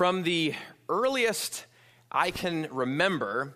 From 0.00 0.22
the 0.22 0.54
earliest 0.88 1.66
I 2.10 2.30
can 2.30 2.68
remember, 2.70 3.54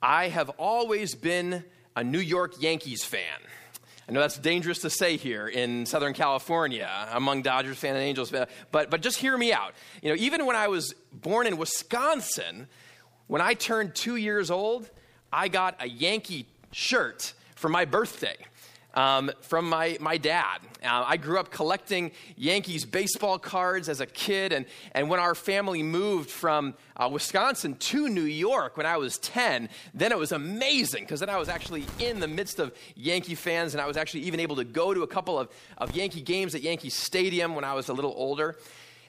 I 0.00 0.28
have 0.28 0.48
always 0.56 1.14
been 1.14 1.64
a 1.94 2.02
New 2.02 2.18
York 2.18 2.54
Yankees 2.62 3.04
fan. 3.04 3.38
I 4.08 4.12
know 4.12 4.20
that's 4.20 4.38
dangerous 4.38 4.78
to 4.78 4.88
say 4.88 5.18
here 5.18 5.46
in 5.46 5.84
Southern 5.84 6.14
California 6.14 6.90
among 7.12 7.42
Dodgers 7.42 7.76
fans 7.76 7.96
and 7.96 8.04
Angels 8.04 8.30
fans, 8.30 8.48
but, 8.70 8.88
but 8.88 9.02
just 9.02 9.18
hear 9.18 9.36
me 9.36 9.52
out. 9.52 9.74
You 10.02 10.08
know, 10.08 10.16
even 10.18 10.46
when 10.46 10.56
I 10.56 10.68
was 10.68 10.94
born 11.12 11.46
in 11.46 11.58
Wisconsin, 11.58 12.68
when 13.26 13.42
I 13.42 13.52
turned 13.52 13.94
two 13.94 14.16
years 14.16 14.50
old, 14.50 14.88
I 15.30 15.48
got 15.48 15.76
a 15.78 15.86
Yankee 15.90 16.46
shirt 16.70 17.34
for 17.54 17.68
my 17.68 17.84
birthday 17.84 18.36
um, 18.94 19.30
from 19.40 19.68
my, 19.68 19.96
my 20.00 20.16
dad. 20.16 20.58
Uh, 20.82 21.04
I 21.06 21.16
grew 21.16 21.38
up 21.38 21.50
collecting 21.50 22.12
Yankees 22.36 22.84
baseball 22.84 23.38
cards 23.38 23.88
as 23.88 24.00
a 24.00 24.06
kid, 24.06 24.52
and, 24.52 24.66
and 24.92 25.08
when 25.08 25.20
our 25.20 25.34
family 25.34 25.82
moved 25.82 26.30
from 26.30 26.74
uh, 26.96 27.08
Wisconsin 27.08 27.74
to 27.76 28.08
New 28.08 28.22
York 28.22 28.76
when 28.76 28.86
I 28.86 28.96
was 28.96 29.18
10, 29.18 29.68
then 29.94 30.12
it 30.12 30.18
was 30.18 30.32
amazing 30.32 31.04
because 31.04 31.20
then 31.20 31.30
I 31.30 31.38
was 31.38 31.48
actually 31.48 31.84
in 31.98 32.20
the 32.20 32.28
midst 32.28 32.58
of 32.58 32.74
Yankee 32.94 33.34
fans, 33.34 33.74
and 33.74 33.80
I 33.80 33.86
was 33.86 33.96
actually 33.96 34.22
even 34.22 34.40
able 34.40 34.56
to 34.56 34.64
go 34.64 34.92
to 34.92 35.02
a 35.02 35.06
couple 35.06 35.38
of, 35.38 35.48
of 35.78 35.94
Yankee 35.94 36.22
games 36.22 36.54
at 36.54 36.62
Yankee 36.62 36.90
Stadium 36.90 37.54
when 37.54 37.64
I 37.64 37.74
was 37.74 37.88
a 37.88 37.92
little 37.92 38.14
older. 38.16 38.56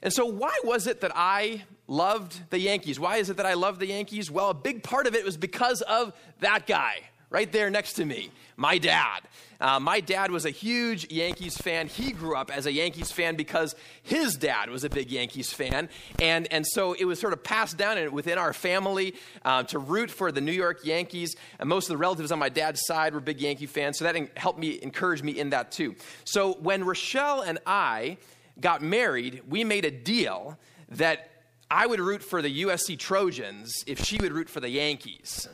And 0.02 0.12
so, 0.12 0.26
why 0.26 0.54
was 0.64 0.86
it 0.86 1.00
that 1.00 1.12
I 1.14 1.64
loved 1.86 2.50
the 2.50 2.58
Yankees? 2.58 3.00
Why 3.00 3.16
is 3.16 3.30
it 3.30 3.38
that 3.38 3.46
I 3.46 3.54
loved 3.54 3.80
the 3.80 3.86
Yankees? 3.86 4.30
Well, 4.30 4.50
a 4.50 4.54
big 4.54 4.82
part 4.82 5.06
of 5.06 5.14
it 5.14 5.24
was 5.24 5.38
because 5.38 5.80
of 5.80 6.12
that 6.40 6.66
guy 6.66 7.04
right 7.30 7.50
there 7.50 7.70
next 7.70 7.94
to 7.94 8.04
me, 8.04 8.30
my 8.56 8.78
dad. 8.78 9.20
Uh, 9.60 9.80
my 9.80 10.00
dad 10.00 10.30
was 10.30 10.44
a 10.44 10.50
huge 10.50 11.10
Yankees 11.10 11.56
fan. 11.56 11.86
He 11.86 12.12
grew 12.12 12.36
up 12.36 12.50
as 12.54 12.66
a 12.66 12.72
Yankees 12.72 13.10
fan 13.10 13.34
because 13.34 13.74
his 14.02 14.36
dad 14.36 14.68
was 14.68 14.84
a 14.84 14.90
big 14.90 15.10
Yankees 15.10 15.52
fan. 15.52 15.88
And, 16.20 16.52
and 16.52 16.66
so 16.66 16.92
it 16.92 17.04
was 17.04 17.18
sort 17.18 17.32
of 17.32 17.42
passed 17.42 17.76
down 17.76 18.12
within 18.12 18.36
our 18.36 18.52
family 18.52 19.14
uh, 19.44 19.62
to 19.64 19.78
root 19.78 20.10
for 20.10 20.30
the 20.30 20.40
New 20.40 20.52
York 20.52 20.84
Yankees. 20.84 21.34
And 21.58 21.68
most 21.68 21.84
of 21.84 21.94
the 21.94 21.96
relatives 21.96 22.30
on 22.30 22.38
my 22.38 22.48
dad's 22.48 22.84
side 22.84 23.14
were 23.14 23.20
big 23.20 23.40
Yankee 23.40 23.66
fans. 23.66 23.98
So 23.98 24.04
that 24.04 24.36
helped 24.36 24.58
me, 24.58 24.78
encourage 24.82 25.22
me 25.22 25.38
in 25.38 25.50
that 25.50 25.72
too. 25.72 25.94
So 26.24 26.54
when 26.54 26.84
Rochelle 26.84 27.40
and 27.40 27.58
I 27.66 28.18
got 28.60 28.82
married, 28.82 29.42
we 29.48 29.64
made 29.64 29.84
a 29.84 29.90
deal 29.90 30.58
that 30.90 31.30
I 31.70 31.86
would 31.86 32.00
root 32.00 32.22
for 32.22 32.42
the 32.42 32.62
USC 32.64 32.98
Trojans 32.98 33.84
if 33.86 34.04
she 34.04 34.18
would 34.18 34.32
root 34.32 34.48
for 34.48 34.60
the 34.60 34.68
Yankees. 34.68 35.48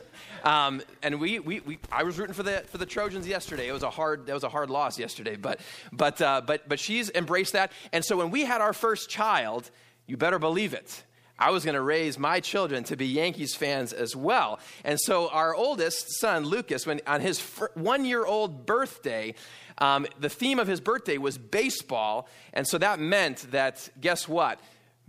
Um, 0.45 0.83
and 1.03 1.21
we, 1.21 1.39
we, 1.39 1.61
we, 1.61 1.79
I 1.93 2.03
was 2.03 2.19
rooting 2.19 2.35
for 2.35 2.43
the, 2.43 2.65
for 2.69 2.79
the 2.79 2.87
Trojans 2.87 3.27
yesterday. 3.27 3.69
It 3.69 3.73
was 3.73 3.83
a 3.83 3.91
hard, 3.91 4.27
that 4.27 4.35
was 4.35 4.45
a 4.45 4.49
hard 4.49 4.71
loss 4.71 4.99
yesterday, 4.99 5.37
but, 5.37 5.61
but, 5.93 6.21
uh, 6.21 6.41
but, 6.47 6.69
but 6.69 6.81
she's 6.81 7.11
embraced 7.11 7.53
that. 7.53 7.73
And 7.93 8.05
so 8.05 8.17
when 8.17 8.31
we 8.31 8.45
had 8.45 8.61
our 8.61 8.73
first 8.73 9.11
child, 9.11 9.71
you 10.07 10.17
better 10.17 10.39
believe 10.39 10.75
it. 10.75 11.05
I 11.39 11.51
was 11.51 11.65
going 11.65 11.75
to 11.75 11.81
raise 11.81 12.19
my 12.19 12.41
children 12.41 12.85
to 12.85 12.97
be 12.97 13.07
Yankees 13.07 13.55
fans 13.55 13.95
as 13.95 14.15
well. 14.15 14.61
And 14.85 15.01
so 15.01 15.29
our 15.31 15.55
oldest 15.55 16.21
son, 16.21 16.45
Lucas, 16.45 16.87
when 16.87 17.01
on 17.07 17.23
his 17.23 17.41
one 17.75 18.05
year 18.05 18.27
old 18.27 18.67
birthday, 18.67 19.35
um, 19.79 20.07
the 20.19 20.29
theme 20.29 20.59
of 20.59 20.69
his 20.69 20.81
birthday 20.83 21.17
was 21.17 21.39
baseball. 21.39 22.29
And 22.53 22.69
so 22.69 22.77
that 22.77 23.01
meant 23.01 23.51
that, 23.53 23.89
guess 23.99 24.29
what? 24.29 24.61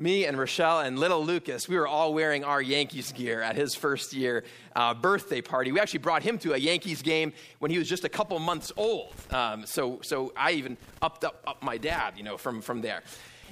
Me 0.02 0.26
and 0.26 0.38
Rochelle 0.38 0.80
and 0.80 0.98
little 0.98 1.24
Lucas, 1.24 1.70
we 1.70 1.78
were 1.78 1.88
all 1.88 2.14
wearing 2.14 2.44
our 2.44 2.62
Yankees 2.62 3.12
gear 3.12 3.42
at 3.42 3.56
his 3.56 3.76
first 3.76 4.14
year 4.14 4.44
uh, 4.76 4.94
birthday 4.96 5.42
party. 5.42 5.72
We 5.72 5.80
actually 5.80 6.00
brought 6.00 6.24
him 6.24 6.40
to 6.40 6.54
a 6.54 6.58
Yankees 6.58 7.02
game 7.04 7.34
when 7.60 7.70
he 7.70 7.78
was 7.78 7.88
just 7.88 8.04
a 8.04 8.10
couple 8.10 8.38
months 8.40 8.72
old. 8.76 9.14
Um, 9.30 9.66
so, 9.66 10.00
so 10.02 10.34
I 10.36 10.54
even 10.54 10.76
upped 11.02 11.24
up, 11.24 11.44
up 11.46 11.62
my 11.62 11.78
dad, 11.78 12.16
you 12.18 12.24
know, 12.24 12.38
from, 12.38 12.62
from 12.62 12.82
there. 12.82 13.04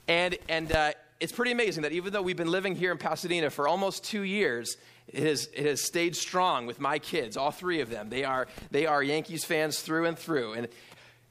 And, 0.08 0.38
and 0.50 0.72
uh, 0.72 0.94
it's 1.20 1.32
pretty 1.32 1.52
amazing 1.52 1.84
that 1.84 1.92
even 1.92 2.12
though 2.12 2.24
we've 2.24 2.36
been 2.36 2.52
living 2.52 2.76
here 2.76 2.92
in 2.92 2.98
Pasadena 2.98 3.52
for 3.52 3.68
almost 3.68 4.04
two 4.04 4.24
years, 4.24 4.76
it 5.08 5.24
has, 5.24 5.50
it 5.54 5.66
has 5.66 5.84
stayed 5.84 6.16
strong 6.16 6.66
with 6.66 6.80
my 6.80 6.98
kids, 7.00 7.38
all 7.38 7.52
three 7.52 7.82
of 7.82 7.90
them. 7.90 8.10
They 8.10 8.24
are, 8.24 8.48
they 8.72 8.86
are 8.86 9.04
Yankees 9.04 9.44
fans 9.44 9.80
through 9.82 10.06
and 10.06 10.18
through. 10.18 10.54
And 10.54 10.68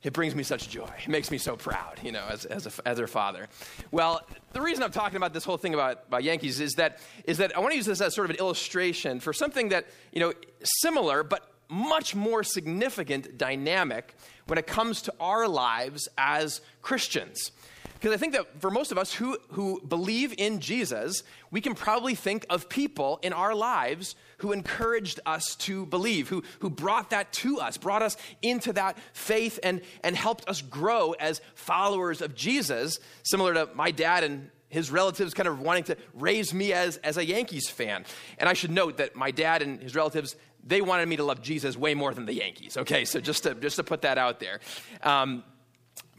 it 0.03 0.13
brings 0.13 0.35
me 0.35 0.45
such 0.45 0.69
joy. 0.69 0.89
It 1.03 1.09
makes 1.09 1.31
me 1.31 1.39
so 1.39 1.57
proud, 1.57 1.99
you 2.03 2.13
know, 2.13 2.25
as, 2.29 2.45
as, 2.45 2.67
a, 2.67 2.89
as 2.89 2.99
their 2.99 3.09
father. 3.09 3.49
Well, 3.91 4.23
the 4.53 4.61
reason 4.61 4.85
I'm 4.85 4.93
talking 4.93 5.17
about 5.17 5.33
this 5.33 5.45
whole 5.45 5.57
thing 5.57 5.75
about, 5.75 6.05
about 6.07 6.23
Yankees 6.23 6.61
is 6.61 6.75
that, 6.75 7.01
is 7.25 7.39
that 7.39 7.57
I 7.57 7.61
want 7.61 7.73
to 7.73 7.77
use 7.77 7.87
this 7.87 8.01
as 8.01 8.15
sort 8.15 8.27
of 8.27 8.31
an 8.31 8.37
illustration 8.37 9.19
for 9.19 9.33
something 9.33 9.71
that, 9.71 9.87
you 10.13 10.21
know, 10.21 10.33
similar 10.63 11.25
but 11.25 11.51
much 11.69 12.15
more 12.15 12.43
significant 12.43 13.37
dynamic 13.37 14.15
when 14.47 14.59
it 14.59 14.67
comes 14.67 15.03
to 15.03 15.15
our 15.21 15.47
lives 15.49 16.09
as 16.17 16.61
Christians. 16.81 17.51
Because 17.99 18.15
I 18.15 18.17
think 18.17 18.33
that 18.35 18.61
for 18.61 18.71
most 18.71 18.93
of 18.93 18.99
us 18.99 19.13
who, 19.13 19.37
who 19.51 19.81
believe 19.81 20.33
in 20.39 20.61
Jesus, 20.61 21.25
we 21.51 21.61
can 21.61 21.75
probably 21.75 22.15
think 22.15 22.47
of 22.49 22.69
people 22.69 23.19
in 23.23 23.33
our 23.33 23.55
lives 23.55 24.15
who 24.39 24.53
encouraged 24.53 25.19
us 25.27 25.57
to 25.57 25.85
believe, 25.87 26.29
who, 26.29 26.45
who 26.61 26.71
brought 26.71 27.11
that 27.11 27.33
to 27.33 27.59
us, 27.59 27.77
brought 27.77 28.03
us 28.03 28.17
into 28.41 28.73
that 28.75 28.97
faith, 29.13 29.59
and, 29.65 29.81
and 30.05 30.15
helped 30.15 30.49
us 30.49 30.63
grow 30.63 31.13
as 31.13 31.41
followers 31.57 32.23
of 32.23 32.37
Jesus, 32.37 33.01
similar 33.25 33.55
to 33.55 33.69
my 33.75 33.91
dad 33.91 34.23
and 34.23 34.51
his 34.69 34.91
relatives 34.93 35.35
kind 35.35 35.49
of 35.49 35.61
wanting 35.61 35.85
to 35.85 35.97
raise 36.15 36.55
me 36.55 36.73
as, 36.73 36.99
as 36.99 37.17
a 37.17 37.25
Yankees 37.25 37.69
fan. 37.69 38.05
And 38.39 38.49
I 38.49 38.53
should 38.53 38.71
note 38.71 38.99
that 38.99 39.17
my 39.17 39.31
dad 39.33 39.63
and 39.63 39.81
his 39.81 39.97
relatives, 39.97 40.37
they 40.63 40.83
wanted 40.83 41.09
me 41.09 41.17
to 41.17 41.25
love 41.25 41.43
Jesus 41.43 41.77
way 41.77 41.95
more 41.95 42.15
than 42.15 42.27
the 42.27 42.35
Yankees. 42.35 42.77
Okay, 42.77 43.05
so 43.05 43.19
just 43.19 43.43
to, 43.43 43.55
just 43.55 43.77
to 43.77 43.83
put 43.83 44.03
that 44.03 44.19
out 44.19 44.41
there. 44.41 44.61
Um, 45.03 45.43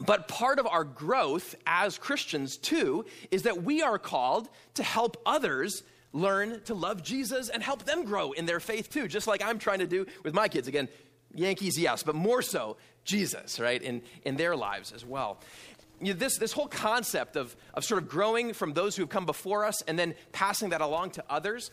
but 0.00 0.28
part 0.28 0.58
of 0.58 0.66
our 0.66 0.84
growth 0.84 1.54
as 1.66 1.98
Christians, 1.98 2.56
too, 2.56 3.04
is 3.30 3.42
that 3.42 3.62
we 3.62 3.82
are 3.82 3.98
called 3.98 4.48
to 4.74 4.82
help 4.82 5.20
others 5.26 5.82
learn 6.12 6.60
to 6.64 6.74
love 6.74 7.02
Jesus 7.02 7.48
and 7.48 7.62
help 7.62 7.84
them 7.84 8.04
grow 8.04 8.32
in 8.32 8.46
their 8.46 8.60
faith, 8.60 8.90
too, 8.90 9.06
just 9.08 9.26
like 9.26 9.42
I'm 9.44 9.58
trying 9.58 9.80
to 9.80 9.86
do 9.86 10.06
with 10.24 10.34
my 10.34 10.48
kids. 10.48 10.68
Again, 10.68 10.88
Yankees, 11.34 11.78
yes, 11.78 12.02
but 12.02 12.14
more 12.14 12.42
so, 12.42 12.76
Jesus, 13.04 13.60
right, 13.60 13.80
in, 13.80 14.02
in 14.24 14.36
their 14.36 14.56
lives 14.56 14.92
as 14.92 15.04
well. 15.04 15.38
You 16.00 16.14
know, 16.14 16.18
this, 16.18 16.38
this 16.38 16.52
whole 16.52 16.66
concept 16.66 17.36
of, 17.36 17.54
of 17.74 17.84
sort 17.84 18.02
of 18.02 18.08
growing 18.08 18.54
from 18.54 18.72
those 18.72 18.96
who 18.96 19.02
have 19.02 19.10
come 19.10 19.26
before 19.26 19.64
us 19.64 19.82
and 19.82 19.98
then 19.98 20.14
passing 20.32 20.70
that 20.70 20.80
along 20.80 21.10
to 21.12 21.24
others, 21.28 21.70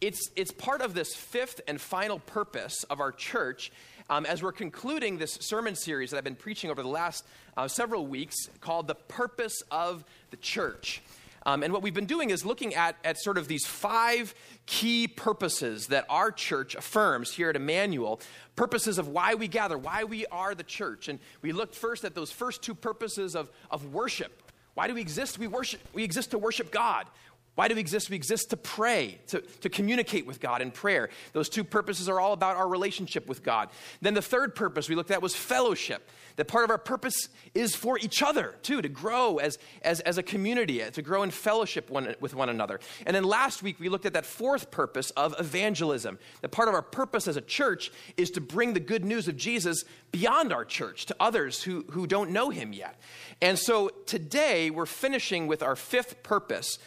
it's, 0.00 0.30
it's 0.36 0.52
part 0.52 0.80
of 0.80 0.94
this 0.94 1.14
fifth 1.14 1.60
and 1.66 1.80
final 1.80 2.18
purpose 2.20 2.84
of 2.84 3.00
our 3.00 3.12
church 3.12 3.72
um, 4.10 4.26
as 4.26 4.42
we're 4.42 4.52
concluding 4.52 5.18
this 5.18 5.38
sermon 5.40 5.74
series 5.74 6.10
that 6.10 6.18
I've 6.18 6.24
been 6.24 6.34
preaching 6.34 6.70
over 6.70 6.82
the 6.82 6.88
last 6.88 7.24
uh, 7.56 7.68
several 7.68 8.06
weeks 8.06 8.34
called 8.60 8.86
The 8.86 8.94
Purpose 8.94 9.62
of 9.70 10.04
the 10.30 10.36
Church. 10.36 11.02
Um, 11.46 11.62
and 11.62 11.72
what 11.72 11.82
we've 11.82 11.94
been 11.94 12.06
doing 12.06 12.30
is 12.30 12.44
looking 12.44 12.74
at, 12.74 12.96
at 13.04 13.18
sort 13.18 13.36
of 13.36 13.48
these 13.48 13.66
five 13.66 14.34
key 14.64 15.06
purposes 15.06 15.88
that 15.88 16.06
our 16.08 16.32
church 16.32 16.74
affirms 16.74 17.32
here 17.32 17.50
at 17.50 17.56
Immanuel 17.56 18.20
purposes 18.56 18.98
of 18.98 19.08
why 19.08 19.34
we 19.34 19.46
gather, 19.46 19.76
why 19.76 20.04
we 20.04 20.24
are 20.26 20.54
the 20.54 20.62
church. 20.62 21.08
And 21.08 21.18
we 21.42 21.52
looked 21.52 21.74
first 21.74 22.04
at 22.04 22.14
those 22.14 22.30
first 22.30 22.62
two 22.62 22.74
purposes 22.74 23.36
of, 23.36 23.50
of 23.70 23.92
worship. 23.92 24.42
Why 24.74 24.88
do 24.88 24.94
we 24.94 25.02
exist? 25.02 25.38
We, 25.38 25.46
worship, 25.46 25.80
we 25.92 26.02
exist 26.02 26.30
to 26.30 26.38
worship 26.38 26.70
God. 26.70 27.06
Why 27.54 27.68
do 27.68 27.76
we 27.76 27.80
exist? 27.80 28.10
We 28.10 28.16
exist 28.16 28.50
to 28.50 28.56
pray, 28.56 29.20
to, 29.28 29.40
to 29.40 29.68
communicate 29.68 30.26
with 30.26 30.40
God 30.40 30.60
in 30.60 30.72
prayer. 30.72 31.08
Those 31.32 31.48
two 31.48 31.62
purposes 31.62 32.08
are 32.08 32.18
all 32.18 32.32
about 32.32 32.56
our 32.56 32.66
relationship 32.66 33.28
with 33.28 33.44
God. 33.44 33.68
Then 34.00 34.14
the 34.14 34.22
third 34.22 34.56
purpose 34.56 34.88
we 34.88 34.96
looked 34.96 35.12
at 35.12 35.22
was 35.22 35.36
fellowship. 35.36 36.10
That 36.34 36.48
part 36.48 36.64
of 36.64 36.70
our 36.70 36.78
purpose 36.78 37.28
is 37.54 37.76
for 37.76 37.96
each 37.96 38.24
other, 38.24 38.56
too, 38.62 38.82
to 38.82 38.88
grow 38.88 39.36
as, 39.36 39.56
as, 39.82 40.00
as 40.00 40.18
a 40.18 40.22
community, 40.22 40.82
to 40.90 41.00
grow 41.00 41.22
in 41.22 41.30
fellowship 41.30 41.90
one, 41.90 42.16
with 42.18 42.34
one 42.34 42.48
another. 42.48 42.80
And 43.06 43.14
then 43.14 43.22
last 43.22 43.62
week 43.62 43.78
we 43.78 43.88
looked 43.88 44.06
at 44.06 44.14
that 44.14 44.26
fourth 44.26 44.72
purpose 44.72 45.10
of 45.10 45.36
evangelism. 45.38 46.18
That 46.40 46.48
part 46.48 46.68
of 46.68 46.74
our 46.74 46.82
purpose 46.82 47.28
as 47.28 47.36
a 47.36 47.40
church 47.40 47.92
is 48.16 48.30
to 48.32 48.40
bring 48.40 48.74
the 48.74 48.80
good 48.80 49.04
news 49.04 49.28
of 49.28 49.36
Jesus 49.36 49.84
beyond 50.10 50.52
our 50.52 50.64
church 50.64 51.06
to 51.06 51.16
others 51.20 51.62
who, 51.62 51.84
who 51.92 52.08
don't 52.08 52.30
know 52.30 52.50
him 52.50 52.72
yet. 52.72 53.00
And 53.40 53.56
so 53.56 53.90
today 54.06 54.70
we're 54.70 54.86
finishing 54.86 55.46
with 55.46 55.62
our 55.62 55.76
fifth 55.76 56.24
purpose 56.24 56.78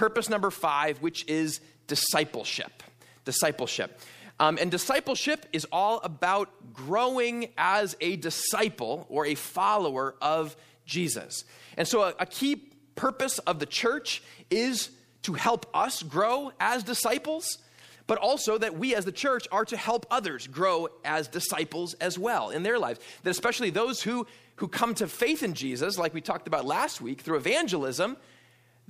purpose 0.00 0.30
number 0.30 0.50
five, 0.50 1.02
which 1.02 1.28
is 1.28 1.60
discipleship. 1.86 2.82
Discipleship. 3.26 4.00
Um, 4.40 4.56
and 4.58 4.70
discipleship 4.70 5.44
is 5.52 5.66
all 5.70 6.00
about 6.00 6.48
growing 6.72 7.50
as 7.58 7.98
a 8.00 8.16
disciple 8.16 9.04
or 9.10 9.26
a 9.26 9.34
follower 9.34 10.14
of 10.22 10.56
Jesus. 10.86 11.44
And 11.76 11.86
so, 11.86 12.00
a, 12.00 12.14
a 12.18 12.24
key 12.24 12.56
purpose 12.94 13.40
of 13.40 13.58
the 13.58 13.66
church 13.66 14.22
is 14.48 14.88
to 15.24 15.34
help 15.34 15.66
us 15.74 16.02
grow 16.02 16.52
as 16.58 16.82
disciples, 16.82 17.58
but 18.06 18.16
also 18.16 18.56
that 18.56 18.78
we 18.78 18.94
as 18.94 19.04
the 19.04 19.12
church 19.12 19.46
are 19.52 19.66
to 19.66 19.76
help 19.76 20.06
others 20.10 20.46
grow 20.46 20.88
as 21.04 21.28
disciples 21.28 21.92
as 22.00 22.18
well 22.18 22.48
in 22.48 22.62
their 22.62 22.78
lives. 22.78 23.00
That 23.22 23.30
especially 23.32 23.68
those 23.68 24.00
who, 24.00 24.26
who 24.56 24.66
come 24.66 24.94
to 24.94 25.06
faith 25.06 25.42
in 25.42 25.52
Jesus, 25.52 25.98
like 25.98 26.14
we 26.14 26.22
talked 26.22 26.48
about 26.48 26.64
last 26.64 27.02
week 27.02 27.20
through 27.20 27.36
evangelism, 27.36 28.16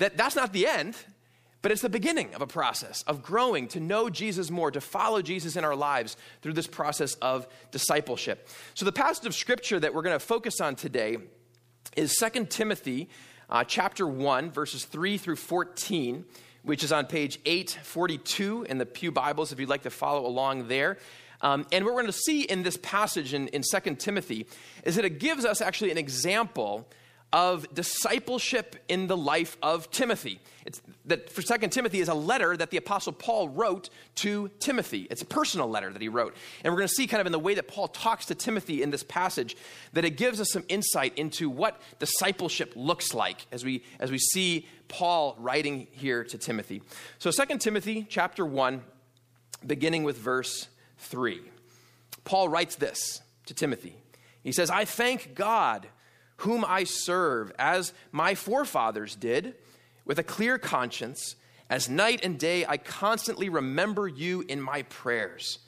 that 0.01 0.17
that's 0.17 0.35
not 0.35 0.53
the 0.53 0.67
end, 0.67 0.97
but 1.63 1.71
it's 1.71 1.83
the 1.83 1.91
beginning 1.91 2.35
of 2.35 2.41
a 2.41 2.47
process 2.47 3.03
of 3.03 3.23
growing 3.23 3.69
to 3.69 3.81
know 3.81 4.09
Jesus 4.09 4.51
more, 4.51 4.71
to 4.71 4.81
follow 4.81 5.21
Jesus 5.21 5.57
in 5.57 5.65
our 5.65 5.77
lives 5.77 6.17
through 6.41 6.55
this 6.55 6.67
process 6.67 7.15
of 7.17 7.47
discipleship. 7.71 8.49
So, 8.75 8.85
the 8.85 8.93
passage 8.93 9.27
of 9.27 9.35
scripture 9.35 9.79
that 9.79 9.95
we're 9.95 10.03
going 10.03 10.19
to 10.19 10.25
focus 10.25 10.61
on 10.61 10.75
today 10.75 11.19
is 11.97 12.17
2 12.17 12.47
Timothy 12.47 13.09
uh, 13.51 13.65
chapter 13.65 14.07
1, 14.07 14.51
verses 14.51 14.85
3 14.85 15.19
through 15.19 15.37
14, 15.37 16.25
which 16.63 16.83
is 16.83 16.93
on 16.93 17.07
page 17.07 17.39
842 17.45 18.67
in 18.69 18.79
the 18.79 18.87
Pew 18.87 19.13
Bibles, 19.13 19.53
if 19.53 19.61
you'd 19.61 19.69
like 19.69 19.83
to 19.83 19.91
follow 19.91 20.27
along 20.27 20.69
there. 20.69 20.99
Um, 21.43 21.67
and 21.73 21.85
what 21.85 21.95
we're 21.95 22.03
going 22.03 22.13
to 22.13 22.19
see 22.19 22.43
in 22.43 22.63
this 22.63 22.79
passage 22.79 23.35
in, 23.35 23.49
in 23.49 23.63
2 23.63 23.95
Timothy 23.97 24.47
is 24.85 24.97
that 24.97 25.05
it 25.05 25.19
gives 25.19 25.45
us 25.45 25.61
actually 25.61 25.91
an 25.91 25.99
example 25.99 26.87
of 27.33 27.73
discipleship 27.73 28.77
in 28.89 29.07
the 29.07 29.17
life 29.17 29.57
of 29.63 29.91
Timothy. 29.91 30.41
It's 30.67 30.83
that 31.07 31.31
for 31.31 31.43
Second 31.43 31.71
Timothy 31.71 32.01
is 32.01 32.09
a 32.09 32.15
letter 32.15 32.57
that 32.57 32.71
the 32.71 32.77
apostle 32.77 33.13
Paul 33.13 33.49
wrote 33.49 33.89
to 34.17 34.51
Timothy. 34.59 35.07
It's 35.11 35.23
a 35.23 35.27
personal 35.27 35.69
letter 35.69 35.93
that 35.93 36.03
he 36.03 36.09
wrote. 36.09 36.35
And 36.65 36.73
we're 36.73 36.79
going 36.79 36.89
to 36.89 36.95
see 36.95 37.07
kind 37.07 37.21
of 37.21 37.27
in 37.27 37.33
the 37.33 37.39
way 37.39 37.55
that 37.55 37.69
Paul 37.69 37.89
talks 37.89 38.27
to 38.27 38.35
Timothy 38.35 38.83
in 38.83 38.91
this 38.91 39.05
passage 39.05 39.57
that 39.93 40.05
it 40.05 40.17
gives 40.17 40.41
us 40.41 40.51
some 40.51 40.65
insight 40.69 41.17
into 41.17 41.49
what 41.49 41.81
discipleship 41.99 42.73
looks 42.75 43.15
like 43.15 43.47
as 43.53 43.65
we 43.65 43.85
as 44.01 44.11
we 44.11 44.19
see 44.19 44.67
Paul 44.89 45.37
writing 45.39 45.87
here 45.93 46.25
to 46.25 46.37
Timothy. 46.39 46.83
So 47.19 47.31
Second 47.31 47.61
Timothy 47.61 48.07
chapter 48.09 48.45
1 48.45 48.83
beginning 49.67 50.05
with 50.05 50.19
verse 50.19 50.69
3. 50.99 51.41
Paul 52.25 52.49
writes 52.49 52.77
this 52.77 53.21
to 53.47 53.55
Timothy. 53.55 53.97
He 54.43 54.53
says, 54.53 54.71
"I 54.71 54.85
thank 54.85 55.35
God 55.35 55.87
whom 56.41 56.65
I 56.65 56.85
serve, 56.85 57.53
as 57.59 57.93
my 58.13 58.35
forefathers 58.35 59.15
did, 59.15 59.55
with 60.05 60.19
a 60.19 60.23
clear 60.25 60.59
conscience, 60.59 61.37
as 61.69 61.89
night 61.89 62.21
and 62.25 62.39
day 62.39 62.65
I 62.67 62.79
constantly 62.79 63.49
remember 63.49 64.09
you 64.09 64.43
in 64.49 64.61
my 64.61 64.83
prayers. 64.83 65.59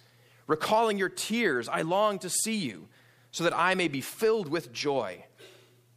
Recalling 0.47 0.99
your 0.99 1.09
tears, 1.09 1.69
I 1.69 1.83
long 1.83 2.19
to 2.21 2.31
see 2.31 2.57
you, 2.57 2.89
so 3.31 3.45
that 3.45 3.57
I 3.57 3.75
may 3.75 3.89
be 3.89 4.01
filled 4.01 4.49
with 4.49 4.73
joy. 4.73 5.25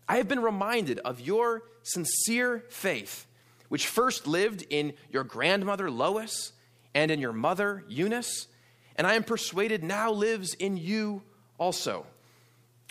I 0.07 0.17
have 0.17 0.27
been 0.27 0.41
reminded 0.41 0.99
of 0.99 1.19
your 1.19 1.63
sincere 1.83 2.63
faith, 2.69 3.25
which 3.69 3.87
first 3.87 4.27
lived 4.27 4.65
in 4.69 4.93
your 5.09 5.23
grandmother 5.23 5.89
Lois 5.89 6.51
and 6.93 7.11
in 7.11 7.19
your 7.19 7.33
mother 7.33 7.83
Eunice, 7.87 8.47
and 8.95 9.07
I 9.07 9.15
am 9.15 9.23
persuaded 9.23 9.83
now 9.83 10.11
lives 10.11 10.53
in 10.53 10.77
you 10.77 11.23
also. 11.57 12.05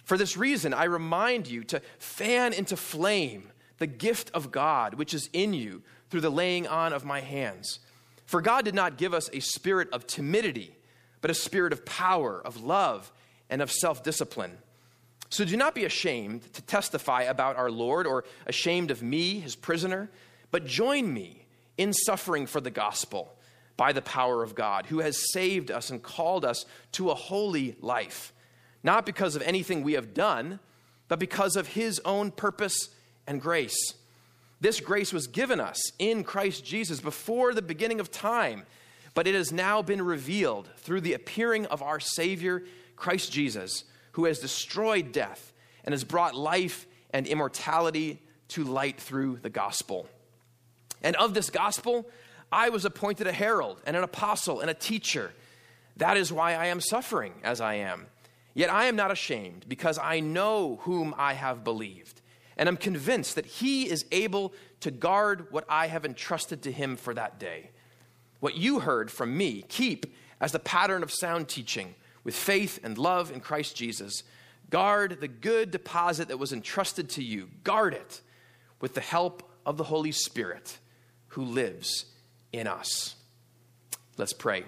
For 0.05 0.19
this 0.19 0.37
reason, 0.37 0.75
I 0.75 0.85
remind 0.85 1.49
you 1.49 1.65
to 1.65 1.81
fan 1.99 2.53
into 2.53 2.77
flame 2.77 3.51
the 3.79 3.87
gift 3.87 4.31
of 4.35 4.53
God 4.53 4.95
which 4.95 5.15
is 5.15 5.29
in 5.33 5.55
you 5.55 5.83
through 6.11 6.21
the 6.21 6.31
laying 6.31 6.67
on 6.67 6.93
of 6.93 7.05
my 7.05 7.21
hands. 7.21 7.81
For 8.27 8.41
God 8.41 8.65
did 8.65 8.75
not 8.75 8.99
give 8.99 9.13
us 9.13 9.29
a 9.33 9.41
spirit 9.41 9.89
of 9.93 10.07
timidity, 10.07 10.77
but 11.21 11.31
a 11.31 11.35
spirit 11.35 11.73
of 11.73 11.85
power, 11.85 12.41
of 12.45 12.63
love, 12.63 13.13
and 13.51 13.61
of 13.63 13.73
self 13.73 14.03
discipline. 14.03 14.59
So 15.31 15.45
do 15.45 15.57
not 15.57 15.75
be 15.75 15.85
ashamed 15.85 16.53
to 16.53 16.63
testify 16.63 17.23
about 17.23 17.57
our 17.57 17.71
Lord 17.71 18.07
or 18.07 18.25
ashamed 18.47 18.91
of 18.91 19.03
me, 19.03 19.41
his 19.41 19.57
prisoner, 19.57 20.11
but 20.51 20.67
join 20.67 21.13
me 21.13 21.47
in 21.77 21.93
suffering 21.93 22.47
for 22.47 22.61
the 22.61 22.71
gospel 22.71 23.35
by 23.77 23.93
the 23.93 24.03
power 24.03 24.43
of 24.43 24.55
God, 24.55 24.87
who 24.87 25.01
has 25.01 25.33
saved 25.33 25.71
us 25.71 25.91
and 25.91 26.03
called 26.03 26.45
us 26.45 26.67
to 26.93 27.11
a 27.11 27.15
holy 27.15 27.75
life 27.81 28.34
not 28.85 29.07
because 29.07 29.35
of 29.35 29.43
anything 29.43 29.83
we 29.83 29.95
have 29.95 30.15
done, 30.15 30.61
but 31.09 31.19
because 31.19 31.57
of 31.57 31.69
his 31.69 32.01
own 32.05 32.31
purpose 32.31 32.91
and 33.27 33.41
grace. 33.41 33.95
This 34.61 34.81
grace 34.81 35.13
was 35.13 35.27
given 35.27 35.59
us 35.59 35.81
in 35.99 36.23
Christ 36.23 36.65
Jesus 36.65 37.01
before 37.01 37.53
the 37.53 37.63
beginning 37.63 37.99
of 37.99 38.11
time, 38.11 38.65
but 39.15 39.27
it 39.27 39.35
has 39.35 39.51
now 39.51 39.83
been 39.83 40.03
revealed 40.03 40.69
through 40.77 41.01
the 41.01 41.15
appearing 41.15 41.67
of 41.67 41.83
our 41.83 41.99
Savior, 41.99 42.63
Christ 42.95 43.33
Jesus, 43.33 43.85
who 44.13 44.27
has 44.27 44.39
destroyed 44.39 45.13
death 45.13 45.53
and 45.85 45.93
has 45.93 46.05
brought 46.05 46.35
life 46.35 46.87
and 47.11 47.27
immortality 47.27 48.21
to 48.49 48.65
light 48.65 49.01
through 49.01 49.39
the 49.43 49.51
gospel. 49.51 50.07
And 51.03 51.17
of 51.17 51.35
this 51.35 51.51
gospel, 51.51 52.07
I 52.51 52.69
was 52.69 52.85
appointed 52.85 53.27
a 53.27 53.33
herald 53.33 53.81
and 53.87 53.97
an 53.97 54.05
apostle 54.05 54.61
and 54.61 54.71
a 54.71 54.75
teacher. 54.75 55.33
That 55.97 56.17
is 56.17 56.33
why 56.33 56.55
I 56.55 56.67
am 56.67 56.81
suffering 56.81 57.35
as 57.43 57.61
I 57.61 57.75
am. 57.75 58.07
Yet 58.55 58.71
I 58.71 58.87
am 58.87 58.97
not 58.97 59.11
ashamed, 59.11 59.67
because 59.69 59.99
I 59.99 60.21
know 60.21 60.79
whom 60.83 61.13
I 61.19 61.35
have 61.35 61.65
believed, 61.65 62.21
and 62.57 62.69
am 62.69 62.77
convinced 62.77 63.35
that 63.35 63.47
he 63.47 63.91
is 63.91 64.05
able 64.13 64.55
to 64.81 64.93
guard 64.93 65.51
what 65.51 65.65
I 65.69 65.89
have 65.89 66.05
entrusted 66.05 66.63
to 66.63 66.73
him 66.73 66.97
for 66.97 67.13
that 67.15 67.41
day. 67.41 67.71
What 68.39 68.57
you 68.57 68.79
heard 68.79 69.11
from 69.11 69.37
me, 69.37 69.65
keep 69.69 70.15
as 70.41 70.53
the 70.53 70.59
pattern 70.59 71.03
of 71.03 71.11
sound 71.11 71.49
teaching, 71.49 71.95
with 72.23 72.35
faith 72.35 72.79
and 72.83 72.97
love 72.97 73.33
in 73.33 73.41
Christ 73.41 73.77
Jesus. 73.77 74.23
Guard 74.71 75.21
the 75.21 75.29
good 75.29 75.71
deposit 75.71 76.29
that 76.29 76.39
was 76.39 76.53
entrusted 76.53 77.11
to 77.11 77.23
you. 77.23 77.51
Guard 77.65 77.93
it 77.93 78.21
with 78.81 78.95
the 78.95 79.01
help 79.01 79.43
of 79.67 79.77
the 79.77 79.85
Holy 79.85 80.13
Spirit 80.13 80.79
who 81.29 81.43
lives 81.45 82.07
in 82.53 82.67
us. 82.67 83.17
Let's 84.17 84.33
pray. 84.33 84.65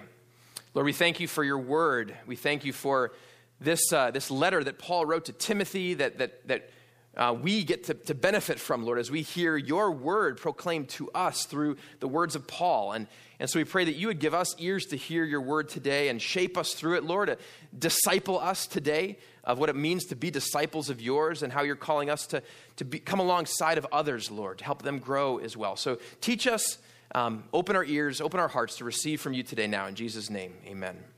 Lord, 0.73 0.85
we 0.85 0.93
thank 0.93 1.19
you 1.19 1.27
for 1.27 1.43
your 1.43 1.57
word. 1.57 2.15
We 2.27 2.35
thank 2.35 2.65
you 2.65 2.73
for 2.73 3.11
this, 3.59 3.91
uh, 3.91 4.11
this 4.11 4.29
letter 4.29 4.63
that 4.63 4.77
Paul 4.77 5.05
wrote 5.05 5.25
to 5.25 5.33
Timothy 5.33 5.95
that, 5.95 6.19
that, 6.19 6.47
that 6.47 6.69
uh, 7.17 7.33
we 7.33 7.63
get 7.63 7.85
to, 7.85 7.95
to 7.95 8.13
benefit 8.13 8.59
from, 8.59 8.85
Lord, 8.85 8.99
as 8.99 9.09
we 9.09 9.23
hear 9.23 9.57
your 9.57 9.91
word 9.91 10.37
proclaimed 10.37 10.89
to 10.89 11.09
us 11.11 11.45
through 11.45 11.77
the 11.99 12.07
words 12.07 12.35
of 12.35 12.45
Paul. 12.45 12.91
And, 12.91 13.07
and 13.39 13.49
so 13.49 13.59
we 13.59 13.63
pray 13.63 13.85
that 13.85 13.95
you 13.95 14.07
would 14.07 14.19
give 14.19 14.35
us 14.35 14.55
ears 14.59 14.85
to 14.87 14.97
hear 14.97 15.23
your 15.23 15.41
word 15.41 15.67
today 15.67 16.09
and 16.09 16.21
shape 16.21 16.57
us 16.57 16.73
through 16.73 16.97
it, 16.97 17.03
Lord, 17.03 17.29
to 17.29 17.37
disciple 17.77 18.39
us 18.39 18.67
today 18.67 19.17
of 19.43 19.57
what 19.57 19.69
it 19.69 19.75
means 19.75 20.05
to 20.05 20.15
be 20.15 20.29
disciples 20.29 20.91
of 20.91 21.01
yours 21.01 21.41
and 21.41 21.51
how 21.51 21.63
you're 21.63 21.75
calling 21.75 22.11
us 22.11 22.27
to, 22.27 22.43
to 22.75 22.85
be, 22.85 22.99
come 22.99 23.19
alongside 23.19 23.79
of 23.79 23.87
others, 23.91 24.29
Lord, 24.29 24.59
to 24.59 24.65
help 24.65 24.83
them 24.83 24.99
grow 24.99 25.39
as 25.39 25.57
well. 25.57 25.75
So 25.75 25.97
teach 26.21 26.45
us, 26.45 26.77
um, 27.15 27.45
open 27.51 27.75
our 27.75 27.85
ears, 27.85 28.21
open 28.21 28.39
our 28.39 28.49
hearts 28.49 28.77
to 28.77 28.85
receive 28.85 29.21
from 29.21 29.33
you 29.33 29.41
today 29.41 29.65
now. 29.65 29.87
In 29.87 29.95
Jesus' 29.95 30.29
name, 30.29 30.53
amen. 30.67 31.16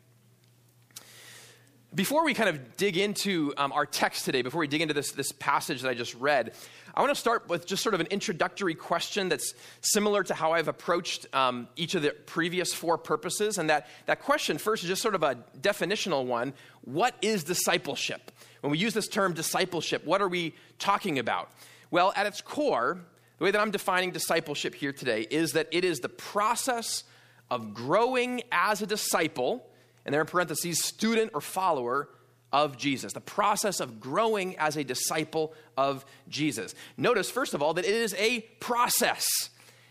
Before 1.95 2.24
we 2.24 2.36
kind 2.36 2.50
of 2.50 2.77
dig 2.77 2.97
into 2.97 3.51
um, 3.57 3.71
our 3.71 3.88
text 3.88 4.24
today, 4.24 4.44
before 4.44 4.59
we 4.59 4.68
dig 4.68 4.81
into 4.81 4.94
this, 4.94 5.12
this 5.12 5.31
passage 5.31 5.81
that 5.81 5.89
I 5.89 5.95
just 5.95 6.13
read, 6.13 6.53
I 6.94 7.01
want 7.01 7.09
to 7.09 7.19
start 7.19 7.50
with 7.50 7.65
just 7.65 7.81
sort 7.81 7.95
of 7.95 8.00
an 8.00 8.06
introductory 8.12 8.75
question 8.75 9.27
that's 9.27 9.56
similar 9.81 10.21
to 10.25 10.36
how 10.36 10.51
I've 10.51 10.68
approached 10.68 11.25
um, 11.33 11.68
each 11.75 11.95
of 11.95 12.03
the 12.03 12.12
previous 12.12 12.75
four 12.75 13.00
purposes. 13.00 13.57
And 13.57 13.71
that, 13.71 13.88
that 14.06 14.21
question, 14.21 14.59
first, 14.59 14.83
is 14.83 14.89
just 14.89 15.01
sort 15.01 15.15
of 15.15 15.24
a 15.24 15.38
definitional 15.62 16.25
one 16.27 16.53
What 16.81 17.15
is 17.24 17.44
discipleship? 17.44 18.31
When 18.62 18.69
we 18.69 18.77
use 18.77 18.94
this 18.94 19.07
term 19.07 19.33
discipleship, 19.33 20.06
what 20.06 20.21
are 20.21 20.30
we 20.30 20.53
talking 20.77 21.18
about? 21.18 21.50
Well, 21.89 22.13
at 22.15 22.27
its 22.27 22.39
core, 22.39 23.00
the 23.39 23.45
way 23.45 23.50
that 23.50 23.59
I'm 23.59 23.71
defining 23.71 24.12
discipleship 24.12 24.75
here 24.75 24.94
today 24.94 25.25
is 25.31 25.53
that 25.53 25.68
it 25.71 25.83
is 25.83 26.01
the 26.01 26.09
process 26.09 27.03
of 27.50 27.74
growing 27.74 28.43
as 28.51 28.84
a 28.84 28.86
disciple 28.86 29.65
and 30.06 30.13
there 30.13 30.22
in 30.22 30.27
parentheses, 30.27 30.84
student 30.84 31.32
or 31.34 31.41
follower 31.41 32.10
of 32.51 32.77
Jesus, 32.77 33.13
the 33.13 33.22
process 33.22 33.79
of 33.79 34.00
growing 34.00 34.58
as 34.58 34.75
a 34.75 34.84
disciple 34.84 35.53
of 35.77 36.06
Jesus. 36.27 36.74
Notice, 36.98 37.29
first 37.29 37.53
of 37.53 37.62
all, 37.62 37.74
that 37.75 37.86
it 37.86 37.94
is 37.94 38.15
a 38.15 38.41
process. 38.60 39.25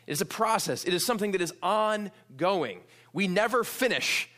It 0.06 0.12
is 0.12 0.20
a 0.20 0.26
process, 0.26 0.84
it 0.84 0.94
is 0.94 1.04
something 1.04 1.32
that 1.32 1.42
is 1.42 1.52
ongoing. 1.62 2.80
We 3.12 3.28
never 3.28 3.62
finish 3.62 4.28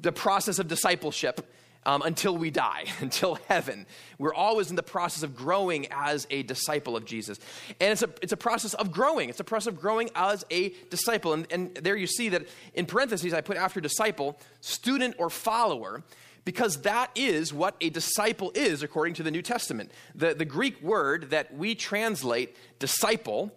the 0.00 0.12
process 0.12 0.58
of 0.58 0.68
discipleship 0.68 1.52
um, 1.86 2.02
until 2.02 2.36
we 2.36 2.50
die, 2.50 2.84
until 3.00 3.36
heaven. 3.48 3.86
We're 4.18 4.34
always 4.34 4.68
in 4.68 4.76
the 4.76 4.82
process 4.82 5.22
of 5.22 5.34
growing 5.34 5.86
as 5.90 6.26
a 6.28 6.42
disciple 6.42 6.96
of 6.96 7.06
Jesus. 7.06 7.38
And 7.80 7.92
it's 7.92 8.02
a, 8.02 8.10
it's 8.20 8.32
a 8.32 8.36
process 8.36 8.74
of 8.74 8.90
growing. 8.90 9.30
It's 9.30 9.40
a 9.40 9.44
process 9.44 9.68
of 9.68 9.80
growing 9.80 10.10
as 10.14 10.44
a 10.50 10.70
disciple. 10.90 11.32
And, 11.32 11.46
and 11.50 11.74
there 11.76 11.96
you 11.96 12.06
see 12.06 12.28
that 12.30 12.46
in 12.74 12.84
parentheses, 12.84 13.32
I 13.32 13.40
put 13.40 13.56
after 13.56 13.80
disciple, 13.80 14.38
student 14.60 15.14
or 15.18 15.30
follower, 15.30 16.02
because 16.44 16.82
that 16.82 17.10
is 17.14 17.54
what 17.54 17.76
a 17.80 17.90
disciple 17.90 18.52
is 18.54 18.82
according 18.82 19.14
to 19.14 19.22
the 19.22 19.30
New 19.30 19.42
Testament. 19.42 19.90
The, 20.14 20.34
the 20.34 20.44
Greek 20.44 20.82
word 20.82 21.30
that 21.30 21.54
we 21.54 21.74
translate 21.74 22.56
disciple 22.78 23.52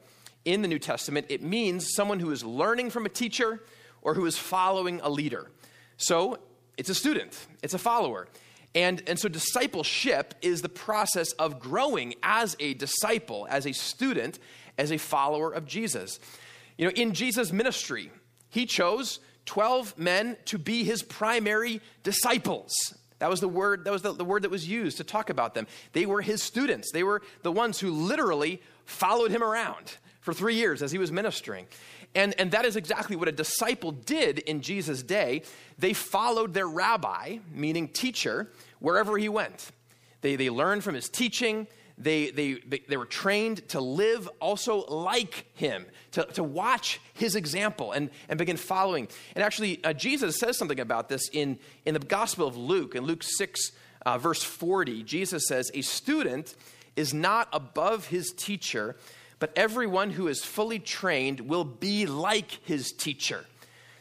in 0.45 0.61
the 0.61 0.67
New 0.67 0.79
Testament, 0.79 1.25
it 1.29 1.41
means 1.41 1.93
someone 1.95 2.19
who 2.19 2.31
is 2.31 2.43
learning 2.43 2.91
from 2.91 3.05
a 3.05 3.09
teacher 3.09 3.61
or 4.01 4.13
who 4.13 4.25
is 4.25 4.37
following 4.37 5.01
a 5.01 5.09
leader. 5.09 5.51
So 5.97 6.39
it's 6.79 6.89
a 6.89 6.95
student, 6.95 7.37
it's 7.61 7.73
a 7.73 7.77
follower. 7.77 8.27
And, 8.73 9.03
and 9.07 9.19
so, 9.19 9.27
discipleship 9.27 10.33
is 10.41 10.61
the 10.61 10.69
process 10.69 11.33
of 11.33 11.59
growing 11.59 12.15
as 12.23 12.55
a 12.59 12.73
disciple, 12.73 13.47
as 13.49 13.67
a 13.67 13.73
student, 13.73 14.39
as 14.77 14.91
a 14.91 14.97
follower 14.97 15.51
of 15.51 15.65
Jesus. 15.65 16.19
You 16.77 16.85
know, 16.85 16.91
in 16.91 17.13
Jesus' 17.13 17.51
ministry, 17.51 18.11
he 18.49 18.65
chose 18.65 19.19
12 19.45 19.97
men 19.97 20.37
to 20.45 20.57
be 20.57 20.83
his 20.83 21.03
primary 21.03 21.81
disciples. 22.03 22.71
That 23.17 23.29
was 23.29 23.41
the 23.41 23.49
word 23.49 23.83
that 23.83 23.91
was 23.91 24.01
the, 24.01 24.13
the, 24.13 24.23
word 24.23 24.43
that 24.43 24.51
was 24.51 24.67
used 24.67 24.97
to 24.97 25.03
talk 25.03 25.29
about 25.29 25.55
them. 25.55 25.67
They 25.91 26.05
were 26.05 26.21
his 26.21 26.41
students. 26.41 26.91
They 26.93 27.03
were 27.03 27.21
the 27.43 27.51
ones 27.51 27.79
who 27.79 27.91
literally 27.91 28.61
followed 28.85 29.31
him 29.31 29.43
around 29.43 29.97
for 30.21 30.33
3 30.33 30.55
years 30.55 30.81
as 30.81 30.91
he 30.93 30.97
was 30.97 31.11
ministering. 31.11 31.67
And, 32.15 32.33
and 32.39 32.51
that 32.51 32.65
is 32.65 32.75
exactly 32.75 33.15
what 33.15 33.27
a 33.27 33.31
disciple 33.31 33.91
did 33.91 34.39
in 34.39 34.61
Jesus' 34.61 35.03
day. 35.03 35.43
They 35.77 35.93
followed 35.93 36.53
their 36.53 36.67
rabbi, 36.67 37.37
meaning 37.53 37.87
teacher, 37.87 38.51
wherever 38.79 39.17
he 39.17 39.29
went. 39.29 39.71
They, 40.21 40.35
they 40.35 40.49
learned 40.49 40.83
from 40.83 40.95
his 40.95 41.07
teaching, 41.07 41.67
they, 41.99 42.31
they, 42.31 42.53
they, 42.87 42.95
were 42.95 43.05
trained 43.05 43.67
to 43.69 43.81
live 43.81 44.29
also 44.39 44.85
like 44.85 45.45
him, 45.55 45.85
to, 46.11 46.23
to 46.33 46.43
watch 46.43 47.01
his 47.13 47.35
example 47.35 47.91
and, 47.91 48.09
and 48.29 48.39
begin 48.39 48.55
following. 48.55 49.09
And 49.35 49.43
actually, 49.43 49.83
uh, 49.83 49.91
Jesus 49.91 50.39
says 50.39 50.57
something 50.57 50.79
about 50.79 51.09
this 51.09 51.29
in, 51.33 51.59
in 51.85 51.93
the 51.93 51.99
Gospel 51.99 52.47
of 52.47 52.55
Luke, 52.55 52.95
in 52.95 53.03
Luke 53.03 53.21
6, 53.21 53.73
uh, 54.05 54.17
verse 54.17 54.41
40. 54.41 55.03
Jesus 55.03 55.45
says, 55.45 55.69
A 55.73 55.81
student 55.81 56.55
is 56.95 57.13
not 57.13 57.49
above 57.51 58.07
his 58.07 58.31
teacher, 58.31 58.95
but 59.39 59.51
everyone 59.55 60.11
who 60.11 60.27
is 60.27 60.43
fully 60.43 60.79
trained 60.79 61.39
will 61.41 61.63
be 61.63 62.05
like 62.05 62.51
his 62.65 62.91
teacher. 62.91 63.45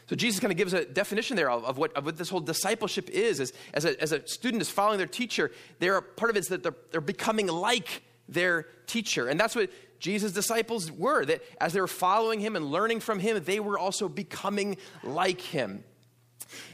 So 0.07 0.15
Jesus 0.15 0.39
kind 0.39 0.51
of 0.51 0.57
gives 0.57 0.73
a 0.73 0.85
definition 0.85 1.35
there 1.35 1.51
of, 1.51 1.63
of, 1.63 1.77
what, 1.77 1.95
of 1.95 2.05
what 2.05 2.17
this 2.17 2.29
whole 2.29 2.39
discipleship 2.39 3.09
is. 3.11 3.39
As, 3.39 3.53
as, 3.73 3.85
a, 3.85 4.01
as 4.01 4.11
a 4.11 4.27
student 4.27 4.61
is 4.61 4.69
following 4.69 4.97
their 4.97 5.07
teacher, 5.07 5.51
they're, 5.77 6.01
part 6.01 6.31
of 6.31 6.35
it 6.35 6.39
is 6.39 6.47
that 6.47 6.63
they're, 6.63 6.75
they're 6.91 6.99
becoming 6.99 7.47
like 7.47 8.01
their 8.27 8.63
teacher. 8.87 9.27
And 9.27 9.39
that's 9.39 9.55
what 9.55 9.69
Jesus' 9.99 10.31
disciples 10.31 10.91
were, 10.91 11.25
that 11.25 11.43
as 11.61 11.73
they 11.73 11.81
were 11.81 11.87
following 11.87 12.39
him 12.39 12.55
and 12.55 12.71
learning 12.71 13.01
from 13.01 13.19
him, 13.19 13.43
they 13.43 13.59
were 13.59 13.77
also 13.77 14.09
becoming 14.09 14.77
like 15.03 15.41
him. 15.41 15.83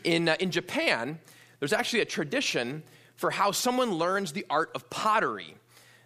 In, 0.05 0.29
uh, 0.29 0.37
in 0.39 0.49
Japan, 0.51 1.19
there's 1.59 1.73
actually 1.73 2.01
a 2.01 2.05
tradition 2.05 2.83
for 3.15 3.31
how 3.31 3.51
someone 3.51 3.93
learns 3.93 4.31
the 4.31 4.45
art 4.49 4.71
of 4.75 4.89
pottery. 4.89 5.55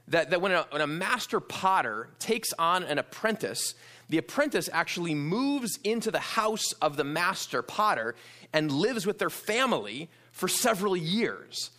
That, 0.10 0.32
that 0.32 0.42
when, 0.42 0.52
a, 0.52 0.66
when 0.72 0.82
a 0.82 0.88
master 0.88 1.40
potter 1.40 2.10
takes 2.18 2.52
on 2.54 2.84
an 2.84 2.98
apprentice, 2.98 3.76
the 4.10 4.18
apprentice 4.18 4.68
actually 4.74 5.14
moves 5.14 5.78
into 5.84 6.10
the 6.10 6.20
house 6.20 6.74
of 6.82 6.98
the 6.98 7.04
master 7.04 7.62
potter 7.62 8.16
and 8.52 8.72
lives 8.72 9.06
with 9.06 9.20
their 9.20 9.30
family 9.30 10.10
for 10.32 10.48
several 10.48 10.98
years. 10.98 11.70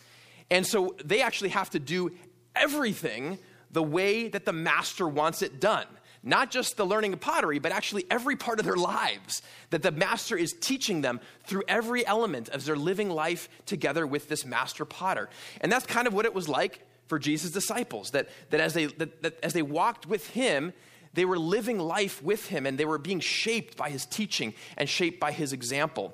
And 0.49 0.65
so 0.65 0.95
they 1.03 1.21
actually 1.21 1.49
have 1.49 1.69
to 1.71 1.79
do 1.79 2.11
everything 2.55 3.37
the 3.69 3.83
way 3.83 4.29
that 4.29 4.45
the 4.45 4.53
master 4.53 5.07
wants 5.07 5.41
it 5.41 5.59
done. 5.59 5.87
Not 6.23 6.51
just 6.51 6.77
the 6.77 6.85
learning 6.85 7.13
of 7.13 7.19
pottery, 7.19 7.59
but 7.59 7.71
actually 7.71 8.05
every 8.11 8.35
part 8.35 8.59
of 8.59 8.65
their 8.65 8.75
lives 8.75 9.41
that 9.71 9.81
the 9.81 9.91
master 9.91 10.37
is 10.37 10.53
teaching 10.53 11.01
them 11.01 11.19
through 11.45 11.63
every 11.67 12.05
element 12.05 12.47
as 12.49 12.65
they're 12.65 12.75
living 12.75 13.09
life 13.09 13.49
together 13.65 14.05
with 14.05 14.29
this 14.29 14.45
master 14.45 14.85
potter. 14.85 15.29
And 15.61 15.71
that's 15.71 15.85
kind 15.85 16.07
of 16.07 16.13
what 16.13 16.25
it 16.25 16.33
was 16.33 16.47
like 16.47 16.85
for 17.11 17.19
Jesus' 17.19 17.51
disciples, 17.51 18.11
that, 18.11 18.29
that, 18.51 18.61
as, 18.61 18.73
they, 18.73 18.85
that, 18.85 19.21
that 19.21 19.37
as 19.43 19.51
they 19.51 19.61
walked 19.61 20.05
with 20.05 20.27
him, 20.29 20.71
they 21.13 21.25
were 21.25 21.37
living 21.37 21.77
life 21.77 22.23
with 22.23 22.47
him 22.47 22.65
and 22.65 22.77
they 22.77 22.85
were 22.85 22.97
being 22.97 23.19
shaped 23.19 23.75
by 23.75 23.89
his 23.89 24.05
teaching 24.05 24.53
and 24.77 24.87
shaped 24.87 25.19
by 25.19 25.33
his 25.33 25.51
example. 25.51 26.13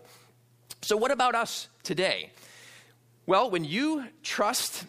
So, 0.81 0.97
what 0.97 1.11
about 1.11 1.35
us 1.35 1.67
today? 1.83 2.31
Well, 3.27 3.51
when 3.51 3.63
you 3.63 4.05
trust 4.23 4.85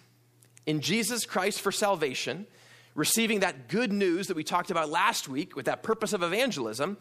in 0.64 0.80
Jesus 0.80 1.26
Christ 1.26 1.60
for 1.60 1.72
salvation, 1.72 2.46
receiving 2.94 3.40
that 3.40 3.68
good 3.68 3.92
news 3.92 4.28
that 4.28 4.34
we 4.34 4.44
talked 4.44 4.70
about 4.70 4.88
last 4.88 5.28
week 5.28 5.56
with 5.56 5.66
that 5.66 5.82
purpose 5.82 6.14
of 6.14 6.22
evangelism, 6.22 6.96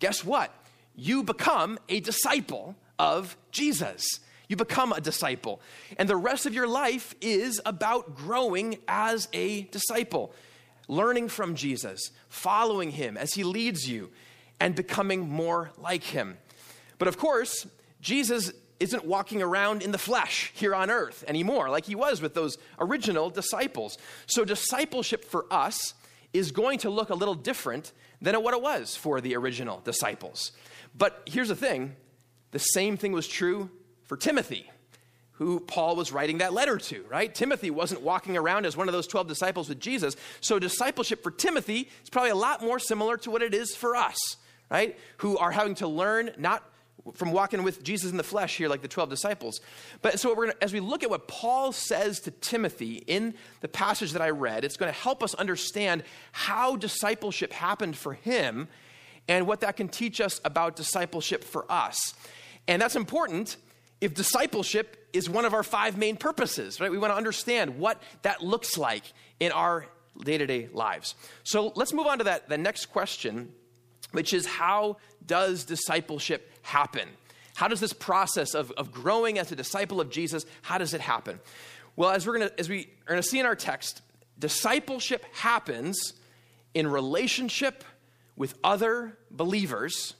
guess 0.00 0.22
what? 0.22 0.52
You 0.94 1.22
become 1.22 1.78
a 1.88 2.00
disciple 2.00 2.76
of 2.98 3.38
Jesus. 3.52 4.20
You 4.50 4.56
become 4.56 4.92
a 4.92 5.00
disciple. 5.00 5.60
And 5.96 6.08
the 6.08 6.16
rest 6.16 6.44
of 6.44 6.52
your 6.52 6.66
life 6.66 7.14
is 7.20 7.60
about 7.64 8.16
growing 8.16 8.78
as 8.88 9.28
a 9.32 9.62
disciple 9.62 10.34
learning 10.88 11.28
from 11.28 11.54
Jesus, 11.54 12.10
following 12.28 12.90
him 12.90 13.16
as 13.16 13.34
he 13.34 13.44
leads 13.44 13.88
you, 13.88 14.10
and 14.58 14.74
becoming 14.74 15.20
more 15.20 15.70
like 15.78 16.02
him. 16.02 16.36
But 16.98 17.06
of 17.06 17.16
course, 17.16 17.64
Jesus 18.00 18.52
isn't 18.80 19.04
walking 19.04 19.40
around 19.40 19.82
in 19.82 19.92
the 19.92 19.98
flesh 19.98 20.50
here 20.52 20.74
on 20.74 20.90
earth 20.90 21.22
anymore 21.28 21.70
like 21.70 21.84
he 21.84 21.94
was 21.94 22.20
with 22.20 22.34
those 22.34 22.58
original 22.80 23.30
disciples. 23.30 23.98
So, 24.26 24.44
discipleship 24.44 25.24
for 25.24 25.46
us 25.52 25.94
is 26.32 26.50
going 26.50 26.80
to 26.80 26.90
look 26.90 27.10
a 27.10 27.14
little 27.14 27.36
different 27.36 27.92
than 28.20 28.34
what 28.42 28.52
it 28.52 28.60
was 28.60 28.96
for 28.96 29.20
the 29.20 29.36
original 29.36 29.78
disciples. 29.84 30.50
But 30.92 31.22
here's 31.24 31.48
the 31.48 31.54
thing 31.54 31.94
the 32.50 32.58
same 32.58 32.96
thing 32.96 33.12
was 33.12 33.28
true 33.28 33.70
for 34.10 34.16
Timothy 34.16 34.68
who 35.34 35.60
Paul 35.60 35.94
was 35.94 36.10
writing 36.10 36.38
that 36.38 36.52
letter 36.52 36.78
to, 36.78 37.04
right? 37.08 37.32
Timothy 37.32 37.70
wasn't 37.70 38.00
walking 38.00 38.36
around 38.36 38.66
as 38.66 38.76
one 38.76 38.88
of 38.88 38.92
those 38.92 39.06
12 39.06 39.28
disciples 39.28 39.68
with 39.68 39.78
Jesus. 39.78 40.16
So 40.40 40.58
discipleship 40.58 41.22
for 41.22 41.30
Timothy 41.30 41.88
is 42.02 42.10
probably 42.10 42.30
a 42.30 42.34
lot 42.34 42.60
more 42.60 42.80
similar 42.80 43.16
to 43.18 43.30
what 43.30 43.40
it 43.40 43.54
is 43.54 43.76
for 43.76 43.94
us, 43.94 44.18
right? 44.68 44.98
Who 45.18 45.38
are 45.38 45.52
having 45.52 45.76
to 45.76 45.86
learn 45.86 46.32
not 46.38 46.64
from 47.14 47.30
walking 47.30 47.62
with 47.62 47.84
Jesus 47.84 48.10
in 48.10 48.16
the 48.16 48.24
flesh 48.24 48.56
here 48.56 48.68
like 48.68 48.82
the 48.82 48.88
12 48.88 49.10
disciples. 49.10 49.60
But 50.02 50.18
so 50.18 50.34
gonna, 50.34 50.54
as 50.60 50.72
we 50.72 50.80
look 50.80 51.04
at 51.04 51.08
what 51.08 51.28
Paul 51.28 51.70
says 51.70 52.18
to 52.22 52.32
Timothy 52.32 53.04
in 53.06 53.34
the 53.60 53.68
passage 53.68 54.10
that 54.14 54.22
I 54.22 54.30
read, 54.30 54.64
it's 54.64 54.76
going 54.76 54.92
to 54.92 54.98
help 54.98 55.22
us 55.22 55.34
understand 55.34 56.02
how 56.32 56.74
discipleship 56.74 57.52
happened 57.52 57.96
for 57.96 58.14
him 58.14 58.66
and 59.28 59.46
what 59.46 59.60
that 59.60 59.76
can 59.76 59.88
teach 59.88 60.20
us 60.20 60.40
about 60.44 60.74
discipleship 60.74 61.44
for 61.44 61.64
us. 61.70 62.14
And 62.66 62.82
that's 62.82 62.96
important 62.96 63.56
if 64.00 64.14
discipleship 64.14 65.08
is 65.12 65.28
one 65.28 65.44
of 65.44 65.54
our 65.54 65.62
five 65.62 65.96
main 65.96 66.16
purposes, 66.16 66.80
right? 66.80 66.90
We 66.90 66.98
want 66.98 67.12
to 67.12 67.16
understand 67.16 67.78
what 67.78 68.02
that 68.22 68.42
looks 68.42 68.78
like 68.78 69.04
in 69.38 69.52
our 69.52 69.86
day 70.24 70.38
to 70.38 70.46
day 70.46 70.68
lives. 70.72 71.14
So 71.44 71.72
let's 71.76 71.92
move 71.92 72.06
on 72.06 72.18
to 72.18 72.24
that, 72.24 72.48
the 72.48 72.58
next 72.58 72.86
question, 72.86 73.52
which 74.12 74.32
is 74.32 74.46
how 74.46 74.96
does 75.26 75.64
discipleship 75.64 76.50
happen? 76.62 77.08
How 77.54 77.68
does 77.68 77.80
this 77.80 77.92
process 77.92 78.54
of, 78.54 78.70
of 78.72 78.92
growing 78.92 79.38
as 79.38 79.52
a 79.52 79.56
disciple 79.56 80.00
of 80.00 80.10
Jesus, 80.10 80.46
how 80.62 80.78
does 80.78 80.94
it 80.94 81.00
happen? 81.00 81.40
Well, 81.96 82.10
as 82.10 82.26
we're 82.26 82.38
gonna 82.38 82.50
as 82.58 82.68
we 82.68 82.90
are 83.06 83.10
gonna 83.10 83.22
see 83.22 83.38
in 83.38 83.46
our 83.46 83.56
text, 83.56 84.00
discipleship 84.38 85.24
happens 85.34 86.14
in 86.72 86.86
relationship 86.86 87.84
with 88.36 88.54
other 88.64 89.18
believers 89.30 90.14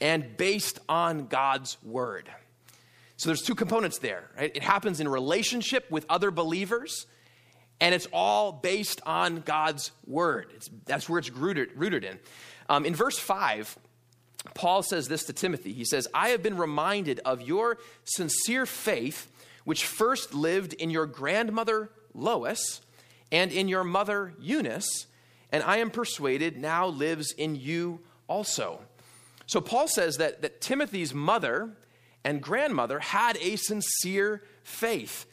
and 0.00 0.36
based 0.36 0.80
on 0.88 1.26
God's 1.26 1.76
word. 1.84 2.28
So 3.16 3.28
there's 3.28 3.42
two 3.42 3.54
components 3.54 3.98
there, 3.98 4.30
right? 4.36 4.54
It 4.54 4.62
happens 4.62 5.00
in 5.00 5.08
relationship 5.08 5.90
with 5.90 6.04
other 6.08 6.30
believers, 6.30 7.06
and 7.80 7.94
it's 7.94 8.06
all 8.12 8.52
based 8.52 9.00
on 9.06 9.40
God's 9.40 9.90
word. 10.06 10.48
It's, 10.54 10.68
that's 10.84 11.08
where 11.08 11.18
it's 11.18 11.30
rooted, 11.30 11.70
rooted 11.74 12.04
in. 12.04 12.18
Um, 12.68 12.84
in 12.84 12.94
verse 12.94 13.18
5, 13.18 13.78
Paul 14.54 14.82
says 14.82 15.08
this 15.08 15.24
to 15.24 15.32
Timothy. 15.32 15.72
He 15.72 15.84
says, 15.84 16.06
I 16.12 16.28
have 16.28 16.42
been 16.42 16.56
reminded 16.56 17.20
of 17.24 17.40
your 17.40 17.78
sincere 18.04 18.66
faith, 18.66 19.30
which 19.64 19.84
first 19.84 20.34
lived 20.34 20.74
in 20.74 20.90
your 20.90 21.06
grandmother 21.06 21.90
Lois 22.14 22.80
and 23.32 23.50
in 23.50 23.68
your 23.68 23.84
mother 23.84 24.34
Eunice, 24.40 25.06
and 25.50 25.62
I 25.62 25.78
am 25.78 25.90
persuaded 25.90 26.56
now 26.56 26.86
lives 26.86 27.32
in 27.32 27.56
you 27.56 28.00
also. 28.28 28.80
So 29.46 29.60
Paul 29.60 29.88
says 29.88 30.16
that, 30.16 30.42
that 30.42 30.60
Timothy's 30.60 31.14
mother 31.14 31.70
and 32.26 32.42
grandmother 32.42 32.98
had 32.98 33.38
a 33.40 33.54
sincere 33.54 34.42
faith. 34.64 35.26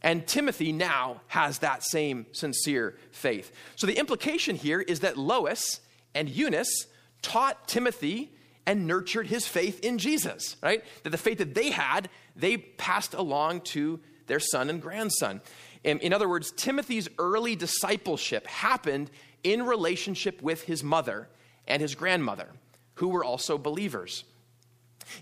And 0.00 0.26
Timothy 0.26 0.72
now 0.72 1.20
has 1.26 1.58
that 1.58 1.84
same 1.84 2.24
sincere 2.32 2.96
faith. 3.12 3.52
So 3.76 3.86
the 3.86 3.98
implication 3.98 4.56
here 4.56 4.80
is 4.80 5.00
that 5.00 5.18
Lois 5.18 5.80
and 6.14 6.30
Eunice 6.30 6.86
taught 7.20 7.68
Timothy 7.68 8.32
and 8.64 8.86
nurtured 8.86 9.26
his 9.26 9.46
faith 9.46 9.80
in 9.80 9.98
Jesus, 9.98 10.56
right? 10.62 10.82
That 11.02 11.10
the 11.10 11.18
faith 11.18 11.36
that 11.38 11.54
they 11.54 11.72
had, 11.72 12.08
they 12.34 12.56
passed 12.56 13.12
along 13.12 13.60
to 13.72 14.00
their 14.26 14.40
son 14.40 14.70
and 14.70 14.80
grandson. 14.80 15.42
In, 15.84 15.98
in 15.98 16.14
other 16.14 16.28
words, 16.28 16.54
Timothy's 16.56 17.10
early 17.18 17.54
discipleship 17.54 18.46
happened 18.46 19.10
in 19.44 19.66
relationship 19.66 20.40
with 20.40 20.62
his 20.62 20.82
mother 20.82 21.28
and 21.68 21.82
his 21.82 21.94
grandmother, 21.94 22.48
who 22.94 23.08
were 23.08 23.24
also 23.24 23.58
believers. 23.58 24.24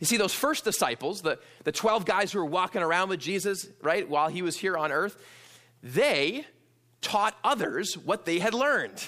You 0.01 0.07
see, 0.07 0.17
those 0.17 0.35
first 0.35 0.65
disciples, 0.65 1.23
the, 1.23 1.39
the 1.65 1.73
12 1.73 2.05
guys 2.05 2.33
who 2.33 2.39
were 2.39 2.47
walking 2.47 2.83
around 2.83 3.09
with 3.09 3.21
Jesus, 3.21 3.67
right, 3.83 4.09
while 4.09 4.29
he 4.29 4.43
was 4.43 4.57
here 4.57 4.77
on 4.77 4.93
earth, 4.93 5.21
they 5.83 6.45
taught 7.01 7.37
others 7.45 7.97
what 7.97 8.25
they 8.25 8.39
had 8.39 8.55
learned. 8.55 9.03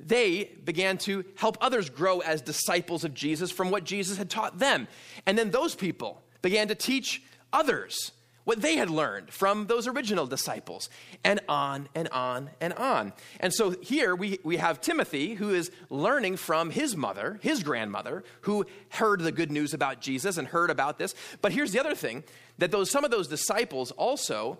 They 0.00 0.50
began 0.64 0.98
to 0.98 1.24
help 1.36 1.56
others 1.60 1.88
grow 1.88 2.20
as 2.20 2.42
disciples 2.42 3.04
of 3.04 3.14
Jesus 3.14 3.50
from 3.50 3.70
what 3.70 3.84
Jesus 3.84 4.18
had 4.18 4.28
taught 4.28 4.58
them. 4.58 4.88
And 5.26 5.38
then 5.38 5.50
those 5.50 5.74
people 5.74 6.22
began 6.42 6.68
to 6.68 6.74
teach 6.74 7.22
others 7.52 8.12
what 8.44 8.60
they 8.60 8.76
had 8.76 8.90
learned 8.90 9.30
from 9.30 9.66
those 9.66 9.86
original 9.86 10.26
disciples, 10.26 10.88
and 11.24 11.40
on 11.48 11.88
and 11.94 12.08
on 12.08 12.50
and 12.60 12.72
on. 12.74 13.12
And 13.40 13.52
so 13.52 13.70
here 13.70 14.14
we, 14.14 14.38
we 14.44 14.58
have 14.58 14.80
Timothy, 14.80 15.34
who 15.34 15.50
is 15.50 15.70
learning 15.90 16.36
from 16.36 16.70
his 16.70 16.96
mother, 16.96 17.38
his 17.42 17.62
grandmother, 17.62 18.22
who 18.42 18.66
heard 18.90 19.20
the 19.20 19.32
good 19.32 19.50
news 19.50 19.74
about 19.74 20.00
Jesus 20.00 20.36
and 20.36 20.48
heard 20.48 20.70
about 20.70 20.98
this. 20.98 21.14
But 21.40 21.52
here's 21.52 21.72
the 21.72 21.80
other 21.80 21.94
thing 21.94 22.24
that 22.58 22.70
those, 22.70 22.90
some 22.90 23.04
of 23.04 23.10
those 23.10 23.28
disciples 23.28 23.90
also 23.92 24.58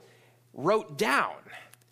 wrote 0.55 0.97
down 0.97 1.35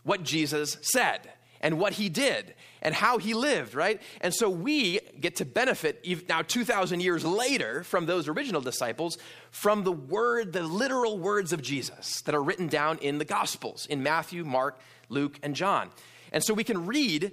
what 0.03 0.23
Jesus 0.23 0.79
said 0.81 1.31
and 1.61 1.79
what 1.79 1.95
he 1.95 2.09
did 2.09 2.55
and 2.83 2.95
how 2.95 3.19
he 3.19 3.33
lived, 3.33 3.75
right? 3.75 4.03
And 4.21 4.35
so 4.35 4.51
we 4.51 5.01
get 5.19 5.37
to 5.37 5.45
benefit 5.45 6.05
now 6.29 6.43
2,000 6.43 7.01
years 7.01 7.25
later 7.25 7.85
from 7.85 8.07
those 8.07 8.29
original 8.29 8.61
disciples 8.61 9.17
from 9.51 9.85
the 9.85 9.93
word, 9.93 10.53
the 10.53 10.65
literal 10.65 11.19
words 11.19 11.53
of 11.53 11.63
Jesus 11.63 12.21
that 12.23 12.35
are 12.35 12.43
written 12.43 12.67
down 12.67 12.99
in 12.99 13.19
the 13.19 13.25
Gospels, 13.25 13.87
in 13.87 14.03
Matthew, 14.03 14.45
Mark, 14.45 14.79
Luke, 15.09 15.39
and 15.43 15.55
John. 15.55 15.91
And 16.33 16.43
so 16.45 16.53
we 16.53 16.65
can 16.65 16.87
read 16.87 17.33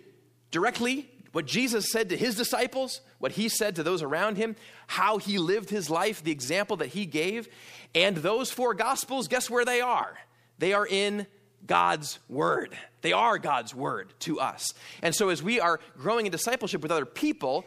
directly 0.51 1.09
what 1.31 1.45
Jesus 1.45 1.91
said 1.91 2.09
to 2.09 2.17
his 2.17 2.35
disciples, 2.35 3.01
what 3.19 3.33
he 3.33 3.49
said 3.49 3.75
to 3.75 3.83
those 3.83 4.01
around 4.01 4.37
him, 4.37 4.55
how 4.87 5.17
he 5.17 5.37
lived 5.37 5.69
his 5.69 5.89
life, 5.89 6.23
the 6.23 6.31
example 6.31 6.77
that 6.77 6.89
he 6.89 7.05
gave. 7.05 7.47
And 7.93 8.17
those 8.17 8.51
four 8.51 8.73
gospels, 8.73 9.27
guess 9.27 9.49
where 9.49 9.65
they 9.65 9.81
are? 9.81 10.15
They 10.57 10.73
are 10.73 10.85
in 10.85 11.27
God's 11.65 12.19
word. 12.27 12.75
They 13.01 13.13
are 13.13 13.37
God's 13.37 13.73
word 13.73 14.13
to 14.21 14.39
us. 14.39 14.73
And 15.01 15.13
so 15.13 15.29
as 15.29 15.43
we 15.43 15.59
are 15.59 15.79
growing 15.97 16.25
in 16.25 16.31
discipleship 16.31 16.81
with 16.81 16.91
other 16.91 17.05
people, 17.05 17.65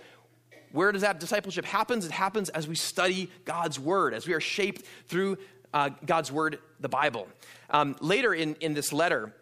where 0.72 0.92
does 0.92 1.02
that 1.02 1.20
discipleship 1.20 1.64
happen? 1.64 1.98
It 1.98 2.10
happens 2.10 2.48
as 2.48 2.66
we 2.66 2.74
study 2.74 3.30
God's 3.44 3.78
word, 3.78 4.14
as 4.14 4.26
we 4.26 4.34
are 4.34 4.40
shaped 4.40 4.84
through 5.06 5.38
uh, 5.72 5.90
God's 6.04 6.32
word, 6.32 6.58
the 6.80 6.88
Bible. 6.88 7.28
Um, 7.70 7.96
later 8.00 8.34
in, 8.34 8.56
in 8.56 8.74
this 8.74 8.92
letter, 8.92 9.34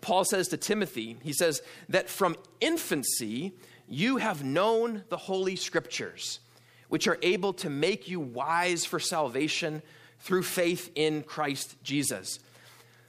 Paul 0.00 0.24
says 0.24 0.48
to 0.48 0.56
Timothy, 0.56 1.16
he 1.22 1.32
says 1.32 1.62
that 1.88 2.08
from 2.08 2.36
infancy 2.60 3.52
you 3.88 4.16
have 4.16 4.44
known 4.44 5.04
the 5.08 5.16
Holy 5.16 5.56
Scriptures, 5.56 6.40
which 6.88 7.06
are 7.06 7.18
able 7.22 7.52
to 7.54 7.70
make 7.70 8.08
you 8.08 8.20
wise 8.20 8.84
for 8.84 8.98
salvation 8.98 9.82
through 10.20 10.42
faith 10.42 10.90
in 10.94 11.22
Christ 11.22 11.76
Jesus. 11.82 12.38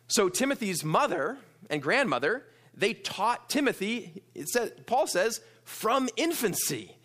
So 0.07 0.29
Timothy's 0.29 0.83
mother 0.83 1.37
and 1.69 1.81
grandmother, 1.81 2.45
they 2.75 2.93
taught 2.93 3.49
Timothy, 3.49 4.23
says, 4.45 4.71
Paul 4.85 5.07
says, 5.07 5.41
from 5.63 6.09
infancy. 6.15 6.95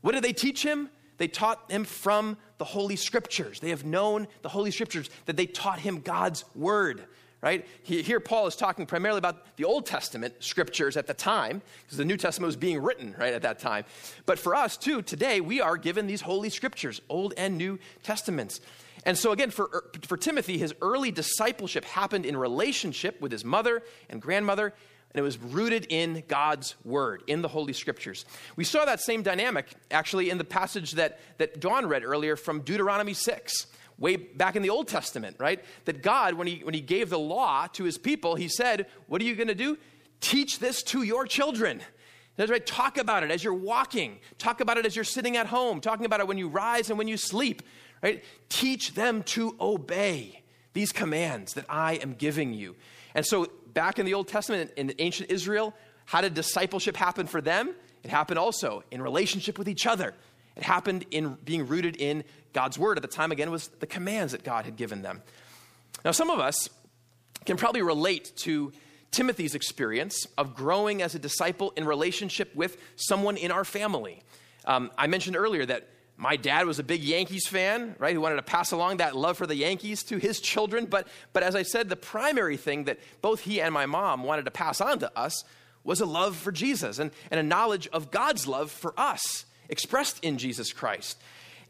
What 0.00 0.12
did 0.12 0.24
they 0.24 0.32
teach 0.32 0.62
him? 0.62 0.90
They 1.18 1.28
taught 1.28 1.70
him 1.70 1.84
from 1.84 2.36
the 2.58 2.64
Holy 2.64 2.96
Scriptures. 2.96 3.60
They 3.60 3.70
have 3.70 3.84
known 3.84 4.26
the 4.42 4.48
Holy 4.48 4.70
Scriptures, 4.70 5.08
that 5.26 5.36
they 5.36 5.46
taught 5.46 5.78
him 5.78 6.00
God's 6.00 6.44
Word 6.54 7.06
right? 7.42 7.66
Here, 7.82 8.20
Paul 8.20 8.46
is 8.46 8.54
talking 8.54 8.86
primarily 8.86 9.18
about 9.18 9.56
the 9.56 9.64
Old 9.64 9.84
Testament 9.84 10.34
scriptures 10.38 10.96
at 10.96 11.08
the 11.08 11.14
time, 11.14 11.60
because 11.82 11.98
the 11.98 12.04
New 12.04 12.16
Testament 12.16 12.46
was 12.46 12.56
being 12.56 12.80
written, 12.80 13.14
right, 13.18 13.34
at 13.34 13.42
that 13.42 13.58
time. 13.58 13.84
But 14.26 14.38
for 14.38 14.54
us, 14.54 14.76
too, 14.76 15.02
today, 15.02 15.40
we 15.40 15.60
are 15.60 15.76
given 15.76 16.06
these 16.06 16.20
holy 16.20 16.50
scriptures, 16.50 17.02
Old 17.08 17.34
and 17.36 17.58
New 17.58 17.80
Testaments. 18.04 18.60
And 19.04 19.18
so, 19.18 19.32
again, 19.32 19.50
for, 19.50 19.90
for 20.02 20.16
Timothy, 20.16 20.58
his 20.58 20.74
early 20.80 21.10
discipleship 21.10 21.84
happened 21.84 22.24
in 22.24 22.36
relationship 22.36 23.20
with 23.20 23.32
his 23.32 23.44
mother 23.44 23.82
and 24.08 24.22
grandmother, 24.22 24.66
and 24.66 25.18
it 25.18 25.22
was 25.22 25.38
rooted 25.38 25.86
in 25.90 26.22
God's 26.28 26.76
word, 26.84 27.22
in 27.26 27.42
the 27.42 27.48
Holy 27.48 27.72
Scriptures. 27.72 28.24
We 28.56 28.64
saw 28.64 28.84
that 28.84 29.00
same 29.00 29.22
dynamic 29.22 29.66
actually 29.90 30.30
in 30.30 30.38
the 30.38 30.44
passage 30.44 30.92
that, 30.92 31.20
that 31.38 31.60
Dawn 31.60 31.86
read 31.86 32.04
earlier 32.04 32.36
from 32.36 32.60
Deuteronomy 32.60 33.14
6 33.14 33.66
way 33.98 34.16
back 34.16 34.56
in 34.56 34.62
the 34.62 34.70
Old 34.70 34.88
Testament, 34.88 35.36
right? 35.38 35.62
That 35.84 36.02
God, 36.02 36.34
when 36.34 36.46
he, 36.46 36.64
when 36.64 36.74
he 36.74 36.80
gave 36.80 37.10
the 37.10 37.18
law 37.18 37.66
to 37.74 37.84
his 37.84 37.98
people, 37.98 38.36
he 38.36 38.48
said, 38.48 38.86
What 39.06 39.20
are 39.20 39.24
you 39.24 39.34
going 39.34 39.48
to 39.48 39.54
do? 39.54 39.76
Teach 40.20 40.58
this 40.58 40.82
to 40.84 41.02
your 41.02 41.26
children. 41.26 41.82
That's 42.36 42.50
right. 42.50 42.64
Talk 42.64 42.96
about 42.96 43.22
it 43.24 43.30
as 43.30 43.44
you're 43.44 43.52
walking. 43.52 44.18
Talk 44.38 44.60
about 44.60 44.78
it 44.78 44.86
as 44.86 44.96
you're 44.96 45.04
sitting 45.04 45.36
at 45.36 45.46
home. 45.46 45.80
Talking 45.80 46.06
about 46.06 46.20
it 46.20 46.26
when 46.26 46.38
you 46.38 46.48
rise 46.48 46.88
and 46.88 46.98
when 46.98 47.08
you 47.08 47.16
sleep. 47.16 47.62
Right? 48.02 48.24
Teach 48.48 48.94
them 48.94 49.22
to 49.24 49.56
obey 49.60 50.42
these 50.72 50.92
commands 50.92 51.54
that 51.54 51.66
I 51.68 51.94
am 51.94 52.14
giving 52.14 52.52
you. 52.54 52.74
And 53.14 53.24
so, 53.24 53.46
back 53.72 53.98
in 53.98 54.06
the 54.06 54.14
Old 54.14 54.28
Testament, 54.28 54.72
in 54.76 54.92
ancient 54.98 55.30
Israel, 55.30 55.74
how 56.06 56.20
did 56.20 56.34
discipleship 56.34 56.96
happen 56.96 57.26
for 57.26 57.40
them? 57.40 57.74
It 58.02 58.10
happened 58.10 58.38
also 58.38 58.82
in 58.90 59.00
relationship 59.00 59.58
with 59.58 59.68
each 59.68 59.86
other. 59.86 60.14
It 60.56 60.62
happened 60.62 61.06
in 61.10 61.38
being 61.44 61.66
rooted 61.66 61.96
in 61.96 62.24
God's 62.52 62.78
word. 62.78 62.98
At 62.98 63.02
the 63.02 63.08
time, 63.08 63.32
again, 63.32 63.50
was 63.50 63.68
the 63.68 63.86
commands 63.86 64.32
that 64.32 64.44
God 64.44 64.64
had 64.64 64.76
given 64.76 65.02
them. 65.02 65.22
Now, 66.04 66.10
some 66.10 66.30
of 66.30 66.40
us 66.40 66.68
can 67.44 67.56
probably 67.56 67.82
relate 67.82 68.32
to 68.38 68.72
Timothy's 69.10 69.54
experience 69.54 70.26
of 70.36 70.54
growing 70.54 71.02
as 71.02 71.14
a 71.14 71.18
disciple 71.18 71.72
in 71.76 71.84
relationship 71.84 72.54
with 72.54 72.76
someone 72.96 73.36
in 73.36 73.50
our 73.50 73.64
family. 73.64 74.22
Um, 74.64 74.90
I 74.96 75.06
mentioned 75.06 75.36
earlier 75.36 75.66
that 75.66 75.88
my 76.16 76.36
dad 76.36 76.66
was 76.66 76.78
a 76.78 76.84
big 76.84 77.02
Yankees 77.02 77.46
fan, 77.46 77.96
right? 77.98 78.14
Who 78.14 78.20
wanted 78.20 78.36
to 78.36 78.42
pass 78.42 78.72
along 78.72 78.98
that 78.98 79.16
love 79.16 79.36
for 79.36 79.46
the 79.46 79.56
Yankees 79.56 80.02
to 80.04 80.18
his 80.18 80.40
children. 80.40 80.86
But, 80.86 81.08
but 81.32 81.42
as 81.42 81.56
I 81.56 81.62
said, 81.62 81.88
the 81.88 81.96
primary 81.96 82.56
thing 82.56 82.84
that 82.84 83.00
both 83.22 83.40
he 83.40 83.60
and 83.60 83.74
my 83.74 83.86
mom 83.86 84.22
wanted 84.22 84.44
to 84.44 84.50
pass 84.50 84.80
on 84.80 84.98
to 85.00 85.18
us 85.18 85.44
was 85.84 86.00
a 86.00 86.06
love 86.06 86.36
for 86.36 86.52
Jesus 86.52 86.98
and, 86.98 87.10
and 87.30 87.40
a 87.40 87.42
knowledge 87.42 87.88
of 87.88 88.10
God's 88.10 88.46
love 88.46 88.70
for 88.70 88.94
us 88.96 89.46
expressed 89.68 90.22
in 90.22 90.38
Jesus 90.38 90.72
Christ. 90.72 91.20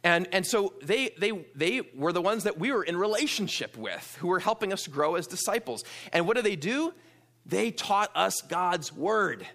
And, 0.05 0.29
and 0.33 0.45
so 0.45 0.75
they, 0.83 1.11
they, 1.17 1.31
they 1.55 1.83
were 1.95 2.13
the 2.13 2.21
ones 2.21 2.45
that 2.45 2.59
we 2.59 2.73
were 2.73 2.83
in 2.83 2.97
relationship 2.97 3.77
with, 3.77 4.19
who 4.21 4.27
were 4.27 4.41
helping 4.41 4.73
us 4.73 4.87
grow 4.87 5.15
as 5.15 5.27
disciples. 5.27 5.85
And 6.13 6.27
what 6.27 6.37
do 6.37 6.43
they 6.43 6.57
do? 6.57 6.93
They 7.47 7.71
taught 7.71 8.11
us 8.15 8.43
God's 8.43 8.93
word. 8.93 9.47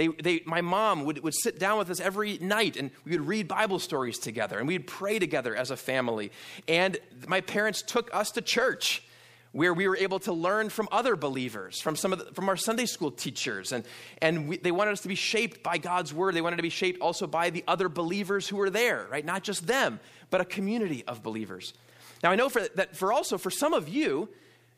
They, 0.00 0.08
they, 0.08 0.40
my 0.46 0.62
mom 0.62 1.04
would, 1.04 1.22
would 1.22 1.34
sit 1.34 1.58
down 1.58 1.76
with 1.76 1.90
us 1.90 2.00
every 2.00 2.38
night 2.38 2.78
and 2.78 2.90
we 3.04 3.12
would 3.12 3.28
read 3.28 3.46
Bible 3.46 3.78
stories 3.78 4.18
together 4.18 4.58
and 4.58 4.66
we'd 4.66 4.86
pray 4.86 5.18
together 5.18 5.54
as 5.54 5.70
a 5.70 5.76
family. 5.76 6.32
And 6.66 6.96
my 7.28 7.42
parents 7.42 7.82
took 7.82 8.08
us 8.14 8.30
to 8.30 8.40
church 8.40 9.02
where 9.52 9.74
we 9.74 9.86
were 9.86 9.98
able 9.98 10.18
to 10.20 10.32
learn 10.32 10.70
from 10.70 10.88
other 10.90 11.16
believers, 11.16 11.82
from 11.82 11.96
some 11.96 12.14
of 12.14 12.18
the, 12.18 12.32
from 12.32 12.48
our 12.48 12.56
Sunday 12.56 12.86
school 12.86 13.10
teachers, 13.10 13.72
and 13.72 13.84
and 14.22 14.48
we, 14.48 14.56
they 14.56 14.70
wanted 14.70 14.92
us 14.92 15.02
to 15.02 15.08
be 15.08 15.14
shaped 15.14 15.62
by 15.62 15.76
God's 15.76 16.14
word. 16.14 16.34
They 16.34 16.40
wanted 16.40 16.56
to 16.56 16.62
be 16.62 16.70
shaped 16.70 17.02
also 17.02 17.26
by 17.26 17.50
the 17.50 17.62
other 17.68 17.90
believers 17.90 18.48
who 18.48 18.56
were 18.56 18.70
there, 18.70 19.06
right? 19.10 19.24
Not 19.24 19.42
just 19.42 19.66
them, 19.66 20.00
but 20.30 20.40
a 20.40 20.46
community 20.46 21.04
of 21.06 21.22
believers. 21.22 21.74
Now 22.22 22.30
I 22.30 22.36
know 22.36 22.48
for, 22.48 22.66
that 22.76 22.96
for 22.96 23.12
also 23.12 23.36
for 23.36 23.50
some 23.50 23.74
of 23.74 23.86
you, 23.86 24.30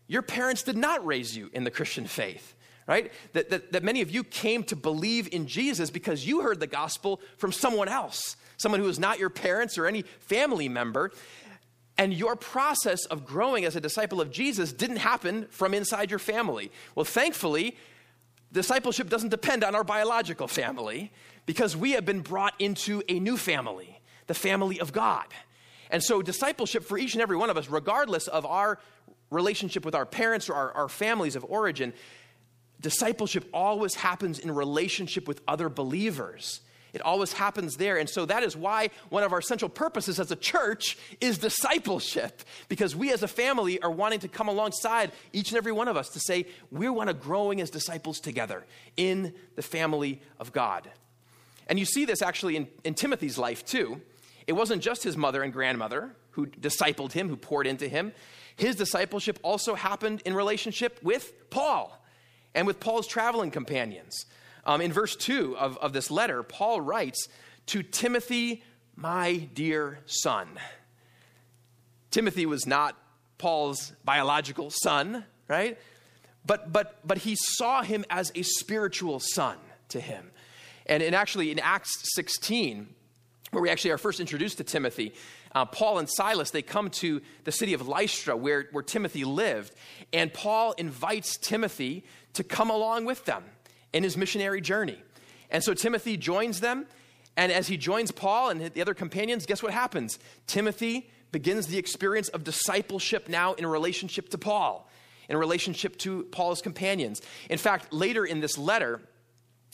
your 0.08 0.22
parents 0.22 0.64
did 0.64 0.76
not 0.76 1.06
raise 1.06 1.36
you 1.36 1.48
in 1.52 1.62
the 1.62 1.70
Christian 1.70 2.08
faith. 2.08 2.56
Right? 2.86 3.12
That, 3.32 3.50
that, 3.50 3.72
that 3.72 3.82
many 3.84 4.00
of 4.00 4.10
you 4.10 4.24
came 4.24 4.64
to 4.64 4.76
believe 4.76 5.32
in 5.32 5.46
Jesus 5.46 5.90
because 5.90 6.26
you 6.26 6.40
heard 6.40 6.58
the 6.58 6.66
gospel 6.66 7.20
from 7.38 7.52
someone 7.52 7.88
else, 7.88 8.36
someone 8.56 8.80
who 8.80 8.88
is 8.88 8.98
not 8.98 9.18
your 9.18 9.30
parents 9.30 9.78
or 9.78 9.86
any 9.86 10.02
family 10.20 10.68
member. 10.68 11.12
And 11.98 12.12
your 12.12 12.36
process 12.36 13.04
of 13.06 13.24
growing 13.26 13.64
as 13.64 13.76
a 13.76 13.80
disciple 13.80 14.20
of 14.20 14.30
Jesus 14.30 14.72
didn't 14.72 14.96
happen 14.96 15.46
from 15.50 15.74
inside 15.74 16.10
your 16.10 16.18
family. 16.18 16.72
Well, 16.94 17.04
thankfully, 17.04 17.76
discipleship 18.50 19.08
doesn't 19.08 19.28
depend 19.28 19.62
on 19.62 19.74
our 19.74 19.84
biological 19.84 20.48
family 20.48 21.12
because 21.46 21.76
we 21.76 21.92
have 21.92 22.04
been 22.04 22.20
brought 22.20 22.54
into 22.58 23.02
a 23.08 23.20
new 23.20 23.36
family, 23.36 24.00
the 24.26 24.34
family 24.34 24.80
of 24.80 24.92
God. 24.92 25.26
And 25.90 26.02
so, 26.02 26.22
discipleship 26.22 26.84
for 26.84 26.96
each 26.96 27.12
and 27.12 27.22
every 27.22 27.36
one 27.36 27.50
of 27.50 27.56
us, 27.58 27.68
regardless 27.68 28.26
of 28.26 28.46
our 28.46 28.78
relationship 29.30 29.84
with 29.84 29.94
our 29.94 30.06
parents 30.06 30.48
or 30.48 30.54
our, 30.54 30.72
our 30.72 30.88
families 30.88 31.36
of 31.36 31.44
origin, 31.48 31.92
discipleship 32.82 33.48
always 33.54 33.94
happens 33.94 34.38
in 34.38 34.50
relationship 34.50 35.26
with 35.26 35.40
other 35.48 35.68
believers. 35.68 36.60
It 36.92 37.00
always 37.00 37.32
happens 37.32 37.76
there. 37.76 37.96
And 37.96 38.08
so 38.08 38.26
that 38.26 38.42
is 38.42 38.54
why 38.54 38.90
one 39.08 39.22
of 39.22 39.32
our 39.32 39.40
central 39.40 39.68
purposes 39.68 40.20
as 40.20 40.30
a 40.30 40.36
church 40.36 40.98
is 41.20 41.38
discipleship, 41.38 42.42
because 42.68 42.94
we 42.94 43.12
as 43.12 43.22
a 43.22 43.28
family 43.28 43.80
are 43.80 43.90
wanting 43.90 44.18
to 44.20 44.28
come 44.28 44.48
alongside 44.48 45.12
each 45.32 45.50
and 45.50 45.56
every 45.56 45.72
one 45.72 45.88
of 45.88 45.96
us 45.96 46.10
to 46.10 46.20
say, 46.20 46.44
we 46.70 46.88
want 46.90 47.08
to 47.08 47.14
growing 47.14 47.60
as 47.62 47.70
disciples 47.70 48.20
together 48.20 48.66
in 48.96 49.32
the 49.56 49.62
family 49.62 50.20
of 50.38 50.52
God. 50.52 50.90
And 51.66 51.78
you 51.78 51.86
see 51.86 52.04
this 52.04 52.20
actually 52.20 52.56
in, 52.56 52.68
in 52.84 52.92
Timothy's 52.94 53.38
life 53.38 53.64
too. 53.64 54.02
It 54.46 54.52
wasn't 54.52 54.82
just 54.82 55.04
his 55.04 55.16
mother 55.16 55.42
and 55.42 55.52
grandmother 55.52 56.14
who 56.32 56.46
discipled 56.46 57.12
him, 57.12 57.28
who 57.28 57.36
poured 57.36 57.66
into 57.66 57.88
him. 57.88 58.12
His 58.56 58.76
discipleship 58.76 59.38
also 59.42 59.74
happened 59.74 60.22
in 60.26 60.34
relationship 60.34 60.98
with 61.02 61.48
Paul 61.48 62.01
and 62.54 62.66
with 62.66 62.80
Paul's 62.80 63.06
traveling 63.06 63.50
companions. 63.50 64.26
Um, 64.64 64.80
in 64.80 64.92
verse 64.92 65.16
2 65.16 65.56
of, 65.56 65.76
of 65.78 65.92
this 65.92 66.10
letter, 66.10 66.42
Paul 66.42 66.80
writes, 66.80 67.28
To 67.66 67.82
Timothy, 67.82 68.62
my 68.94 69.48
dear 69.54 69.98
son. 70.06 70.48
Timothy 72.10 72.46
was 72.46 72.66
not 72.66 72.96
Paul's 73.38 73.92
biological 74.04 74.70
son, 74.70 75.24
right? 75.48 75.78
But, 76.44 76.72
but, 76.72 76.98
but 77.04 77.18
he 77.18 77.36
saw 77.36 77.82
him 77.82 78.04
as 78.10 78.30
a 78.34 78.42
spiritual 78.42 79.20
son 79.20 79.56
to 79.88 80.00
him. 80.00 80.30
And 80.86 81.02
in 81.02 81.14
actually, 81.14 81.50
in 81.50 81.58
Acts 81.58 81.92
16, 82.14 82.88
where 83.50 83.62
we 83.62 83.70
actually 83.70 83.92
are 83.92 83.98
first 83.98 84.20
introduced 84.20 84.58
to 84.58 84.64
Timothy, 84.64 85.14
uh, 85.54 85.64
Paul 85.64 85.98
and 85.98 86.08
Silas, 86.08 86.50
they 86.50 86.62
come 86.62 86.90
to 86.90 87.20
the 87.44 87.52
city 87.52 87.74
of 87.74 87.86
Lystra 87.86 88.36
where, 88.36 88.66
where 88.72 88.82
Timothy 88.82 89.24
lived. 89.24 89.74
And 90.12 90.32
Paul 90.32 90.72
invites 90.72 91.36
Timothy 91.36 92.04
to 92.34 92.44
come 92.44 92.70
along 92.70 93.04
with 93.04 93.24
them 93.24 93.44
in 93.92 94.02
his 94.02 94.16
missionary 94.16 94.60
journey. 94.60 94.98
And 95.50 95.62
so 95.62 95.74
Timothy 95.74 96.16
joins 96.16 96.60
them. 96.60 96.86
And 97.36 97.50
as 97.50 97.68
he 97.68 97.76
joins 97.76 98.10
Paul 98.10 98.50
and 98.50 98.60
the 98.60 98.80
other 98.80 98.94
companions, 98.94 99.46
guess 99.46 99.62
what 99.62 99.72
happens? 99.72 100.18
Timothy 100.46 101.10
begins 101.30 101.66
the 101.66 101.78
experience 101.78 102.28
of 102.28 102.44
discipleship 102.44 103.28
now 103.28 103.54
in 103.54 103.66
relationship 103.66 104.28
to 104.30 104.38
Paul, 104.38 104.88
in 105.28 105.36
relationship 105.36 105.96
to 105.98 106.24
Paul's 106.24 106.60
companions. 106.60 107.22
In 107.48 107.58
fact, 107.58 107.92
later 107.92 108.24
in 108.24 108.40
this 108.40 108.58
letter, 108.58 109.00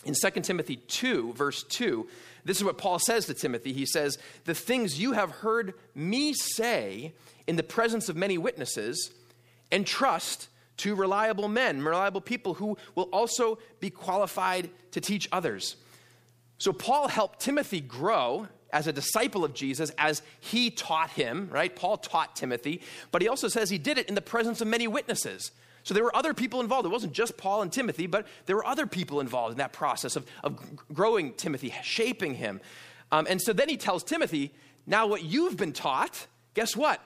in 0.04 0.14
2 0.14 0.40
Timothy 0.42 0.76
2, 0.76 1.32
verse 1.32 1.64
2, 1.64 2.06
this 2.44 2.56
is 2.56 2.64
what 2.64 2.78
Paul 2.78 3.00
says 3.00 3.26
to 3.26 3.34
Timothy. 3.34 3.72
He 3.72 3.84
says, 3.84 4.18
The 4.44 4.54
things 4.54 5.00
you 5.00 5.12
have 5.12 5.30
heard 5.30 5.74
me 5.94 6.32
say 6.32 7.12
in 7.48 7.56
the 7.56 7.62
presence 7.62 8.08
of 8.08 8.16
many 8.16 8.38
witnesses, 8.38 9.10
entrust 9.72 10.48
to 10.78 10.94
reliable 10.94 11.48
men, 11.48 11.82
reliable 11.82 12.20
people 12.20 12.54
who 12.54 12.76
will 12.94 13.08
also 13.12 13.58
be 13.80 13.90
qualified 13.90 14.70
to 14.92 15.00
teach 15.00 15.28
others. 15.32 15.76
So 16.58 16.72
Paul 16.72 17.08
helped 17.08 17.40
Timothy 17.40 17.80
grow 17.80 18.48
as 18.72 18.86
a 18.86 18.92
disciple 18.92 19.44
of 19.44 19.54
Jesus 19.54 19.90
as 19.96 20.22
he 20.40 20.70
taught 20.70 21.10
him, 21.10 21.48
right? 21.50 21.74
Paul 21.74 21.96
taught 21.96 22.36
Timothy, 22.36 22.82
but 23.10 23.22
he 23.22 23.28
also 23.28 23.48
says 23.48 23.70
he 23.70 23.78
did 23.78 23.98
it 23.98 24.08
in 24.08 24.14
the 24.14 24.20
presence 24.20 24.60
of 24.60 24.68
many 24.68 24.86
witnesses. 24.86 25.52
So 25.84 25.94
there 25.94 26.04
were 26.04 26.14
other 26.14 26.34
people 26.34 26.60
involved. 26.60 26.84
It 26.84 26.90
wasn't 26.90 27.12
just 27.12 27.38
Paul 27.38 27.62
and 27.62 27.72
Timothy, 27.72 28.06
but 28.06 28.26
there 28.44 28.56
were 28.56 28.66
other 28.66 28.86
people 28.86 29.20
involved 29.20 29.52
in 29.52 29.58
that 29.58 29.72
process 29.72 30.16
of, 30.16 30.26
of 30.44 30.58
growing 30.92 31.32
Timothy, 31.32 31.72
shaping 31.82 32.34
him. 32.34 32.60
Um, 33.10 33.26
and 33.30 33.40
so 33.40 33.54
then 33.54 33.70
he 33.70 33.78
tells 33.78 34.04
Timothy, 34.04 34.52
now 34.86 35.06
what 35.06 35.22
you've 35.22 35.56
been 35.56 35.72
taught, 35.72 36.26
guess 36.52 36.76
what? 36.76 37.00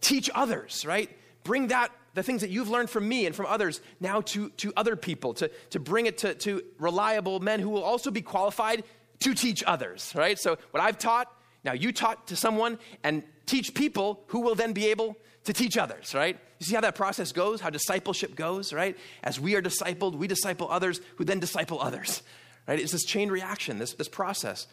Teach 0.00 0.30
others, 0.32 0.86
right? 0.86 1.10
Bring 1.42 1.68
that, 1.68 1.90
the 2.14 2.22
things 2.22 2.42
that 2.42 2.50
you've 2.50 2.68
learned 2.68 2.90
from 2.90 3.08
me 3.08 3.26
and 3.26 3.34
from 3.34 3.46
others, 3.46 3.80
now 4.00 4.20
to, 4.20 4.50
to 4.50 4.72
other 4.76 4.96
people, 4.96 5.34
to, 5.34 5.50
to 5.70 5.80
bring 5.80 6.06
it 6.06 6.18
to, 6.18 6.34
to 6.34 6.62
reliable 6.78 7.40
men 7.40 7.60
who 7.60 7.70
will 7.70 7.82
also 7.82 8.10
be 8.10 8.22
qualified 8.22 8.84
to 9.20 9.34
teach 9.34 9.62
others, 9.66 10.12
right? 10.14 10.38
So 10.38 10.58
what 10.72 10.82
I've 10.82 10.98
taught, 10.98 11.32
now 11.64 11.72
you 11.72 11.92
taught 11.92 12.26
to 12.28 12.36
someone 12.36 12.78
and 13.02 13.22
teach 13.46 13.74
people 13.74 14.24
who 14.28 14.40
will 14.40 14.54
then 14.54 14.72
be 14.72 14.88
able 14.88 15.16
to 15.44 15.52
teach 15.52 15.76
others, 15.76 16.14
right? 16.14 16.38
You 16.58 16.66
see 16.66 16.74
how 16.74 16.80
that 16.82 16.94
process 16.94 17.32
goes, 17.32 17.60
how 17.60 17.70
discipleship 17.70 18.36
goes, 18.36 18.72
right? 18.72 18.96
As 19.22 19.40
we 19.40 19.54
are 19.54 19.62
discipled, 19.62 20.14
we 20.14 20.26
disciple 20.26 20.68
others 20.70 21.00
who 21.16 21.24
then 21.24 21.40
disciple 21.40 21.80
others, 21.80 22.22
right? 22.68 22.78
It's 22.78 22.92
this 22.92 23.04
chain 23.04 23.30
reaction, 23.30 23.78
this, 23.78 23.94
this 23.94 24.08
process. 24.08 24.66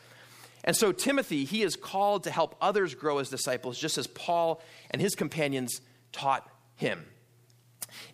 And 0.63 0.75
so, 0.75 0.91
Timothy, 0.91 1.45
he 1.45 1.63
is 1.63 1.75
called 1.75 2.23
to 2.25 2.32
help 2.32 2.56
others 2.62 2.93
grow 2.93 3.19
as 3.19 3.30
disciples, 3.30 3.80
just 3.80 3.97
as 3.97 4.08
Paul 4.08 4.62
and 4.91 5.02
his 5.02 5.15
companions 5.15 5.82
taught 6.12 6.47
him. 6.75 7.06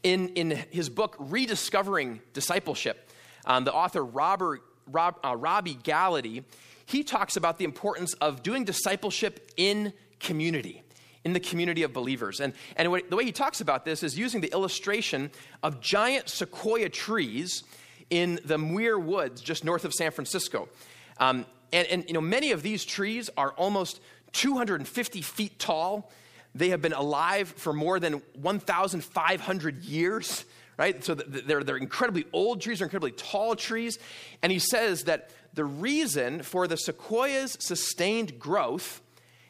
In, 0.06 0.30
in 0.36 0.52
his 0.70 0.88
book, 0.88 1.16
Rediscovering 1.18 2.22
Discipleship, 2.32 3.10
um, 3.44 3.64
the 3.64 3.74
author 3.74 4.06
Robert, 4.06 4.62
Rob, 4.86 5.16
uh, 5.26 5.36
Robby 5.36 5.74
Gallaty, 5.74 6.44
he 6.86 7.04
talks 7.04 7.38
about 7.38 7.58
the 7.58 7.66
importance 7.66 8.14
of 8.22 8.44
doing 8.44 8.66
discipleship 8.66 9.52
in 9.58 9.94
community, 10.20 10.84
in 11.24 11.34
the 11.34 11.40
community 11.40 11.82
of 11.82 11.92
believers. 11.92 12.40
And, 12.40 12.54
and 12.76 12.92
what, 12.92 13.10
the 13.10 13.16
way 13.16 13.26
he 13.26 13.32
talks 13.32 13.62
about 13.62 13.84
this 13.84 14.04
is 14.04 14.16
using 14.16 14.42
the 14.42 14.52
illustration 14.52 15.32
of 15.64 15.82
giant 15.82 16.30
sequoia 16.30 16.90
trees 16.90 17.64
in 18.12 18.40
the 18.46 18.60
Muir 18.60 19.00
Woods, 19.00 19.42
just 19.42 19.64
north 19.66 19.86
of 19.86 19.94
San 19.94 20.12
Francisco. 20.12 20.70
Um, 21.18 21.48
and, 21.74 21.88
and 21.88 22.06
you 22.08 22.14
know, 22.14 22.22
many 22.22 22.52
of 22.52 22.62
these 22.62 22.86
trees 22.86 23.32
are 23.38 23.54
almost 23.54 24.00
250 24.34 25.22
feet 25.24 25.58
tall. 25.58 26.12
They 26.56 26.70
have 26.70 26.82
been 26.82 26.94
alive 26.94 27.50
for 27.58 27.74
more 27.74 28.00
than 28.00 28.22
1,500 28.42 29.84
years, 29.84 30.46
right? 30.78 31.04
So 31.04 31.14
they're, 31.14 31.64
they're 31.66 31.78
incredibly 31.78 32.26
old 32.32 32.62
trees, 32.62 32.80
they're 32.80 32.86
incredibly 32.86 33.12
tall 33.12 33.56
trees. 33.58 34.00
And 34.42 34.54
he 34.54 34.60
says 34.60 35.04
that 35.04 35.32
the 35.54 35.66
reason 35.66 36.44
for 36.44 36.68
the 36.68 36.78
sequoia's 36.78 37.58
sustained 37.60 38.40
growth 38.40 39.02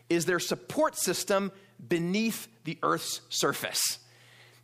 is 0.09 0.25
their 0.25 0.39
support 0.39 0.97
system 0.97 1.51
beneath 1.87 2.47
the 2.63 2.79
Earth's 2.81 3.21
surface. 3.29 3.99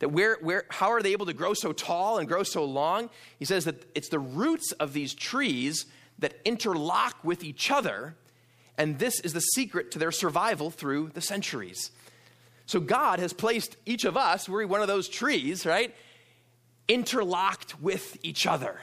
That 0.00 0.10
where, 0.10 0.36
where, 0.40 0.64
how 0.68 0.90
are 0.90 1.00
they 1.00 1.12
able 1.12 1.26
to 1.26 1.32
grow 1.32 1.54
so 1.54 1.72
tall 1.72 2.18
and 2.18 2.26
grow 2.26 2.42
so 2.42 2.64
long? 2.64 3.08
He 3.38 3.44
says 3.44 3.66
that 3.66 3.84
it's 3.94 4.08
the 4.08 4.18
roots 4.18 4.72
of 4.72 4.92
these 4.92 5.14
trees 5.14 5.86
that 6.18 6.34
interlock 6.44 7.22
with 7.22 7.44
each 7.44 7.70
other, 7.70 8.16
and 8.76 8.98
this 8.98 9.20
is 9.20 9.32
the 9.32 9.40
secret 9.40 9.92
to 9.92 10.00
their 10.00 10.10
survival 10.10 10.70
through 10.70 11.10
the 11.14 11.20
centuries. 11.20 11.92
So 12.72 12.80
God 12.80 13.18
has 13.18 13.34
placed 13.34 13.76
each 13.84 14.06
of 14.06 14.16
us, 14.16 14.48
we're 14.48 14.66
one 14.66 14.80
of 14.80 14.88
those 14.88 15.06
trees, 15.06 15.66
right? 15.66 15.94
Interlocked 16.88 17.78
with 17.82 18.16
each 18.22 18.46
other. 18.46 18.80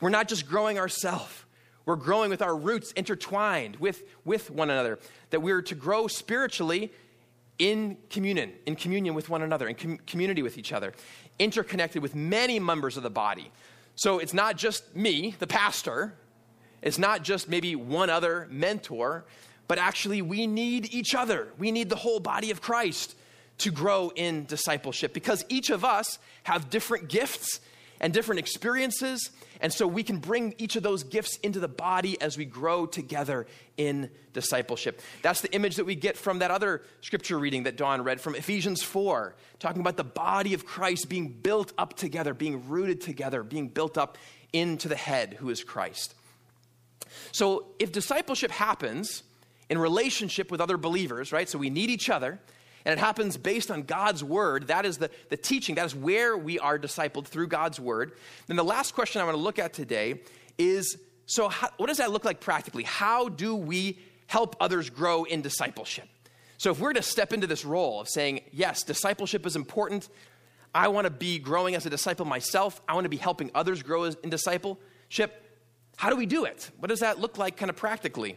We're 0.00 0.10
not 0.10 0.28
just 0.28 0.48
growing 0.48 0.78
ourselves. 0.78 1.44
We're 1.84 1.96
growing 1.96 2.30
with 2.30 2.40
our 2.40 2.56
roots 2.56 2.92
intertwined 2.92 3.74
with, 3.80 4.04
with 4.24 4.48
one 4.52 4.70
another. 4.70 5.00
That 5.30 5.40
we're 5.40 5.60
to 5.60 5.74
grow 5.74 6.06
spiritually 6.06 6.92
in 7.58 7.96
communion, 8.10 8.52
in 8.64 8.76
communion 8.76 9.16
with 9.16 9.28
one 9.28 9.42
another, 9.42 9.66
in 9.66 9.74
com- 9.74 9.98
community 10.06 10.42
with 10.42 10.56
each 10.56 10.72
other, 10.72 10.92
interconnected 11.40 12.02
with 12.02 12.14
many 12.14 12.60
members 12.60 12.96
of 12.96 13.02
the 13.02 13.10
body. 13.10 13.50
So 13.96 14.20
it's 14.20 14.34
not 14.34 14.56
just 14.56 14.94
me, 14.94 15.34
the 15.40 15.48
pastor, 15.48 16.14
it's 16.80 16.96
not 16.96 17.24
just 17.24 17.48
maybe 17.48 17.74
one 17.74 18.08
other 18.08 18.46
mentor, 18.52 19.24
but 19.70 19.78
actually 19.78 20.20
we 20.20 20.48
need 20.48 20.92
each 20.92 21.14
other. 21.14 21.46
We 21.56 21.70
need 21.70 21.90
the 21.90 21.94
whole 21.94 22.18
body 22.18 22.50
of 22.50 22.60
Christ 22.60 23.14
to 23.58 23.70
grow 23.70 24.10
in 24.16 24.44
discipleship 24.46 25.14
because 25.14 25.44
each 25.48 25.70
of 25.70 25.84
us 25.84 26.18
have 26.42 26.70
different 26.70 27.08
gifts 27.08 27.60
and 28.00 28.12
different 28.12 28.40
experiences. 28.40 29.30
And 29.60 29.72
so 29.72 29.86
we 29.86 30.02
can 30.02 30.16
bring 30.16 30.56
each 30.58 30.74
of 30.74 30.82
those 30.82 31.04
gifts 31.04 31.36
into 31.44 31.60
the 31.60 31.68
body 31.68 32.20
as 32.20 32.36
we 32.36 32.46
grow 32.46 32.84
together 32.84 33.46
in 33.76 34.10
discipleship. 34.32 35.02
That's 35.22 35.40
the 35.40 35.54
image 35.54 35.76
that 35.76 35.84
we 35.84 35.94
get 35.94 36.16
from 36.16 36.40
that 36.40 36.50
other 36.50 36.82
scripture 37.00 37.38
reading 37.38 37.62
that 37.62 37.76
Dawn 37.76 38.02
read 38.02 38.20
from 38.20 38.34
Ephesians 38.34 38.82
4, 38.82 39.36
talking 39.60 39.82
about 39.82 39.96
the 39.96 40.02
body 40.02 40.52
of 40.52 40.66
Christ 40.66 41.08
being 41.08 41.28
built 41.28 41.72
up 41.78 41.94
together, 41.94 42.34
being 42.34 42.68
rooted 42.68 43.00
together, 43.00 43.44
being 43.44 43.68
built 43.68 43.96
up 43.96 44.18
into 44.52 44.88
the 44.88 44.96
head 44.96 45.34
who 45.34 45.48
is 45.48 45.62
Christ. 45.62 46.16
So 47.30 47.66
if 47.78 47.92
discipleship 47.92 48.50
happens 48.50 49.22
in 49.70 49.78
relationship 49.78 50.50
with 50.50 50.60
other 50.60 50.76
believers, 50.76 51.32
right? 51.32 51.48
So 51.48 51.56
we 51.56 51.70
need 51.70 51.88
each 51.88 52.10
other, 52.10 52.38
and 52.84 52.92
it 52.92 52.98
happens 52.98 53.36
based 53.36 53.70
on 53.70 53.84
God's 53.84 54.22
word. 54.22 54.66
That 54.66 54.84
is 54.84 54.98
the, 54.98 55.10
the 55.30 55.36
teaching, 55.36 55.76
that 55.76 55.86
is 55.86 55.94
where 55.94 56.36
we 56.36 56.58
are 56.58 56.78
discipled 56.78 57.26
through 57.26 57.46
God's 57.46 57.78
word. 57.78 58.12
Then 58.48 58.56
the 58.56 58.64
last 58.64 58.94
question 58.94 59.22
I 59.22 59.24
want 59.24 59.36
to 59.36 59.42
look 59.42 59.58
at 59.58 59.72
today 59.72 60.20
is 60.58 60.98
so, 61.26 61.48
how, 61.48 61.68
what 61.76 61.86
does 61.86 61.98
that 61.98 62.10
look 62.10 62.24
like 62.24 62.40
practically? 62.40 62.82
How 62.82 63.28
do 63.28 63.54
we 63.54 64.00
help 64.26 64.56
others 64.58 64.90
grow 64.90 65.22
in 65.22 65.42
discipleship? 65.42 66.08
So, 66.58 66.72
if 66.72 66.80
we're 66.80 66.92
to 66.92 67.02
step 67.02 67.32
into 67.32 67.46
this 67.46 67.64
role 67.64 68.00
of 68.00 68.08
saying, 68.08 68.40
yes, 68.50 68.82
discipleship 68.82 69.46
is 69.46 69.54
important, 69.54 70.08
I 70.74 70.88
want 70.88 71.04
to 71.04 71.10
be 71.10 71.38
growing 71.38 71.76
as 71.76 71.86
a 71.86 71.90
disciple 71.90 72.26
myself, 72.26 72.82
I 72.88 72.94
want 72.94 73.04
to 73.04 73.08
be 73.08 73.16
helping 73.16 73.52
others 73.54 73.80
grow 73.84 74.04
in 74.04 74.28
discipleship, 74.28 75.60
how 75.96 76.10
do 76.10 76.16
we 76.16 76.26
do 76.26 76.44
it? 76.46 76.68
What 76.80 76.88
does 76.88 77.00
that 77.00 77.20
look 77.20 77.38
like 77.38 77.56
kind 77.56 77.70
of 77.70 77.76
practically? 77.76 78.36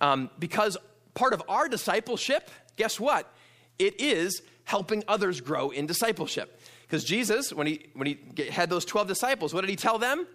Um, 0.00 0.30
because 0.38 0.76
part 1.14 1.32
of 1.32 1.42
our 1.48 1.68
discipleship, 1.68 2.50
guess 2.76 2.98
what? 2.98 3.32
It 3.78 4.00
is 4.00 4.42
helping 4.64 5.04
others 5.08 5.40
grow 5.40 5.70
in 5.70 5.86
discipleship. 5.86 6.60
Because 6.82 7.04
Jesus, 7.04 7.52
when 7.52 7.66
he, 7.66 7.86
when 7.94 8.06
he 8.06 8.18
had 8.50 8.70
those 8.70 8.84
12 8.84 9.08
disciples, 9.08 9.54
what 9.54 9.62
did 9.62 9.70
he 9.70 9.76
tell 9.76 9.98
them? 9.98 10.26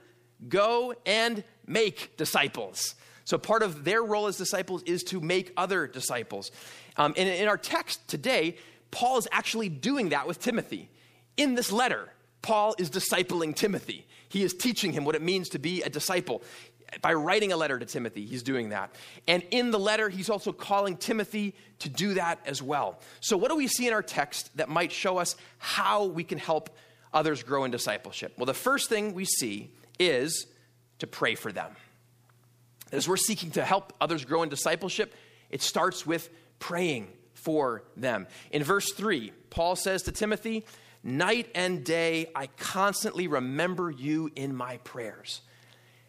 Go 0.47 0.93
and 1.05 1.43
make 1.65 2.17
disciples. 2.17 2.95
So 3.25 3.37
part 3.37 3.61
of 3.61 3.83
their 3.83 4.01
role 4.03 4.27
as 4.27 4.37
disciples 4.37 4.83
is 4.83 5.03
to 5.05 5.19
make 5.19 5.51
other 5.57 5.85
disciples. 5.85 6.51
Um, 6.95 7.13
and 7.17 7.27
in 7.27 7.47
our 7.47 7.57
text 7.57 8.07
today, 8.07 8.57
Paul 8.89 9.17
is 9.17 9.27
actually 9.31 9.69
doing 9.69 10.09
that 10.09 10.27
with 10.27 10.39
Timothy. 10.39 10.89
In 11.35 11.55
this 11.55 11.71
letter, 11.71 12.09
Paul 12.41 12.75
is 12.77 12.89
discipling 12.89 13.55
Timothy. 13.55 14.07
He 14.29 14.43
is 14.43 14.53
teaching 14.53 14.93
him 14.93 15.05
what 15.05 15.15
it 15.15 15.21
means 15.21 15.49
to 15.49 15.59
be 15.59 15.81
a 15.81 15.89
disciple. 15.89 16.41
By 17.01 17.13
writing 17.13 17.51
a 17.51 17.57
letter 17.57 17.77
to 17.77 17.85
Timothy, 17.85 18.25
he's 18.25 18.43
doing 18.43 18.69
that. 18.69 18.95
And 19.27 19.43
in 19.51 19.71
the 19.71 19.79
letter, 19.79 20.09
he's 20.09 20.29
also 20.29 20.51
calling 20.51 20.95
Timothy 20.97 21.53
to 21.79 21.89
do 21.89 22.13
that 22.15 22.39
as 22.45 22.61
well. 22.61 22.99
So, 23.19 23.35
what 23.37 23.49
do 23.51 23.57
we 23.57 23.67
see 23.67 23.87
in 23.87 23.93
our 23.93 24.01
text 24.01 24.55
that 24.55 24.69
might 24.69 24.91
show 24.91 25.17
us 25.17 25.35
how 25.57 26.05
we 26.05 26.23
can 26.23 26.37
help 26.37 26.69
others 27.13 27.43
grow 27.43 27.65
in 27.65 27.71
discipleship? 27.71 28.33
Well, 28.37 28.45
the 28.45 28.53
first 28.53 28.89
thing 28.89 29.13
we 29.13 29.25
see 29.25 29.71
is 29.99 30.47
to 30.99 31.07
pray 31.07 31.35
for 31.35 31.51
them. 31.51 31.71
As 32.91 33.07
we're 33.07 33.17
seeking 33.17 33.51
to 33.51 33.65
help 33.65 33.93
others 33.99 34.23
grow 34.23 34.43
in 34.43 34.49
discipleship, 34.49 35.13
it 35.49 35.61
starts 35.61 36.05
with 36.05 36.29
praying 36.59 37.07
for 37.33 37.83
them. 37.95 38.27
In 38.51 38.63
verse 38.63 38.91
3, 38.93 39.31
Paul 39.49 39.75
says 39.75 40.03
to 40.03 40.11
Timothy, 40.11 40.65
Night 41.03 41.49
and 41.55 41.85
day, 41.85 42.31
I 42.35 42.47
constantly 42.57 43.27
remember 43.27 43.89
you 43.89 44.31
in 44.35 44.55
my 44.55 44.77
prayers. 44.77 45.41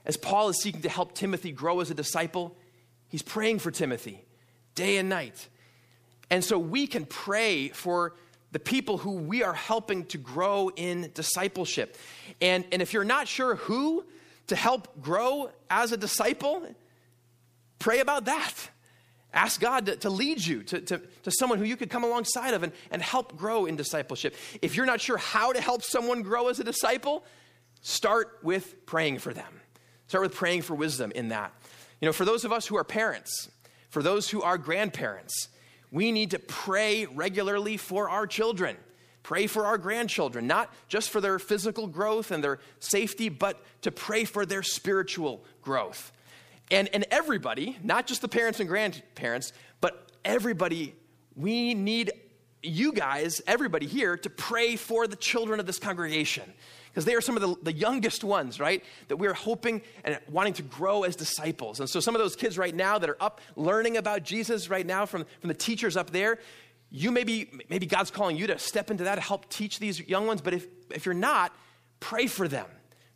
As 0.09 0.17
Paul 0.17 0.49
is 0.49 0.61
seeking 0.61 0.83
to 0.83 0.89
help 0.89 1.15
Timothy 1.15 1.53
grow 1.53 1.81
as 1.81 1.91
a 1.91 1.95
disciple, 1.95 2.57
he's 3.09 3.23
praying 3.23 3.59
for 3.59 3.71
Timothy 3.71 4.25
day 4.75 4.97
and 4.97 5.09
night. 5.09 5.49
And 6.31 6.43
so 6.43 6.59
we 6.59 6.87
can 6.87 7.05
pray 7.05 7.69
for 7.69 8.15
the 8.53 8.59
people 8.59 8.97
who 8.97 9.13
we 9.15 9.43
are 9.43 9.53
helping 9.53 10.07
to 10.07 10.19
grow 10.19 10.71
in 10.75 11.11
discipleship. 11.15 11.97
And, 12.41 12.65
and 12.73 12.81
if 12.81 12.93
you're 12.93 13.05
not 13.05 13.29
sure 13.29 13.57
who 13.57 14.05
to 14.47 14.57
help 14.57 15.03
grow 15.03 15.51
as 15.69 15.93
a 15.93 15.97
disciple, 15.97 16.67
pray 17.79 18.01
about 18.01 18.25
that. 18.27 18.55
Ask 19.33 19.61
God 19.61 19.87
to, 19.87 19.97
to 19.97 20.11
lead 20.11 20.45
you 20.45 20.63
to, 20.63 20.81
to, 20.81 21.03
to, 21.25 21.31
someone 21.31 21.59
who 21.59 21.65
you 21.65 21.77
could 21.77 21.91
come 21.91 22.03
alongside 22.03 22.55
of 22.55 22.63
and, 22.63 22.73
and 22.91 23.03
help 23.03 23.37
grow 23.37 23.67
in 23.67 23.77
discipleship. 23.77 24.35
If 24.63 24.75
you're 24.75 24.87
not 24.87 25.03
sure 25.03 25.19
how 25.19 25.53
to 25.53 25.61
help 25.61 25.83
someone 25.83 26.23
grow 26.23 26.49
as 26.49 26.59
a 26.61 26.65
disciple, 26.65 27.27
start 27.83 28.39
with 28.43 28.87
praying 28.87 29.19
for 29.19 29.35
them. 29.35 29.61
Start 30.09 30.23
with 30.23 30.35
praying 30.35 30.63
for 30.63 30.75
wisdom 30.75 31.13
in 31.13 31.29
that. 31.29 31.53
You 32.01 32.07
know, 32.07 32.13
for 32.13 32.25
those 32.25 32.45
of 32.45 32.53
us 32.53 32.67
who 32.67 32.77
are 32.77 32.85
parents, 32.85 33.51
for 33.91 34.03
those 34.03 34.31
who 34.31 34.43
are 34.43 34.59
grandparents, 34.59 35.49
we 35.91 36.13
need 36.13 36.31
to 36.33 36.39
pray 36.39 37.07
regularly 37.07 37.77
for 37.77 38.11
our 38.11 38.27
children. 38.27 38.77
pray 39.23 39.47
for 39.47 39.67
our 39.67 39.77
grandchildren, 39.77 40.47
not 40.47 40.73
just 40.89 41.11
for 41.11 41.21
their 41.21 41.39
physical 41.39 41.87
growth 41.87 42.31
and 42.31 42.43
their 42.43 42.59
safety, 42.81 43.29
but 43.29 43.63
to 43.83 43.93
pray 43.93 44.25
for 44.25 44.47
their 44.47 44.63
spiritual 44.63 45.45
growth. 45.61 46.13
And, 46.71 46.89
and 46.95 47.05
everybody, 47.11 47.77
not 47.83 48.07
just 48.07 48.23
the 48.23 48.29
parents 48.29 48.59
and 48.59 48.67
grandparents, 48.67 49.53
but 49.83 50.11
everybody, 50.25 50.95
we 51.37 51.75
need 51.75 52.11
you 52.63 52.93
guys, 52.93 53.41
everybody 53.47 53.87
here, 53.87 54.17
to 54.17 54.31
pray 54.31 54.77
for 54.77 55.07
the 55.07 55.17
children 55.17 55.61
of 55.61 55.67
this 55.67 55.79
congregation. 55.79 56.53
Because 56.87 57.05
they 57.05 57.15
are 57.15 57.21
some 57.21 57.37
of 57.37 57.43
the, 57.43 57.55
the 57.63 57.73
youngest 57.73 58.25
ones, 58.25 58.59
right? 58.59 58.83
That 59.09 59.19
we're 59.19 59.35
hoping 59.35 59.83
and 60.05 60.19
wanting 60.29 60.55
to 60.55 60.63
grow 60.63 61.05
as 61.05 61.15
disciples. 61.15 61.81
And 61.81 61.89
so, 61.89 62.01
some 62.01 62.15
of 62.15 62.21
those 62.21 62.35
kids 62.35 62.59
right 62.59 62.75
now 62.75 62.99
that 62.99 63.09
are 63.09 63.23
up 63.23 63.41
learning 63.55 63.97
about 63.97 64.25
Jesus 64.25 64.69
right 64.69 64.87
now 64.87 65.07
from, 65.07 65.25
from 65.41 65.49
the 65.49 65.55
teachers 65.55 65.97
up 65.97 66.11
there, 66.11 66.39
you 66.91 67.11
maybe, 67.11 67.51
maybe 67.69 67.87
God's 67.87 68.11
calling 68.11 68.37
you 68.37 68.47
to 68.49 68.59
step 68.59 68.91
into 68.91 69.05
that 69.05 69.17
to 69.17 69.21
help 69.21 69.49
teach 69.49 69.79
these 69.79 70.01
young 70.01 70.27
ones. 70.27 70.41
But 70.41 70.55
if, 70.55 70.67
if 70.91 71.07
you're 71.07 71.15
not, 71.15 71.55
pray 72.01 72.27
for 72.27 72.49
them. 72.49 72.67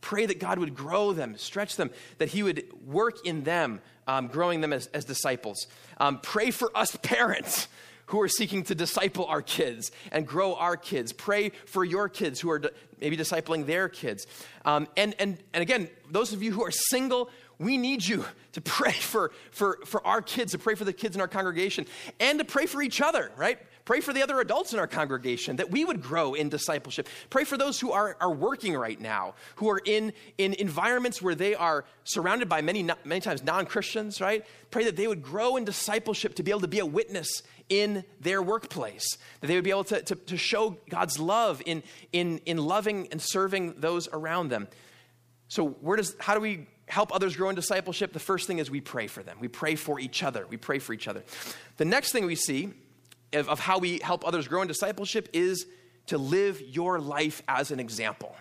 Pray 0.00 0.26
that 0.26 0.38
God 0.38 0.58
would 0.58 0.74
grow 0.74 1.12
them, 1.12 1.36
stretch 1.38 1.76
them, 1.76 1.90
that 2.18 2.28
He 2.28 2.42
would 2.42 2.64
work 2.84 3.24
in 3.24 3.44
them, 3.44 3.80
um, 4.06 4.26
growing 4.26 4.60
them 4.60 4.72
as, 4.72 4.88
as 4.88 5.04
disciples. 5.04 5.66
Um, 5.98 6.18
pray 6.20 6.50
for 6.50 6.70
us 6.76 6.94
parents 7.02 7.68
who 8.06 8.20
are 8.20 8.28
seeking 8.28 8.62
to 8.64 8.74
disciple 8.74 9.26
our 9.26 9.42
kids 9.42 9.90
and 10.10 10.26
grow 10.26 10.54
our 10.54 10.76
kids. 10.76 11.12
Pray 11.12 11.50
for 11.66 11.84
your 11.84 12.08
kids 12.08 12.40
who 12.40 12.50
are 12.50 12.62
maybe 13.00 13.16
discipling 13.16 13.66
their 13.66 13.88
kids. 13.88 14.26
Um, 14.64 14.86
and, 14.96 15.14
and, 15.18 15.38
and 15.52 15.62
again, 15.62 15.88
those 16.10 16.32
of 16.32 16.42
you 16.42 16.52
who 16.52 16.62
are 16.64 16.70
single, 16.70 17.30
we 17.58 17.76
need 17.76 18.04
you 18.04 18.24
to 18.52 18.60
pray 18.60 18.92
for, 18.92 19.32
for, 19.50 19.78
for 19.86 20.06
our 20.06 20.20
kids, 20.20 20.52
to 20.52 20.58
pray 20.58 20.74
for 20.74 20.84
the 20.84 20.92
kids 20.92 21.14
in 21.14 21.20
our 21.20 21.28
congregation, 21.28 21.86
and 22.20 22.38
to 22.38 22.44
pray 22.44 22.66
for 22.66 22.82
each 22.82 23.00
other, 23.00 23.30
right? 23.36 23.58
Pray 23.84 24.00
for 24.00 24.12
the 24.12 24.22
other 24.22 24.38
adults 24.40 24.72
in 24.72 24.78
our 24.78 24.86
congregation 24.86 25.56
that 25.56 25.70
we 25.70 25.84
would 25.84 26.00
grow 26.00 26.34
in 26.34 26.48
discipleship. 26.48 27.08
Pray 27.30 27.42
for 27.42 27.56
those 27.56 27.80
who 27.80 27.90
are, 27.90 28.16
are 28.20 28.30
working 28.30 28.74
right 28.76 29.00
now, 29.00 29.34
who 29.56 29.68
are 29.70 29.80
in, 29.84 30.12
in 30.38 30.54
environments 30.54 31.20
where 31.20 31.34
they 31.34 31.54
are 31.56 31.84
surrounded 32.04 32.48
by 32.48 32.60
many, 32.60 32.88
many 33.04 33.20
times 33.20 33.42
non 33.42 33.66
Christians, 33.66 34.20
right? 34.20 34.44
Pray 34.70 34.84
that 34.84 34.96
they 34.96 35.08
would 35.08 35.22
grow 35.22 35.56
in 35.56 35.64
discipleship 35.64 36.34
to 36.36 36.44
be 36.44 36.52
able 36.52 36.60
to 36.60 36.68
be 36.68 36.78
a 36.78 36.86
witness 36.86 37.42
in 37.68 38.04
their 38.20 38.42
workplace, 38.42 39.18
that 39.40 39.46
they 39.46 39.54
would 39.54 39.64
be 39.64 39.70
able 39.70 39.84
to, 39.84 40.02
to, 40.02 40.14
to 40.14 40.36
show 40.36 40.76
God's 40.88 41.18
love 41.18 41.62
in, 41.64 41.82
in, 42.12 42.38
in 42.46 42.58
loving 42.58 43.08
and 43.10 43.20
serving 43.20 43.74
those 43.78 44.08
around 44.12 44.48
them. 44.48 44.68
So, 45.48 45.68
where 45.68 45.96
does, 45.96 46.16
how 46.18 46.34
do 46.34 46.40
we 46.40 46.66
help 46.86 47.14
others 47.14 47.36
grow 47.36 47.48
in 47.48 47.54
discipleship? 47.54 48.12
The 48.12 48.18
first 48.18 48.46
thing 48.46 48.58
is 48.58 48.70
we 48.70 48.80
pray 48.80 49.06
for 49.06 49.22
them. 49.22 49.38
We 49.40 49.48
pray 49.48 49.74
for 49.74 50.00
each 50.00 50.22
other. 50.22 50.46
We 50.48 50.56
pray 50.56 50.78
for 50.78 50.92
each 50.92 51.08
other. 51.08 51.22
The 51.76 51.84
next 51.84 52.12
thing 52.12 52.26
we 52.26 52.36
see 52.36 52.72
of, 53.32 53.48
of 53.48 53.60
how 53.60 53.78
we 53.78 54.00
help 54.02 54.26
others 54.26 54.48
grow 54.48 54.62
in 54.62 54.68
discipleship 54.68 55.28
is 55.32 55.66
to 56.06 56.18
live 56.18 56.60
your 56.60 57.00
life 57.00 57.42
as 57.48 57.70
an 57.70 57.80
example. 57.80 58.34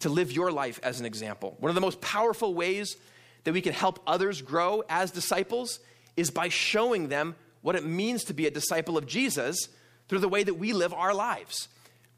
To 0.00 0.08
live 0.08 0.32
your 0.32 0.50
life 0.50 0.80
as 0.82 1.00
an 1.00 1.06
example. 1.06 1.56
One 1.60 1.68
of 1.70 1.74
the 1.74 1.80
most 1.80 2.00
powerful 2.00 2.54
ways 2.54 2.96
that 3.44 3.52
we 3.52 3.60
can 3.60 3.72
help 3.72 4.00
others 4.06 4.42
grow 4.42 4.82
as 4.88 5.10
disciples 5.10 5.80
is 6.16 6.30
by 6.30 6.48
showing 6.48 7.08
them 7.08 7.34
what 7.62 7.76
it 7.76 7.84
means 7.84 8.24
to 8.24 8.34
be 8.34 8.46
a 8.46 8.50
disciple 8.50 8.96
of 8.96 9.06
Jesus 9.06 9.68
through 10.08 10.20
the 10.20 10.28
way 10.28 10.42
that 10.42 10.54
we 10.54 10.72
live 10.72 10.92
our 10.92 11.14
lives. 11.14 11.68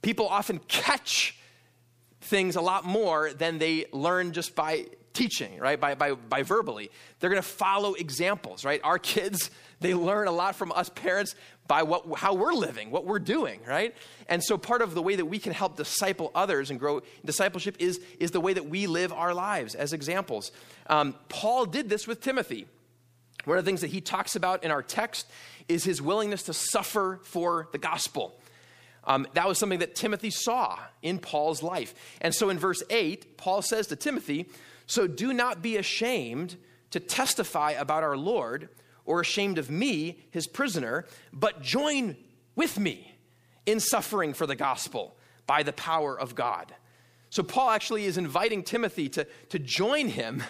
People 0.00 0.26
often 0.26 0.58
catch 0.68 1.36
things 2.20 2.56
a 2.56 2.60
lot 2.60 2.84
more 2.84 3.32
than 3.32 3.58
they 3.58 3.86
learn 3.92 4.32
just 4.32 4.54
by 4.54 4.86
teaching, 5.12 5.58
right? 5.58 5.78
By, 5.78 5.94
by, 5.94 6.12
by 6.14 6.42
verbally. 6.42 6.90
They're 7.20 7.30
going 7.30 7.42
to 7.42 7.48
follow 7.48 7.94
examples, 7.94 8.64
right? 8.64 8.80
Our 8.82 8.98
kids, 8.98 9.50
they 9.80 9.94
learn 9.94 10.28
a 10.28 10.32
lot 10.32 10.56
from 10.56 10.72
us 10.72 10.88
parents 10.88 11.34
by 11.68 11.82
what, 11.82 12.04
how 12.18 12.34
we're 12.34 12.52
living, 12.52 12.90
what 12.90 13.04
we're 13.04 13.18
doing, 13.18 13.60
right? 13.66 13.94
And 14.28 14.42
so 14.42 14.58
part 14.58 14.82
of 14.82 14.94
the 14.94 15.02
way 15.02 15.16
that 15.16 15.26
we 15.26 15.38
can 15.38 15.52
help 15.52 15.76
disciple 15.76 16.30
others 16.34 16.70
and 16.70 16.78
grow 16.78 17.02
discipleship 17.24 17.76
is, 17.78 18.00
is 18.18 18.30
the 18.30 18.40
way 18.40 18.52
that 18.52 18.66
we 18.66 18.86
live 18.86 19.12
our 19.12 19.32
lives 19.34 19.74
as 19.74 19.92
examples. 19.92 20.52
Um, 20.86 21.14
Paul 21.28 21.66
did 21.66 21.88
this 21.88 22.06
with 22.06 22.20
Timothy. 22.20 22.66
One 23.44 23.58
of 23.58 23.64
the 23.64 23.68
things 23.68 23.80
that 23.80 23.90
he 23.90 24.00
talks 24.00 24.36
about 24.36 24.64
in 24.64 24.70
our 24.70 24.82
text 24.82 25.28
is 25.68 25.84
his 25.84 26.00
willingness 26.00 26.44
to 26.44 26.52
suffer 26.52 27.20
for 27.24 27.68
the 27.72 27.78
gospel. 27.78 28.38
Um, 29.04 29.26
that 29.34 29.48
was 29.48 29.58
something 29.58 29.80
that 29.80 29.94
Timothy 29.94 30.30
saw 30.30 30.78
in 31.02 31.18
Paul's 31.18 31.62
life. 31.62 31.94
And 32.20 32.34
so 32.34 32.50
in 32.50 32.58
verse 32.58 32.82
8, 32.88 33.36
Paul 33.36 33.62
says 33.62 33.88
to 33.88 33.96
Timothy, 33.96 34.48
So 34.86 35.06
do 35.06 35.32
not 35.32 35.60
be 35.60 35.76
ashamed 35.76 36.56
to 36.90 37.00
testify 37.00 37.72
about 37.72 38.04
our 38.04 38.16
Lord 38.16 38.68
or 39.04 39.20
ashamed 39.20 39.58
of 39.58 39.70
me, 39.70 40.20
his 40.30 40.46
prisoner, 40.46 41.06
but 41.32 41.62
join 41.62 42.16
with 42.54 42.78
me 42.78 43.12
in 43.66 43.80
suffering 43.80 44.34
for 44.34 44.46
the 44.46 44.54
gospel 44.54 45.16
by 45.46 45.62
the 45.62 45.72
power 45.72 46.18
of 46.18 46.34
God. 46.34 46.72
So 47.30 47.42
Paul 47.42 47.70
actually 47.70 48.04
is 48.04 48.18
inviting 48.18 48.62
Timothy 48.62 49.08
to, 49.10 49.26
to 49.48 49.58
join 49.58 50.08
him 50.08 50.42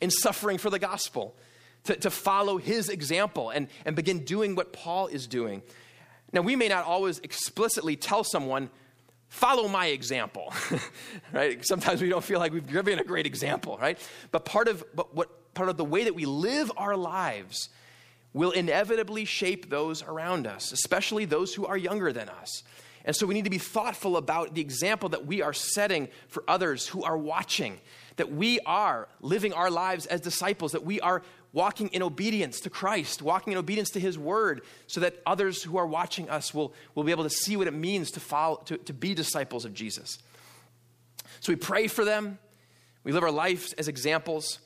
in 0.00 0.10
suffering 0.10 0.58
for 0.58 0.70
the 0.70 0.78
gospel, 0.78 1.34
to, 1.84 1.96
to 1.96 2.10
follow 2.10 2.58
his 2.58 2.88
example 2.88 3.50
and, 3.50 3.68
and 3.84 3.96
begin 3.96 4.24
doing 4.24 4.54
what 4.54 4.72
Paul 4.72 5.06
is 5.06 5.26
doing. 5.26 5.62
Now, 6.32 6.42
we 6.42 6.56
may 6.56 6.68
not 6.68 6.84
always 6.84 7.18
explicitly 7.20 7.96
tell 7.96 8.22
someone, 8.22 8.70
follow 9.28 9.68
my 9.68 9.86
example, 9.86 10.52
right? 11.32 11.64
Sometimes 11.64 12.02
we 12.02 12.08
don't 12.08 12.24
feel 12.24 12.38
like 12.38 12.52
we've 12.52 12.66
given 12.66 12.98
a 12.98 13.04
great 13.04 13.26
example, 13.26 13.78
right? 13.80 13.98
But 14.30 14.44
part 14.44 14.68
of, 14.68 14.84
but 14.94 15.14
what, 15.14 15.54
part 15.54 15.68
of 15.68 15.76
the 15.76 15.84
way 15.84 16.04
that 16.04 16.14
we 16.14 16.26
live 16.26 16.70
our 16.76 16.96
lives 16.96 17.68
will 18.32 18.52
inevitably 18.52 19.24
shape 19.24 19.70
those 19.70 20.02
around 20.02 20.46
us, 20.46 20.70
especially 20.72 21.24
those 21.24 21.54
who 21.54 21.66
are 21.66 21.76
younger 21.76 22.12
than 22.12 22.28
us. 22.28 22.62
And 23.04 23.16
so 23.16 23.26
we 23.26 23.34
need 23.34 23.44
to 23.44 23.50
be 23.50 23.58
thoughtful 23.58 24.16
about 24.16 24.54
the 24.54 24.60
example 24.60 25.08
that 25.08 25.26
we 25.26 25.42
are 25.42 25.52
setting 25.52 26.08
for 26.28 26.44
others 26.46 26.86
who 26.86 27.02
are 27.02 27.16
watching, 27.16 27.80
that 28.16 28.30
we 28.30 28.60
are 28.66 29.08
living 29.20 29.52
our 29.52 29.70
lives 29.70 30.06
as 30.06 30.20
disciples, 30.20 30.72
that 30.72 30.84
we 30.84 31.00
are 31.00 31.22
walking 31.52 31.88
in 31.88 32.02
obedience 32.02 32.60
to 32.60 32.70
Christ, 32.70 33.22
walking 33.22 33.52
in 33.52 33.58
obedience 33.58 33.90
to 33.90 34.00
His 34.00 34.18
Word, 34.18 34.62
so 34.86 35.00
that 35.00 35.16
others 35.26 35.62
who 35.62 35.76
are 35.76 35.86
watching 35.86 36.30
us 36.30 36.54
will, 36.54 36.72
will 36.94 37.04
be 37.04 37.10
able 37.10 37.24
to 37.24 37.30
see 37.30 37.56
what 37.56 37.66
it 37.66 37.74
means 37.74 38.10
to, 38.12 38.20
follow, 38.20 38.56
to, 38.66 38.76
to 38.78 38.92
be 38.92 39.14
disciples 39.14 39.64
of 39.64 39.74
Jesus. 39.74 40.18
So 41.40 41.52
we 41.52 41.56
pray 41.56 41.88
for 41.88 42.04
them, 42.04 42.38
we 43.02 43.12
live 43.12 43.22
our 43.22 43.30
lives 43.30 43.72
as 43.74 43.88
examples. 43.88 44.58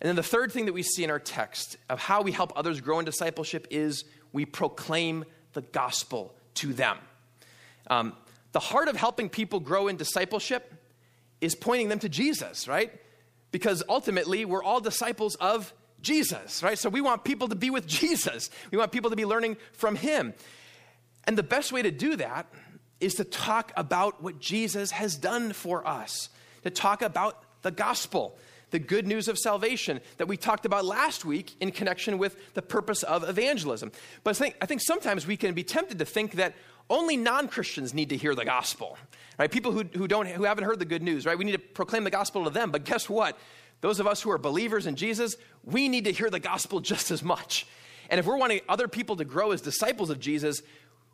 And 0.00 0.08
then 0.08 0.16
the 0.16 0.22
third 0.22 0.50
thing 0.52 0.66
that 0.66 0.72
we 0.72 0.82
see 0.82 1.04
in 1.04 1.10
our 1.10 1.18
text 1.18 1.76
of 1.88 1.98
how 1.98 2.22
we 2.22 2.32
help 2.32 2.52
others 2.56 2.80
grow 2.80 2.98
in 2.98 3.04
discipleship 3.04 3.66
is 3.70 4.04
we 4.32 4.46
proclaim 4.46 5.24
the 5.52 5.60
gospel 5.60 6.34
to 6.54 6.72
them. 6.72 6.96
Um, 7.88 8.14
the 8.52 8.60
heart 8.60 8.88
of 8.88 8.96
helping 8.96 9.28
people 9.28 9.60
grow 9.60 9.88
in 9.88 9.96
discipleship 9.96 10.72
is 11.40 11.54
pointing 11.54 11.88
them 11.88 11.98
to 12.00 12.08
Jesus, 12.08 12.68
right? 12.68 12.92
Because 13.50 13.82
ultimately, 13.88 14.44
we're 14.44 14.62
all 14.62 14.80
disciples 14.80 15.34
of 15.36 15.72
Jesus, 16.02 16.62
right? 16.62 16.78
So 16.78 16.88
we 16.88 17.00
want 17.00 17.24
people 17.24 17.48
to 17.48 17.54
be 17.54 17.70
with 17.70 17.86
Jesus. 18.00 18.50
We 18.70 18.78
want 18.78 18.92
people 18.92 19.10
to 19.10 19.16
be 19.16 19.26
learning 19.26 19.56
from 19.72 19.96
him. 19.96 20.34
And 21.24 21.36
the 21.36 21.42
best 21.42 21.72
way 21.72 21.82
to 21.82 21.90
do 21.90 22.16
that 22.16 22.46
is 23.00 23.14
to 23.14 23.24
talk 23.24 23.72
about 23.76 24.22
what 24.22 24.40
Jesus 24.40 24.90
has 24.90 25.16
done 25.16 25.52
for 25.52 25.86
us, 25.86 26.28
to 26.64 26.70
talk 26.70 27.02
about 27.02 27.42
the 27.62 27.70
gospel 27.70 28.38
the 28.70 28.78
good 28.78 29.06
news 29.06 29.28
of 29.28 29.38
salvation 29.38 30.00
that 30.16 30.28
we 30.28 30.36
talked 30.36 30.64
about 30.64 30.84
last 30.84 31.24
week 31.24 31.56
in 31.60 31.70
connection 31.72 32.18
with 32.18 32.54
the 32.54 32.62
purpose 32.62 33.02
of 33.02 33.28
evangelism. 33.28 33.92
But 34.24 34.36
I 34.36 34.38
think, 34.38 34.56
I 34.62 34.66
think 34.66 34.80
sometimes 34.80 35.26
we 35.26 35.36
can 35.36 35.54
be 35.54 35.64
tempted 35.64 35.98
to 35.98 36.04
think 36.04 36.32
that 36.32 36.54
only 36.88 37.16
non-christians 37.16 37.94
need 37.94 38.08
to 38.08 38.16
hear 38.16 38.34
the 38.34 38.44
gospel 38.44 38.98
right 39.38 39.50
people 39.50 39.70
who, 39.70 39.84
who 39.94 40.08
don't 40.08 40.26
who 40.26 40.42
haven't 40.42 40.64
heard 40.64 40.80
the 40.80 40.84
good 40.84 41.02
news 41.02 41.24
right 41.24 41.38
we 41.38 41.44
need 41.44 41.52
to 41.52 41.58
proclaim 41.58 42.02
the 42.02 42.10
gospel 42.10 42.42
to 42.42 42.50
them 42.50 42.72
but 42.72 42.84
guess 42.84 43.08
what 43.08 43.38
those 43.80 44.00
of 44.00 44.06
us 44.06 44.22
who 44.22 44.30
are 44.30 44.38
believers 44.38 44.86
in 44.86 44.96
jesus 44.96 45.36
we 45.64 45.88
need 45.88 46.04
to 46.04 46.12
hear 46.12 46.30
the 46.30 46.40
gospel 46.40 46.80
just 46.92 47.10
as 47.10 47.22
much 47.22 47.66
and 48.08 48.18
if 48.18 48.26
we're 48.26 48.38
wanting 48.38 48.60
other 48.68 48.88
people 48.88 49.16
to 49.16 49.24
grow 49.24 49.52
as 49.52 49.60
disciples 49.60 50.10
of 50.10 50.18
jesus 50.20 50.62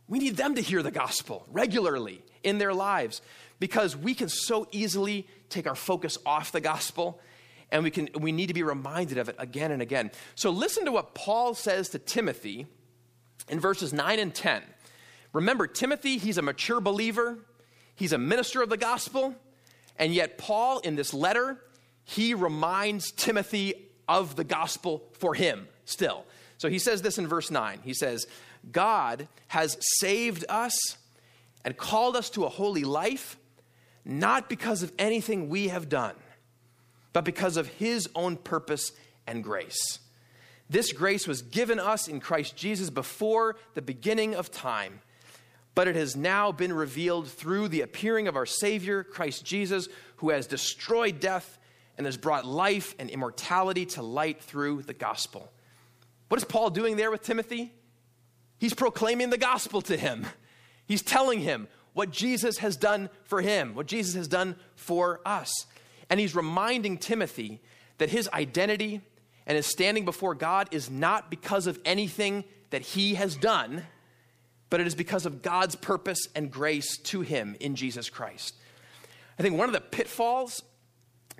we 0.09 0.19
need 0.19 0.37
them 0.37 0.55
to 0.55 0.61
hear 0.61 0.83
the 0.83 0.91
gospel 0.91 1.45
regularly 1.51 2.23
in 2.45 2.59
their 2.59 2.73
lives 2.73 3.23
because 3.59 3.97
we 3.97 4.15
can 4.15 4.29
so 4.29 4.69
easily 4.71 5.27
take 5.49 5.67
our 5.67 5.75
focus 5.75 6.19
off 6.25 6.53
the 6.53 6.61
gospel 6.61 7.21
and 7.73 7.83
we, 7.83 7.91
can, 7.91 8.09
we 8.19 8.33
need 8.33 8.47
to 8.47 8.55
be 8.55 8.63
reminded 8.63 9.19
of 9.19 9.29
it 9.29 9.37
again 9.39 9.73
and 9.73 9.83
again. 9.83 10.11
So 10.35 10.51
listen 10.51 10.85
to 10.85 10.93
what 10.93 11.15
Paul 11.15 11.55
says 11.55 11.89
to 11.91 11.99
Timothy 11.99 12.67
in 13.49 13.59
verses 13.59 13.93
9 13.93 14.19
and 14.19 14.35
10. 14.35 14.63
Remember, 15.33 15.67
Timothy, 15.67 16.19
he's 16.19 16.39
a 16.39 16.43
mature 16.43 16.81
believer, 16.81 17.39
he's 17.95 18.13
a 18.13 18.19
minister 18.19 18.63
of 18.63 18.71
the 18.71 18.77
gospel, 18.77 19.35
and 19.99 20.15
yet 20.15 20.39
Paul, 20.39 20.79
in 20.81 20.95
this 20.95 21.13
letter, 21.13 21.61
he 22.07 22.33
reminds 22.33 23.13
Timothy 23.13 23.75
of 24.09 24.35
the 24.35 24.45
gospel 24.45 25.05
for 25.13 25.35
him 25.35 25.69
still. 25.85 26.25
So 26.57 26.71
he 26.71 26.79
says 26.79 27.03
this 27.03 27.19
in 27.19 27.27
verse 27.27 27.51
9. 27.51 27.81
He 27.85 27.93
says, 27.93 28.27
God 28.73 29.29
has 29.49 29.77
saved 29.99 30.47
us 30.49 30.97
and 31.67 31.77
called 31.77 32.17
us 32.17 32.31
to 32.31 32.47
a 32.47 32.49
holy 32.49 32.85
life, 32.85 33.37
not 34.05 34.49
because 34.49 34.83
of 34.83 34.91
anything 34.99 35.51
we 35.51 35.69
have 35.69 35.91
done 35.91 36.15
but 37.13 37.25
because 37.25 37.57
of 37.57 37.67
his 37.67 38.11
own 38.15 38.37
purpose 38.37 38.93
and 39.27 39.43
grace. 39.43 40.01
This 40.69 40.93
grace 40.93 41.27
was 41.27 41.41
given 41.41 41.81
us 41.81 42.09
in 42.09 42.21
Christ 42.21 42.55
Jesus 42.57 42.91
before 42.91 43.57
the 43.73 43.81
beginning 43.81 44.35
of 44.35 44.51
time. 44.51 45.01
but 45.75 45.89
it 45.89 45.97
has 45.97 46.15
now 46.15 46.53
been 46.53 46.75
revealed 46.75 47.29
through 47.29 47.69
the 47.69 47.81
appearing 47.81 48.29
of 48.29 48.37
our 48.37 48.45
Savior, 48.45 49.03
Christ 49.03 49.47
Jesus, 49.47 49.89
who 50.17 50.29
has 50.29 50.47
destroyed 50.47 51.21
death 51.21 51.56
and 51.97 52.07
has 52.07 52.17
brought 52.17 52.45
life 52.45 52.95
and 52.99 53.11
immortality 53.11 53.87
to 53.87 54.03
light 54.03 54.43
through 54.43 54.83
the 54.83 54.95
gospel. 54.95 55.51
What 56.29 56.39
is 56.39 56.45
Paul 56.45 56.71
doing 56.71 56.97
there 56.97 57.11
with 57.11 57.23
Timothy? 57.23 57.73
He's 58.59 58.75
proclaiming 58.75 59.31
the 59.31 59.39
gospel 59.39 59.83
to 59.83 59.97
him. 59.97 60.27
He's 60.87 61.03
telling 61.03 61.41
him 61.41 61.69
what 61.93 62.11
Jesus 62.11 62.59
has 62.59 62.77
done 62.77 63.09
for 63.25 63.41
him, 63.41 63.75
what 63.75 63.87
Jesus 63.87 64.15
has 64.15 64.29
done 64.29 64.57
for 64.75 65.21
us. 65.25 65.51
And 66.11 66.21
he's 66.21 66.35
reminding 66.35 66.99
Timothy 66.99 67.61
that 67.99 68.11
his 68.11 68.29
identity 68.33 69.01
and 69.47 69.57
his 69.57 69.67
standing 69.67 70.05
before 70.05 70.35
God 70.35 70.69
is 70.73 70.91
not 70.91 71.31
because 71.31 71.67
of 71.67 71.79
anything 71.85 72.45
that 72.71 72.83
he 72.83 73.15
has 73.15 73.37
done, 73.37 73.85
but 74.69 74.81
it 74.81 74.87
is 74.87 74.95
because 74.95 75.27
of 75.27 75.43
God's 75.43 75.77
purpose 75.77 76.29
and 76.35 76.51
grace 76.51 76.99
to 76.99 77.21
him 77.21 77.57
in 77.61 77.77
Jesus 77.77 78.11
Christ. 78.11 78.55
I 79.39 79.43
think 79.43 79.57
one 79.57 79.69
of 79.69 79.73
the 79.73 79.81
pitfalls 79.81 80.63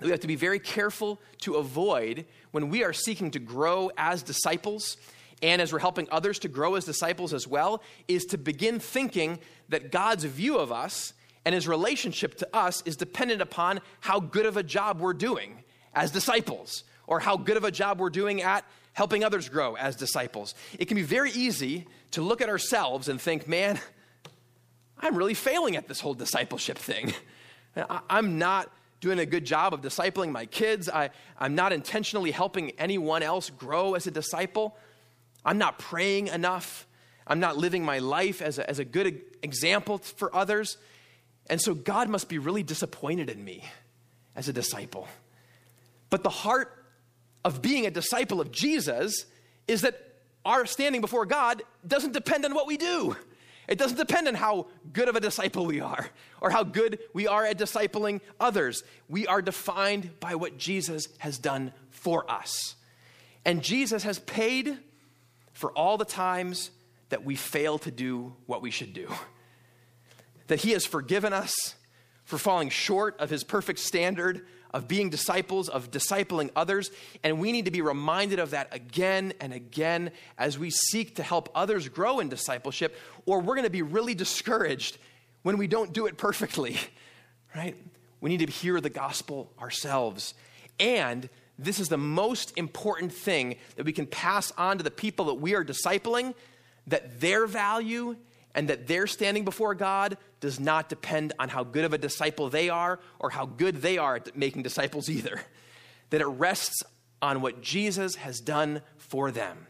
we 0.01 0.11
have 0.11 0.19
to 0.19 0.27
be 0.27 0.35
very 0.35 0.59
careful 0.59 1.19
to 1.41 1.55
avoid 1.55 2.25
when 2.51 2.69
we 2.69 2.83
are 2.83 2.93
seeking 2.93 3.31
to 3.31 3.39
grow 3.39 3.91
as 3.97 4.23
disciples 4.23 4.97
and 5.41 5.61
as 5.61 5.71
we're 5.71 5.79
helping 5.79 6.07
others 6.11 6.39
to 6.39 6.47
grow 6.47 6.75
as 6.75 6.85
disciples 6.85 7.33
as 7.33 7.47
well 7.47 7.81
is 8.07 8.25
to 8.25 8.37
begin 8.37 8.79
thinking 8.79 9.39
that 9.69 9.91
God's 9.91 10.23
view 10.23 10.57
of 10.57 10.71
us 10.71 11.13
and 11.45 11.53
his 11.53 11.67
relationship 11.67 12.35
to 12.35 12.49
us 12.55 12.81
is 12.85 12.95
dependent 12.95 13.41
upon 13.41 13.79
how 14.01 14.19
good 14.19 14.45
of 14.45 14.57
a 14.57 14.63
job 14.63 14.99
we're 14.99 15.13
doing 15.13 15.63
as 15.93 16.11
disciples 16.11 16.83
or 17.05 17.19
how 17.19 17.37
good 17.37 17.57
of 17.57 17.63
a 17.63 17.71
job 17.71 17.99
we're 17.99 18.09
doing 18.09 18.41
at 18.41 18.65
helping 18.93 19.23
others 19.23 19.47
grow 19.47 19.75
as 19.75 19.95
disciples. 19.95 20.55
It 20.79 20.85
can 20.85 20.95
be 20.95 21.03
very 21.03 21.31
easy 21.31 21.85
to 22.11 22.21
look 22.21 22.41
at 22.41 22.49
ourselves 22.49 23.07
and 23.07 23.21
think, 23.21 23.47
man, 23.47 23.79
I'm 24.99 25.15
really 25.15 25.35
failing 25.35 25.75
at 25.75 25.87
this 25.87 25.99
whole 25.99 26.15
discipleship 26.15 26.77
thing. 26.77 27.13
I'm 28.09 28.39
not 28.39 28.71
doing 28.99 29.19
a 29.19 29.25
good 29.25 29.45
job 29.45 29.73
of 29.73 29.81
discipling 29.81 30.31
my 30.31 30.45
kids. 30.45 30.89
I, 30.89 31.11
I'm 31.37 31.55
not 31.55 31.71
intentionally 31.71 32.31
helping 32.31 32.71
anyone 32.71 33.23
else 33.23 33.49
grow 33.49 33.93
as 33.93 34.07
a 34.07 34.11
disciple. 34.11 34.77
I'm 35.45 35.57
not 35.57 35.79
praying 35.79 36.27
enough. 36.27 36.87
I'm 37.25 37.39
not 37.39 37.57
living 37.57 37.83
my 37.83 37.99
life 37.99 38.41
as 38.41 38.57
a, 38.57 38.69
as 38.69 38.79
a 38.79 38.85
good 38.85 39.21
example 39.43 39.99
for 39.99 40.35
others. 40.35 40.77
And 41.49 41.61
so 41.61 41.73
God 41.73 42.09
must 42.09 42.29
be 42.29 42.37
really 42.39 42.63
disappointed 42.63 43.29
in 43.29 43.43
me 43.43 43.63
as 44.35 44.49
a 44.49 44.53
disciple. 44.53 45.07
But 46.09 46.23
the 46.23 46.29
heart 46.29 46.73
of 47.43 47.61
being 47.61 47.85
a 47.85 47.91
disciple 47.91 48.41
of 48.41 48.51
Jesus 48.51 49.25
is 49.67 49.81
that 49.81 50.01
our 50.45 50.65
standing 50.65 51.01
before 51.01 51.25
God 51.25 51.63
doesn't 51.85 52.13
depend 52.13 52.45
on 52.45 52.53
what 52.53 52.67
we 52.67 52.77
do. 52.77 53.15
It 53.67 53.77
doesn't 53.77 53.97
depend 53.97 54.27
on 54.27 54.35
how 54.35 54.67
good 54.93 55.09
of 55.09 55.15
a 55.15 55.19
disciple 55.19 55.65
we 55.65 55.81
are 55.81 56.09
or 56.39 56.49
how 56.49 56.63
good 56.63 56.99
we 57.13 57.27
are 57.27 57.45
at 57.45 57.57
discipling 57.57 58.21
others. 58.39 58.83
We 59.09 59.27
are 59.27 59.41
defined 59.41 60.19
by 60.19 60.35
what 60.35 60.57
Jesus 60.57 61.09
has 61.17 61.37
done 61.37 61.73
for 61.89 62.29
us. 62.31 62.75
And 63.43 63.61
Jesus 63.61 64.03
has 64.03 64.19
paid 64.19 64.77
for 65.51 65.71
all 65.71 65.97
the 65.97 66.05
times 66.05 66.71
that 67.09 67.25
we 67.25 67.35
fail 67.35 67.77
to 67.79 67.91
do 67.91 68.35
what 68.45 68.61
we 68.61 68.71
should 68.71 68.93
do. 68.93 69.07
That 70.47 70.61
he 70.61 70.71
has 70.71 70.85
forgiven 70.85 71.33
us 71.33 71.75
for 72.23 72.37
falling 72.37 72.69
short 72.69 73.19
of 73.19 73.29
his 73.29 73.43
perfect 73.43 73.79
standard 73.79 74.45
of 74.77 74.87
being 74.87 75.09
disciples, 75.09 75.69
of 75.69 75.89
discipling 75.89 76.51
others. 76.55 76.91
And 77.23 77.39
we 77.39 77.51
need 77.51 77.65
to 77.65 77.71
be 77.71 77.81
reminded 77.81 78.37
of 78.37 78.51
that 78.51 78.67
again 78.71 79.33
and 79.41 79.51
again 79.51 80.11
as 80.37 80.59
we 80.59 80.69
seek 80.69 81.15
to 81.15 81.23
help 81.23 81.49
others 81.55 81.89
grow 81.89 82.19
in 82.19 82.29
discipleship, 82.29 82.95
or 83.25 83.39
we're 83.39 83.55
going 83.55 83.63
to 83.63 83.71
be 83.71 83.81
really 83.81 84.13
discouraged 84.13 84.99
when 85.41 85.57
we 85.57 85.65
don't 85.65 85.93
do 85.93 86.05
it 86.05 86.15
perfectly, 86.15 86.77
right? 87.55 87.75
We 88.21 88.29
need 88.29 88.45
to 88.45 88.51
hear 88.51 88.79
the 88.79 88.91
gospel 88.91 89.51
ourselves. 89.59 90.35
And 90.79 91.27
this 91.57 91.79
is 91.79 91.89
the 91.89 91.97
most 91.97 92.55
important 92.55 93.11
thing 93.11 93.55
that 93.77 93.85
we 93.87 93.93
can 93.93 94.05
pass 94.05 94.53
on 94.59 94.77
to 94.77 94.83
the 94.83 94.91
people 94.91 95.25
that 95.25 95.35
we 95.35 95.55
are 95.55 95.65
discipling 95.65 96.35
that 96.85 97.19
their 97.19 97.47
value 97.47 98.15
and 98.57 98.69
that 98.69 98.87
their 98.87 99.05
standing 99.05 99.45
before 99.45 99.75
God 99.75 100.17
does 100.39 100.59
not 100.59 100.89
depend 100.89 101.31
on 101.37 101.47
how 101.47 101.63
good 101.63 101.85
of 101.85 101.93
a 101.93 101.97
disciple 101.99 102.49
they 102.49 102.69
are 102.69 102.99
or 103.19 103.29
how 103.29 103.45
good 103.45 103.83
they 103.83 103.99
are 103.99 104.15
at 104.15 104.35
making 104.35 104.63
disciples 104.63 105.09
either. 105.09 105.39
That 106.09 106.21
it 106.21 106.27
rests 106.27 106.83
on 107.21 107.41
what 107.41 107.61
Jesus 107.61 108.15
has 108.15 108.39
done 108.39 108.81
for 108.95 109.29
them. 109.29 109.67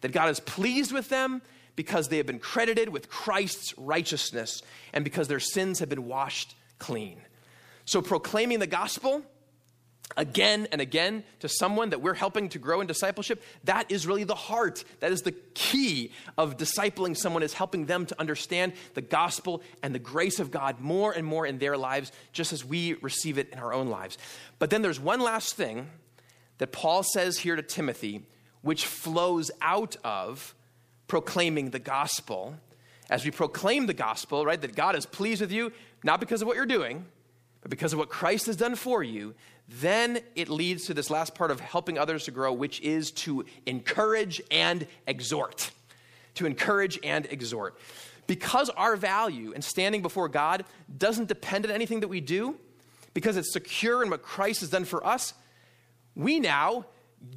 That 0.00 0.10
God 0.10 0.28
is 0.30 0.40
pleased 0.40 0.90
with 0.90 1.08
them 1.08 1.42
because 1.76 2.08
they 2.08 2.16
have 2.16 2.26
been 2.26 2.40
credited 2.40 2.88
with 2.88 3.08
Christ's 3.08 3.72
righteousness 3.78 4.62
and 4.92 5.04
because 5.04 5.28
their 5.28 5.38
sins 5.38 5.78
have 5.78 5.88
been 5.88 6.06
washed 6.08 6.56
clean. 6.80 7.20
So, 7.84 8.02
proclaiming 8.02 8.58
the 8.58 8.66
gospel 8.66 9.22
again 10.16 10.68
and 10.72 10.80
again 10.80 11.24
to 11.40 11.48
someone 11.48 11.90
that 11.90 12.00
we're 12.00 12.14
helping 12.14 12.48
to 12.50 12.58
grow 12.58 12.80
in 12.80 12.86
discipleship, 12.86 13.42
that 13.64 13.90
is 13.90 14.06
really 14.06 14.24
the 14.24 14.34
heart. 14.34 14.84
That 15.00 15.12
is 15.12 15.22
the 15.22 15.34
key 15.54 16.12
of 16.38 16.56
discipling 16.56 17.16
someone 17.16 17.42
is 17.42 17.52
helping 17.52 17.86
them 17.86 18.06
to 18.06 18.20
understand 18.20 18.72
the 18.94 19.02
gospel 19.02 19.62
and 19.82 19.94
the 19.94 19.98
grace 19.98 20.38
of 20.38 20.50
God 20.50 20.80
more 20.80 21.12
and 21.12 21.26
more 21.26 21.46
in 21.46 21.58
their 21.58 21.76
lives, 21.76 22.12
just 22.32 22.52
as 22.52 22.64
we 22.64 22.94
receive 22.94 23.38
it 23.38 23.50
in 23.50 23.58
our 23.58 23.72
own 23.72 23.88
lives. 23.88 24.16
But 24.58 24.70
then 24.70 24.82
there's 24.82 25.00
one 25.00 25.20
last 25.20 25.54
thing 25.54 25.88
that 26.58 26.72
Paul 26.72 27.02
says 27.02 27.38
here 27.38 27.56
to 27.56 27.62
Timothy, 27.62 28.22
which 28.62 28.86
flows 28.86 29.50
out 29.60 29.96
of 30.04 30.54
proclaiming 31.08 31.70
the 31.70 31.78
gospel. 31.78 32.56
As 33.10 33.24
we 33.24 33.30
proclaim 33.30 33.86
the 33.86 33.94
gospel, 33.94 34.44
right, 34.44 34.60
that 34.60 34.74
God 34.74 34.96
is 34.96 35.06
pleased 35.06 35.40
with 35.40 35.52
you, 35.52 35.72
not 36.02 36.20
because 36.20 36.42
of 36.42 36.48
what 36.48 36.56
you're 36.56 36.66
doing, 36.66 37.04
but 37.60 37.70
because 37.70 37.92
of 37.92 37.98
what 37.98 38.08
Christ 38.08 38.46
has 38.46 38.56
done 38.56 38.74
for 38.74 39.02
you, 39.02 39.34
then 39.68 40.20
it 40.34 40.48
leads 40.48 40.86
to 40.86 40.94
this 40.94 41.10
last 41.10 41.34
part 41.34 41.50
of 41.50 41.60
helping 41.60 41.98
others 41.98 42.24
to 42.24 42.30
grow, 42.30 42.52
which 42.52 42.80
is 42.80 43.10
to 43.12 43.44
encourage 43.66 44.40
and 44.50 44.86
exhort. 45.06 45.70
To 46.36 46.46
encourage 46.46 46.98
and 47.02 47.26
exhort. 47.26 47.78
Because 48.26 48.70
our 48.70 48.96
value 48.96 49.52
and 49.54 49.64
standing 49.64 50.02
before 50.02 50.28
God 50.28 50.64
doesn't 50.96 51.28
depend 51.28 51.64
on 51.64 51.72
anything 51.72 52.00
that 52.00 52.08
we 52.08 52.20
do, 52.20 52.56
because 53.14 53.36
it's 53.36 53.52
secure 53.52 54.02
in 54.02 54.10
what 54.10 54.22
Christ 54.22 54.60
has 54.60 54.70
done 54.70 54.84
for 54.84 55.04
us, 55.04 55.34
we 56.14 56.38
now 56.38 56.86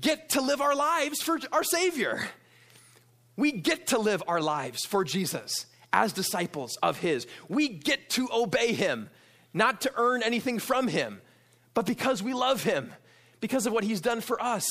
get 0.02 0.30
to 0.30 0.42
live 0.42 0.62
our 0.62 0.76
lives 0.76 1.22
for 1.22 1.40
our 1.52 1.64
Savior. 1.64 2.28
We 3.36 3.52
get 3.54 3.88
to 3.88 3.98
live 3.98 4.22
our 4.28 4.42
lives 4.42 4.86
for 4.86 5.04
Jesus 5.04 5.66
as 5.94 6.14
disciples 6.14 6.78
of 6.84 6.98
His. 7.00 7.26
We 7.48 7.70
get 7.70 8.10
to 8.12 8.28
obey 8.32 8.74
Him, 8.74 9.10
not 9.54 9.82
to 9.82 9.92
earn 9.96 10.22
anything 10.22 10.60
from 10.60 10.88
Him 10.88 11.22
but 11.80 11.86
because 11.86 12.22
we 12.22 12.34
love 12.34 12.62
him, 12.62 12.92
because 13.40 13.66
of 13.66 13.72
what 13.72 13.86
he's 13.86 14.02
done 14.02 14.20
for 14.20 14.44
us, 14.44 14.68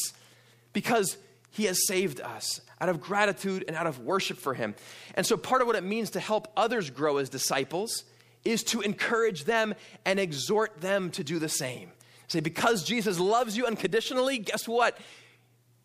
because 0.74 1.16
he 1.48 1.64
has 1.64 1.86
saved 1.86 2.20
us 2.20 2.60
out 2.82 2.90
of 2.90 3.00
gratitude 3.00 3.64
and 3.66 3.74
out 3.74 3.86
of 3.86 4.00
worship 4.00 4.36
for 4.36 4.52
him. 4.52 4.74
And 5.14 5.24
so, 5.24 5.38
part 5.38 5.62
of 5.62 5.66
what 5.66 5.74
it 5.74 5.84
means 5.84 6.10
to 6.10 6.20
help 6.20 6.52
others 6.54 6.90
grow 6.90 7.16
as 7.16 7.30
disciples 7.30 8.04
is 8.44 8.62
to 8.64 8.82
encourage 8.82 9.44
them 9.44 9.74
and 10.04 10.20
exhort 10.20 10.82
them 10.82 11.10
to 11.12 11.24
do 11.24 11.38
the 11.38 11.48
same. 11.48 11.92
Say, 12.26 12.40
because 12.40 12.84
Jesus 12.84 13.18
loves 13.18 13.56
you 13.56 13.64
unconditionally, 13.64 14.36
guess 14.36 14.68
what? 14.68 14.98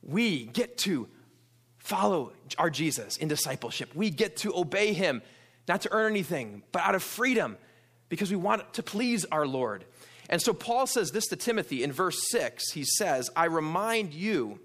We 0.02 0.48
get 0.48 0.78
to 0.80 1.08
follow 1.78 2.34
our 2.58 2.70
Jesus 2.70 3.16
in 3.16 3.30
discipleship. 3.30 3.96
We 3.96 4.10
get 4.10 4.36
to 4.40 4.54
obey 4.58 4.92
him, 4.92 5.22
not 5.70 5.84
to 5.84 5.94
earn 5.94 6.12
anything, 6.12 6.64
but 6.74 6.82
out 6.82 6.96
of 6.96 7.02
freedom, 7.02 7.56
because 8.10 8.30
we 8.30 8.36
want 8.36 8.74
to 8.74 8.84
please 8.84 9.24
our 9.32 9.48
Lord. 9.48 9.86
And 10.34 10.42
so 10.42 10.52
Paul 10.52 10.88
says 10.88 11.12
this 11.12 11.28
to 11.28 11.36
Timothy 11.36 11.84
in 11.84 11.92
verse 11.92 12.32
6. 12.32 12.72
He 12.72 12.84
says, 12.84 13.30
I 13.36 13.46
remind 13.46 14.16
you 14.16 14.58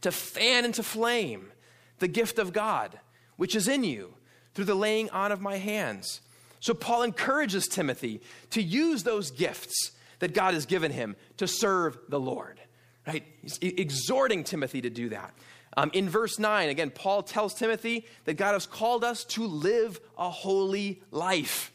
to 0.00 0.10
fan 0.10 0.64
into 0.64 0.82
flame 0.82 1.52
the 2.00 2.08
gift 2.08 2.40
of 2.40 2.52
God, 2.52 2.98
which 3.36 3.54
is 3.54 3.68
in 3.68 3.84
you 3.84 4.14
through 4.54 4.64
the 4.64 4.74
laying 4.74 5.08
on 5.10 5.30
of 5.30 5.40
my 5.40 5.58
hands. 5.58 6.20
So 6.58 6.74
Paul 6.74 7.04
encourages 7.04 7.68
Timothy 7.68 8.20
to 8.50 8.60
use 8.60 9.04
those 9.04 9.30
gifts 9.30 9.92
that 10.18 10.34
God 10.34 10.54
has 10.54 10.66
given 10.66 10.90
him 10.90 11.14
to 11.36 11.46
serve 11.46 11.96
the 12.08 12.18
Lord, 12.18 12.58
right? 13.06 13.22
He's 13.42 13.58
exhorting 13.62 14.42
Timothy 14.42 14.80
to 14.80 14.90
do 14.90 15.10
that. 15.10 15.32
Um, 15.76 15.92
in 15.94 16.08
verse 16.08 16.40
9, 16.40 16.70
again, 16.70 16.90
Paul 16.90 17.22
tells 17.22 17.54
Timothy 17.54 18.04
that 18.24 18.34
God 18.34 18.54
has 18.54 18.66
called 18.66 19.04
us 19.04 19.22
to 19.26 19.46
live 19.46 20.00
a 20.18 20.28
holy 20.28 21.02
life 21.12 21.70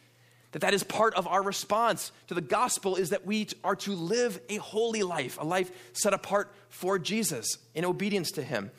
that 0.51 0.59
that 0.59 0.73
is 0.73 0.83
part 0.83 1.13
of 1.15 1.27
our 1.27 1.41
response 1.41 2.11
to 2.27 2.33
the 2.33 2.41
gospel 2.41 2.95
is 2.95 3.11
that 3.11 3.25
we 3.25 3.47
are 3.63 3.75
to 3.77 3.93
live 3.93 4.39
a 4.49 4.57
holy 4.57 5.03
life 5.03 5.37
a 5.39 5.45
life 5.45 5.71
set 5.93 6.13
apart 6.13 6.53
for 6.69 6.99
jesus 6.99 7.57
in 7.73 7.85
obedience 7.85 8.31
to 8.31 8.43
him. 8.43 8.71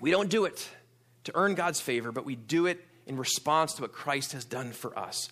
We 0.00 0.10
don't 0.10 0.28
do 0.28 0.44
it 0.44 0.68
to 1.24 1.32
earn 1.34 1.54
god's 1.54 1.80
favor 1.80 2.12
but 2.12 2.24
we 2.24 2.36
do 2.36 2.66
it 2.66 2.84
in 3.06 3.16
response 3.16 3.74
to 3.74 3.82
what 3.82 3.92
christ 3.92 4.32
has 4.32 4.44
done 4.44 4.72
for 4.72 4.98
us. 4.98 5.28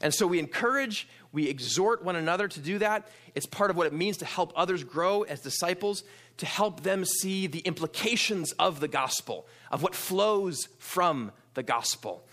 And 0.00 0.12
so 0.12 0.26
we 0.26 0.38
encourage 0.38 1.08
we 1.32 1.48
exhort 1.48 2.04
one 2.04 2.14
another 2.14 2.46
to 2.46 2.60
do 2.60 2.78
that. 2.78 3.08
It's 3.34 3.46
part 3.46 3.70
of 3.70 3.76
what 3.76 3.88
it 3.88 3.92
means 3.92 4.18
to 4.18 4.24
help 4.24 4.52
others 4.54 4.84
grow 4.84 5.22
as 5.22 5.40
disciples 5.40 6.04
to 6.36 6.46
help 6.46 6.82
them 6.82 7.04
see 7.04 7.46
the 7.46 7.60
implications 7.60 8.52
of 8.52 8.80
the 8.80 8.88
gospel 8.88 9.46
of 9.70 9.82
what 9.82 9.94
flows 9.94 10.68
from 10.78 11.32
the 11.54 11.62
gospel. 11.62 12.24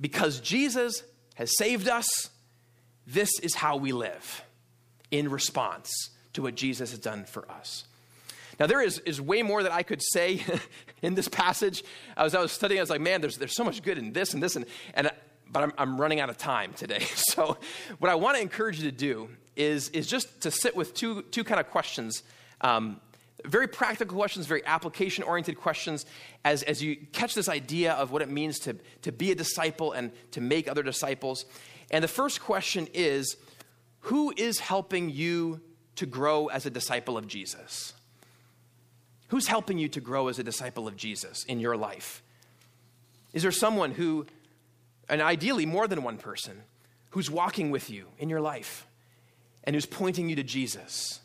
Because 0.00 0.40
Jesus 0.40 1.02
has 1.34 1.56
saved 1.56 1.88
us, 1.88 2.30
this 3.06 3.30
is 3.40 3.54
how 3.54 3.76
we 3.76 3.92
live 3.92 4.44
in 5.10 5.30
response 5.30 6.10
to 6.32 6.42
what 6.42 6.54
Jesus 6.54 6.90
has 6.90 6.98
done 6.98 7.24
for 7.24 7.50
us. 7.50 7.84
Now, 8.60 8.66
there 8.66 8.82
is, 8.82 8.98
is 9.00 9.20
way 9.20 9.42
more 9.42 9.62
that 9.62 9.72
I 9.72 9.82
could 9.82 10.02
say 10.02 10.44
in 11.02 11.14
this 11.14 11.28
passage. 11.28 11.82
As 12.16 12.34
I 12.34 12.40
was 12.40 12.52
studying, 12.52 12.78
I 12.80 12.82
was 12.82 12.90
like, 12.90 13.00
man, 13.00 13.20
there's, 13.20 13.36
there's 13.36 13.56
so 13.56 13.64
much 13.64 13.82
good 13.82 13.98
in 13.98 14.12
this 14.12 14.34
and 14.34 14.42
this, 14.42 14.56
and, 14.56 14.66
and 14.94 15.10
but 15.50 15.62
I'm, 15.62 15.72
I'm 15.76 16.00
running 16.00 16.20
out 16.20 16.30
of 16.30 16.38
time 16.38 16.72
today. 16.72 17.04
So, 17.14 17.56
what 17.98 18.10
I 18.10 18.14
want 18.14 18.36
to 18.36 18.42
encourage 18.42 18.78
you 18.78 18.90
to 18.90 18.96
do 18.96 19.28
is, 19.56 19.88
is 19.90 20.06
just 20.06 20.42
to 20.42 20.50
sit 20.50 20.76
with 20.76 20.92
two, 20.94 21.22
two 21.22 21.44
kind 21.44 21.60
of 21.60 21.70
questions. 21.70 22.22
Um, 22.60 23.00
very 23.44 23.66
practical 23.66 24.16
questions, 24.16 24.46
very 24.46 24.64
application 24.64 25.24
oriented 25.24 25.58
questions, 25.58 26.06
as, 26.44 26.62
as 26.62 26.82
you 26.82 26.96
catch 27.12 27.34
this 27.34 27.48
idea 27.48 27.92
of 27.94 28.10
what 28.12 28.22
it 28.22 28.28
means 28.28 28.58
to, 28.60 28.76
to 29.02 29.12
be 29.12 29.32
a 29.32 29.34
disciple 29.34 29.92
and 29.92 30.12
to 30.32 30.40
make 30.40 30.68
other 30.68 30.82
disciples. 30.82 31.44
And 31.90 32.02
the 32.02 32.08
first 32.08 32.40
question 32.40 32.88
is 32.94 33.36
Who 34.00 34.32
is 34.36 34.60
helping 34.60 35.10
you 35.10 35.60
to 35.96 36.06
grow 36.06 36.46
as 36.48 36.66
a 36.66 36.70
disciple 36.70 37.18
of 37.18 37.26
Jesus? 37.26 37.94
Who's 39.28 39.46
helping 39.46 39.78
you 39.78 39.88
to 39.88 40.00
grow 40.00 40.28
as 40.28 40.38
a 40.38 40.44
disciple 40.44 40.86
of 40.86 40.96
Jesus 40.96 41.44
in 41.44 41.58
your 41.58 41.76
life? 41.76 42.22
Is 43.32 43.42
there 43.42 43.50
someone 43.50 43.92
who, 43.92 44.26
and 45.08 45.22
ideally 45.22 45.64
more 45.64 45.88
than 45.88 46.02
one 46.02 46.18
person, 46.18 46.62
who's 47.10 47.30
walking 47.30 47.70
with 47.70 47.88
you 47.88 48.08
in 48.18 48.28
your 48.28 48.42
life 48.42 48.86
and 49.64 49.74
who's 49.74 49.86
pointing 49.86 50.28
you 50.28 50.36
to 50.36 50.42
Jesus 50.42 51.21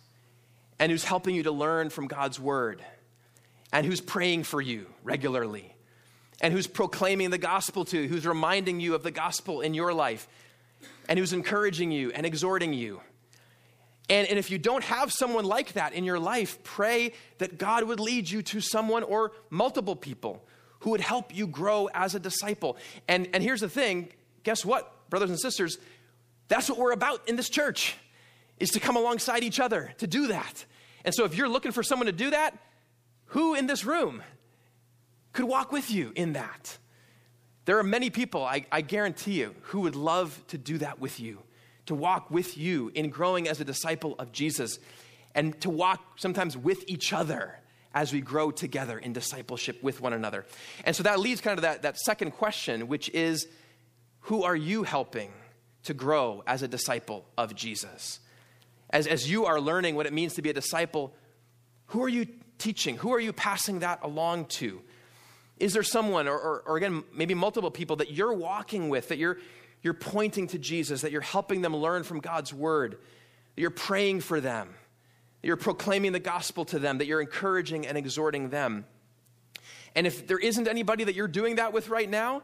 and 0.79 0.91
who's 0.91 1.03
helping 1.03 1.35
you 1.35 1.43
to 1.43 1.51
learn 1.51 1.89
from 1.89 2.07
God's 2.07 2.39
word 2.39 2.83
and 3.71 3.85
who's 3.85 4.01
praying 4.01 4.43
for 4.43 4.61
you 4.61 4.87
regularly 5.03 5.73
and 6.41 6.53
who's 6.53 6.67
proclaiming 6.67 7.29
the 7.29 7.37
gospel 7.37 7.85
to 7.85 8.01
you, 8.01 8.07
who's 8.07 8.25
reminding 8.25 8.79
you 8.79 8.95
of 8.95 9.03
the 9.03 9.11
gospel 9.11 9.61
in 9.61 9.73
your 9.73 9.93
life 9.93 10.27
and 11.09 11.17
who's 11.17 11.33
encouraging 11.33 11.91
you 11.91 12.11
and 12.11 12.25
exhorting 12.25 12.73
you. 12.73 13.01
And, 14.09 14.27
and 14.27 14.39
if 14.39 14.51
you 14.51 14.57
don't 14.57 14.83
have 14.83 15.11
someone 15.11 15.45
like 15.45 15.73
that 15.73 15.93
in 15.93 16.03
your 16.03 16.19
life, 16.19 16.63
pray 16.63 17.13
that 17.39 17.57
God 17.57 17.83
would 17.83 17.99
lead 17.99 18.29
you 18.29 18.41
to 18.43 18.61
someone 18.61 19.03
or 19.03 19.31
multiple 19.49 19.95
people 19.95 20.45
who 20.81 20.91
would 20.91 21.01
help 21.01 21.35
you 21.35 21.47
grow 21.47 21.89
as 21.93 22.15
a 22.15 22.19
disciple. 22.19 22.77
And, 23.07 23.27
and 23.33 23.43
here's 23.43 23.61
the 23.61 23.69
thing 23.69 24.09
guess 24.43 24.63
what, 24.63 25.09
brothers 25.09 25.29
and 25.29 25.39
sisters? 25.39 25.77
That's 26.47 26.69
what 26.69 26.77
we're 26.77 26.93
about 26.93 27.27
in 27.27 27.35
this 27.35 27.49
church, 27.49 27.95
is 28.59 28.69
to 28.71 28.79
come 28.79 28.95
alongside 28.95 29.43
each 29.43 29.59
other 29.59 29.93
to 29.97 30.07
do 30.07 30.27
that. 30.27 30.65
And 31.05 31.13
so 31.13 31.25
if 31.25 31.35
you're 31.35 31.49
looking 31.49 31.71
for 31.71 31.83
someone 31.83 32.07
to 32.07 32.11
do 32.11 32.31
that, 32.31 32.57
who 33.27 33.53
in 33.53 33.67
this 33.67 33.85
room 33.85 34.23
could 35.33 35.45
walk 35.45 35.71
with 35.71 35.91
you 35.91 36.11
in 36.15 36.33
that? 36.33 36.77
There 37.65 37.77
are 37.77 37.83
many 37.83 38.09
people, 38.09 38.43
I, 38.45 38.65
I 38.71 38.81
guarantee 38.81 39.39
you, 39.39 39.53
who 39.63 39.81
would 39.81 39.95
love 39.95 40.41
to 40.47 40.57
do 40.57 40.77
that 40.77 40.99
with 40.99 41.19
you, 41.19 41.39
to 41.85 41.95
walk 41.95 42.31
with 42.31 42.57
you 42.57 42.91
in 42.95 43.09
growing 43.09 43.47
as 43.47 43.59
a 43.59 43.65
disciple 43.65 44.15
of 44.19 44.31
Jesus, 44.31 44.79
and 45.35 45.59
to 45.61 45.69
walk 45.69 46.17
sometimes 46.17 46.57
with 46.57 46.83
each 46.87 47.11
other 47.11 47.59
as 47.93 48.13
we 48.13 48.21
grow 48.21 48.51
together 48.51 48.97
in 48.97 49.11
discipleship 49.11 49.81
with 49.83 50.01
one 50.01 50.13
another. 50.13 50.45
And 50.85 50.95
so 50.95 51.03
that 51.03 51.19
leads 51.19 51.41
kind 51.41 51.57
of 51.57 51.63
that, 51.63 51.81
that 51.81 51.97
second 51.97 52.31
question, 52.31 52.87
which 52.87 53.09
is 53.09 53.47
who 54.21 54.43
are 54.43 54.55
you 54.55 54.83
helping 54.83 55.31
to 55.83 55.93
grow 55.93 56.43
as 56.47 56.63
a 56.63 56.67
disciple 56.67 57.25
of 57.37 57.55
Jesus? 57.55 58.19
As, 58.89 59.07
as 59.07 59.29
you 59.29 59.45
are 59.45 59.59
learning 59.59 59.95
what 59.95 60.05
it 60.05 60.13
means 60.13 60.35
to 60.35 60.41
be 60.41 60.49
a 60.49 60.53
disciple, 60.53 61.13
who 61.87 62.03
are 62.03 62.09
you 62.09 62.27
teaching? 62.57 62.97
Who 62.97 63.13
are 63.13 63.19
you 63.19 63.33
passing 63.33 63.79
that 63.79 63.99
along 64.03 64.45
to? 64.45 64.81
Is 65.59 65.73
there 65.73 65.83
someone, 65.83 66.27
or, 66.27 66.37
or, 66.37 66.63
or, 66.67 66.77
again, 66.77 67.03
maybe 67.13 67.33
multiple 67.33 67.71
people 67.71 67.95
that 67.97 68.11
you're 68.11 68.33
walking 68.33 68.89
with, 68.89 69.07
that 69.09 69.17
you're, 69.17 69.37
you're 69.81 69.93
pointing 69.93 70.47
to 70.47 70.59
Jesus, 70.59 71.01
that 71.01 71.11
you're 71.11 71.21
helping 71.21 71.61
them 71.61 71.75
learn 71.75 72.03
from 72.03 72.19
God's 72.19 72.53
word, 72.53 72.91
that 73.55 73.61
you're 73.61 73.71
praying 73.71 74.21
for 74.21 74.39
them, 74.39 74.69
that 75.41 75.47
you're 75.47 75.57
proclaiming 75.57 76.11
the 76.11 76.19
gospel 76.19 76.63
to 76.65 76.79
them, 76.79 76.99
that 76.99 77.07
you're 77.07 77.21
encouraging 77.21 77.87
and 77.87 77.97
exhorting 77.97 78.49
them? 78.49 78.85
And 79.95 80.05
if 80.05 80.27
there 80.27 80.37
isn't 80.37 80.67
anybody 80.67 81.05
that 81.05 81.15
you're 81.15 81.27
doing 81.27 81.55
that 81.55 81.73
with 81.73 81.89
right 81.89 82.09
now, 82.09 82.43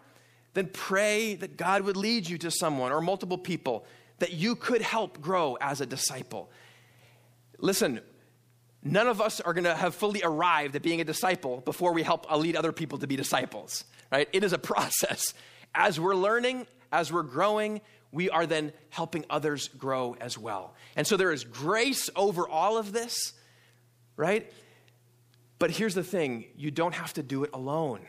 then 0.55 0.67
pray 0.67 1.35
that 1.35 1.55
God 1.55 1.83
would 1.83 1.97
lead 1.97 2.27
you 2.27 2.37
to 2.39 2.51
someone 2.51 2.91
or 2.91 2.99
multiple 2.99 3.37
people 3.37 3.85
that 4.19 4.33
you 4.33 4.55
could 4.55 4.81
help 4.81 5.21
grow 5.21 5.57
as 5.59 5.81
a 5.81 5.85
disciple. 5.85 6.51
Listen, 7.59 8.01
none 8.83 9.07
of 9.07 9.21
us 9.21 9.39
are 9.41 9.53
going 9.53 9.63
to 9.63 9.75
have 9.75 9.95
fully 9.95 10.21
arrived 10.23 10.75
at 10.75 10.81
being 10.81 11.01
a 11.01 11.03
disciple 11.03 11.61
before 11.61 11.93
we 11.93 12.03
help 12.03 12.31
lead 12.31 12.55
other 12.55 12.71
people 12.71 12.97
to 12.99 13.07
be 13.07 13.15
disciples, 13.15 13.85
right? 14.11 14.27
It 14.33 14.43
is 14.43 14.53
a 14.53 14.57
process. 14.73 15.33
As 15.75 15.99
we're 15.99 16.15
learning, 16.15 16.67
as 16.91 17.11
we're 17.11 17.23
growing, 17.23 17.81
we 18.11 18.29
are 18.29 18.45
then 18.45 18.71
helping 18.89 19.25
others 19.29 19.67
grow 19.69 20.15
as 20.21 20.37
well. 20.37 20.75
And 20.95 21.05
so 21.05 21.17
there 21.17 21.31
is 21.31 21.43
grace 21.43 22.09
over 22.15 22.47
all 22.47 22.77
of 22.77 22.91
this, 22.93 23.33
right? 24.15 24.51
But 25.57 25.71
here's 25.71 25.95
the 25.95 26.03
thing 26.03 26.45
you 26.55 26.71
don't 26.71 26.93
have 26.93 27.13
to 27.13 27.23
do 27.23 27.43
it 27.43 27.49
alone, 27.53 28.01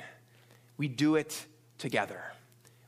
we 0.76 0.88
do 0.88 1.16
it 1.16 1.46
together. 1.78 2.22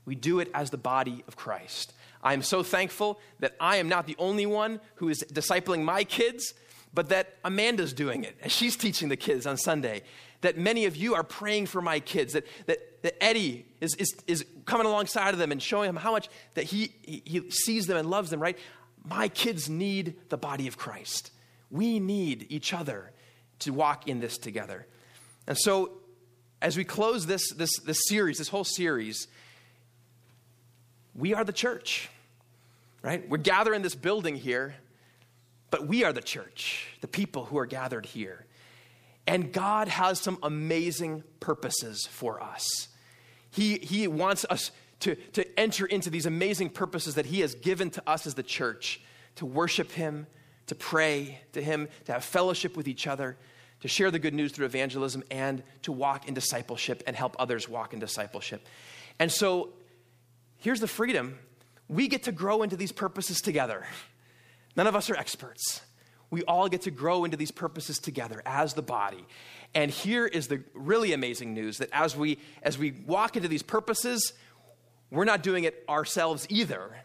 We 0.05 0.15
do 0.15 0.39
it 0.39 0.49
as 0.55 0.71
the 0.71 0.79
body 0.79 1.25
of 1.27 1.37
Christ. 1.37 1.93
I 2.27 2.33
am 2.33 2.43
so 2.43 2.63
thankful 2.63 3.21
that 3.39 3.55
I 3.61 3.77
am 3.77 3.89
not 3.89 4.07
the 4.07 4.17
only 4.19 4.47
one 4.47 4.81
who 4.97 5.09
is 5.09 5.25
discipling 5.33 5.83
my 5.83 6.05
kids 6.05 6.55
but 6.97 7.11
that 7.11 7.37
Amanda's 7.45 7.93
doing 7.93 8.25
it, 8.25 8.37
and 8.41 8.51
she's 8.51 8.75
teaching 8.75 9.11
the 9.11 9.19
kids 9.19 9.47
on 9.47 9.59
Sunday. 9.59 10.03
That 10.41 10.57
many 10.57 10.87
of 10.87 10.97
you 10.97 11.15
are 11.15 11.23
praying 11.23 11.67
for 11.67 11.83
my 11.83 12.01
kids, 12.01 12.33
that, 12.33 12.47
that, 12.65 13.03
that 13.03 13.23
Eddie 13.23 13.67
is, 13.83 13.95
is, 13.97 14.17
is 14.27 14.47
coming 14.65 14.87
alongside 14.87 15.35
of 15.35 15.39
them 15.39 15.53
and 15.53 15.63
showing 15.63 15.89
them 15.89 15.97
how 15.97 16.11
much 16.11 16.31
that 16.55 16.65
he, 16.65 16.95
he 17.03 17.51
sees 17.51 17.87
them 17.87 17.99
and 17.99 18.09
loves 18.09 18.31
them, 18.31 18.41
right? 18.41 18.59
My 19.05 19.29
kids 19.29 19.69
need 19.69 20.17
the 20.31 20.39
body 20.39 20.69
of 20.69 20.79
Christ. 20.79 21.33
We 21.71 22.01
need 22.01 22.47
each 22.49 22.73
other 22.73 23.13
to 23.59 23.75
walk 23.75 24.09
in 24.09 24.21
this 24.21 24.39
together. 24.39 24.87
And 25.47 25.59
so, 25.59 25.99
as 26.63 26.79
we 26.79 26.85
close 26.85 27.27
this, 27.27 27.53
this, 27.53 27.79
this 27.81 28.01
series, 28.09 28.39
this 28.39 28.49
whole 28.49 28.65
series, 28.65 29.29
we 31.15 31.35
are 31.35 31.45
the 31.45 31.53
church, 31.53 32.09
right? 33.03 33.29
We're 33.29 33.39
gathering 33.39 33.77
in 33.77 33.83
this 33.83 33.95
building 33.95 34.37
here 34.37 34.75
but 35.71 35.87
we 35.87 36.05
are 36.05 36.13
the 36.13 36.23
church, 36.23 36.87
the 37.01 37.09
people 37.09 37.45
who 37.45 37.59
are 37.59 37.67
gathered 37.67 38.07
here. 38.07 38.47
And 39.27 39.53
God 39.53 39.89
has 39.89 40.21
some 40.21 40.39
amazing 40.43 41.25
purposes 41.41 42.07
for 42.07 42.41
us. 42.41 42.89
He, 43.51 43.79
he 43.79 44.07
wants 44.07 44.47
us 44.49 44.71
to, 45.01 45.17
to 45.33 45.59
enter 45.59 45.85
into 45.85 46.11
these 46.11 46.27
amazing 46.27 46.71
purposes 46.71 47.17
that 47.17 47.27
He 47.27 47.41
has 47.41 47.55
given 47.55 47.91
to 47.91 48.03
us 48.07 48.27
as 48.27 48.35
the 48.35 48.43
church 48.43 49.01
to 49.37 49.47
worship 49.47 49.91
Him, 49.91 50.27
to 50.69 50.75
pray 50.75 51.41
to 51.53 51.63
Him, 51.63 51.89
to 52.05 52.13
have 52.13 52.25
fellowship 52.25 52.77
with 52.77 52.87
each 52.87 53.07
other, 53.07 53.37
to 53.81 53.89
share 53.89 54.11
the 54.11 54.19
good 54.19 54.35
news 54.35 54.53
through 54.53 54.67
evangelism, 54.67 55.25
and 55.31 55.63
to 55.83 55.93
walk 55.93 56.29
in 56.29 56.35
discipleship 56.35 57.03
and 57.07 57.17
help 57.17 57.37
others 57.39 57.69
walk 57.69 57.93
in 57.93 57.99
discipleship. 57.99 58.65
And 59.19 59.31
so 59.31 59.71
here's 60.59 60.81
the 60.81 60.89
freedom 60.89 61.39
we 61.89 62.09
get 62.09 62.25
to 62.25 62.33
grow 62.33 62.63
into 62.63 62.77
these 62.77 62.93
purposes 62.93 63.41
together. 63.41 63.87
None 64.77 64.87
of 64.87 64.97
us 64.97 65.09
are 65.11 65.17
experts. 65.17 65.81
We 66.31 66.43
all 66.43 66.69
get 66.69 66.83
to 66.83 66.91
grow 66.91 67.25
into 67.25 67.37
these 67.37 67.51
purposes 67.51 67.99
together 67.99 68.43
as 68.45 68.75
the 68.75 68.83
body. 68.83 69.25
And 69.75 69.91
here 69.91 70.27
is 70.27 70.49
the 70.49 70.63
really 70.75 71.13
amazing 71.13 71.55
news 71.55 71.79
that 71.79 71.89
as 71.93 72.17
we 72.17 72.39
as 72.63 72.79
we 72.79 72.93
walk 73.07 73.37
into 73.37 73.49
these 73.49 73.63
purposes, 73.63 74.33
we're 75.11 75.25
not 75.25 75.43
doing 75.43 75.65
it 75.65 75.85
ourselves 75.89 76.47
either. 76.51 76.97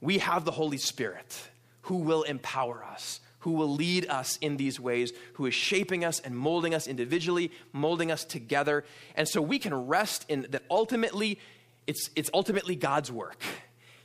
We 0.00 0.18
have 0.18 0.44
the 0.44 0.50
Holy 0.50 0.78
Spirit 0.78 1.40
who 1.82 1.96
will 1.96 2.22
empower 2.22 2.84
us, 2.84 3.20
who 3.40 3.52
will 3.52 3.72
lead 3.74 4.06
us 4.08 4.36
in 4.38 4.56
these 4.58 4.78
ways, 4.78 5.12
who 5.34 5.46
is 5.46 5.54
shaping 5.54 6.04
us 6.04 6.20
and 6.20 6.36
molding 6.36 6.74
us 6.74 6.86
individually, 6.86 7.50
molding 7.72 8.10
us 8.10 8.24
together. 8.24 8.84
And 9.14 9.26
so 9.26 9.40
we 9.40 9.58
can 9.58 9.86
rest 9.86 10.26
in 10.28 10.46
that 10.50 10.62
ultimately 10.70 11.38
it's 11.86 12.10
it's 12.14 12.30
ultimately 12.34 12.76
God's 12.76 13.10
work. 13.10 13.42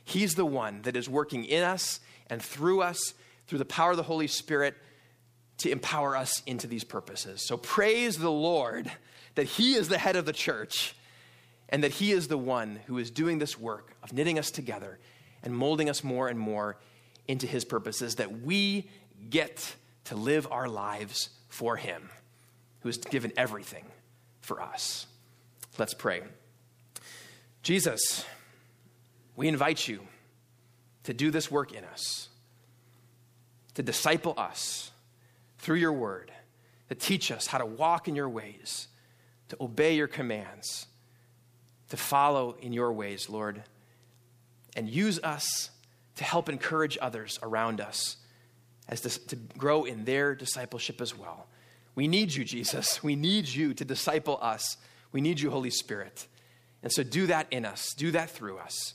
He's 0.08 0.36
the 0.36 0.46
one 0.46 0.82
that 0.82 0.94
is 0.94 1.08
working 1.08 1.44
in 1.44 1.64
us 1.64 1.98
and 2.30 2.40
through 2.40 2.80
us, 2.80 3.12
through 3.48 3.58
the 3.58 3.64
power 3.64 3.90
of 3.90 3.96
the 3.96 4.04
Holy 4.04 4.28
Spirit, 4.28 4.76
to 5.58 5.68
empower 5.68 6.16
us 6.16 6.44
into 6.46 6.68
these 6.68 6.84
purposes. 6.84 7.44
So 7.44 7.56
praise 7.56 8.16
the 8.16 8.30
Lord 8.30 8.88
that 9.34 9.46
He 9.48 9.74
is 9.74 9.88
the 9.88 9.98
head 9.98 10.14
of 10.14 10.24
the 10.24 10.32
church 10.32 10.94
and 11.68 11.82
that 11.82 11.90
He 11.90 12.12
is 12.12 12.28
the 12.28 12.38
one 12.38 12.78
who 12.86 12.98
is 12.98 13.10
doing 13.10 13.40
this 13.40 13.58
work 13.58 13.96
of 14.00 14.12
knitting 14.12 14.38
us 14.38 14.52
together 14.52 15.00
and 15.42 15.52
molding 15.52 15.90
us 15.90 16.04
more 16.04 16.28
and 16.28 16.38
more 16.38 16.78
into 17.26 17.48
His 17.48 17.64
purposes, 17.64 18.14
that 18.14 18.42
we 18.42 18.88
get 19.28 19.74
to 20.04 20.14
live 20.14 20.46
our 20.52 20.68
lives 20.68 21.30
for 21.48 21.74
Him, 21.76 22.10
who 22.82 22.88
has 22.88 22.98
given 22.98 23.32
everything 23.36 23.84
for 24.40 24.62
us. 24.62 25.08
Let's 25.78 25.94
pray. 25.94 26.22
Jesus, 27.64 28.24
we 29.36 29.48
invite 29.48 29.86
you 29.86 30.00
to 31.04 31.14
do 31.14 31.30
this 31.30 31.50
work 31.50 31.72
in 31.72 31.84
us, 31.84 32.28
to 33.74 33.82
disciple 33.82 34.34
us 34.36 34.90
through 35.58 35.76
your 35.76 35.92
word, 35.92 36.32
to 36.88 36.94
teach 36.94 37.30
us 37.30 37.46
how 37.46 37.58
to 37.58 37.66
walk 37.66 38.08
in 38.08 38.16
your 38.16 38.28
ways, 38.28 38.88
to 39.50 39.56
obey 39.60 39.94
your 39.94 40.08
commands, 40.08 40.86
to 41.90 41.96
follow 41.96 42.56
in 42.60 42.72
your 42.72 42.92
ways, 42.92 43.28
Lord, 43.28 43.62
and 44.74 44.88
use 44.88 45.20
us 45.22 45.70
to 46.16 46.24
help 46.24 46.48
encourage 46.48 46.98
others 47.00 47.38
around 47.42 47.80
us 47.80 48.16
as 48.88 49.00
to, 49.02 49.26
to 49.28 49.36
grow 49.36 49.84
in 49.84 50.04
their 50.04 50.34
discipleship 50.34 51.00
as 51.00 51.16
well. 51.16 51.46
We 51.94 52.08
need 52.08 52.34
you, 52.34 52.44
Jesus. 52.44 53.02
We 53.02 53.16
need 53.16 53.48
you 53.48 53.74
to 53.74 53.84
disciple 53.84 54.38
us. 54.40 54.76
We 55.12 55.20
need 55.20 55.40
you, 55.40 55.50
Holy 55.50 55.70
Spirit. 55.70 56.26
And 56.82 56.92
so 56.92 57.02
do 57.02 57.26
that 57.26 57.46
in 57.50 57.64
us, 57.64 57.94
do 57.94 58.10
that 58.12 58.30
through 58.30 58.58
us. 58.58 58.94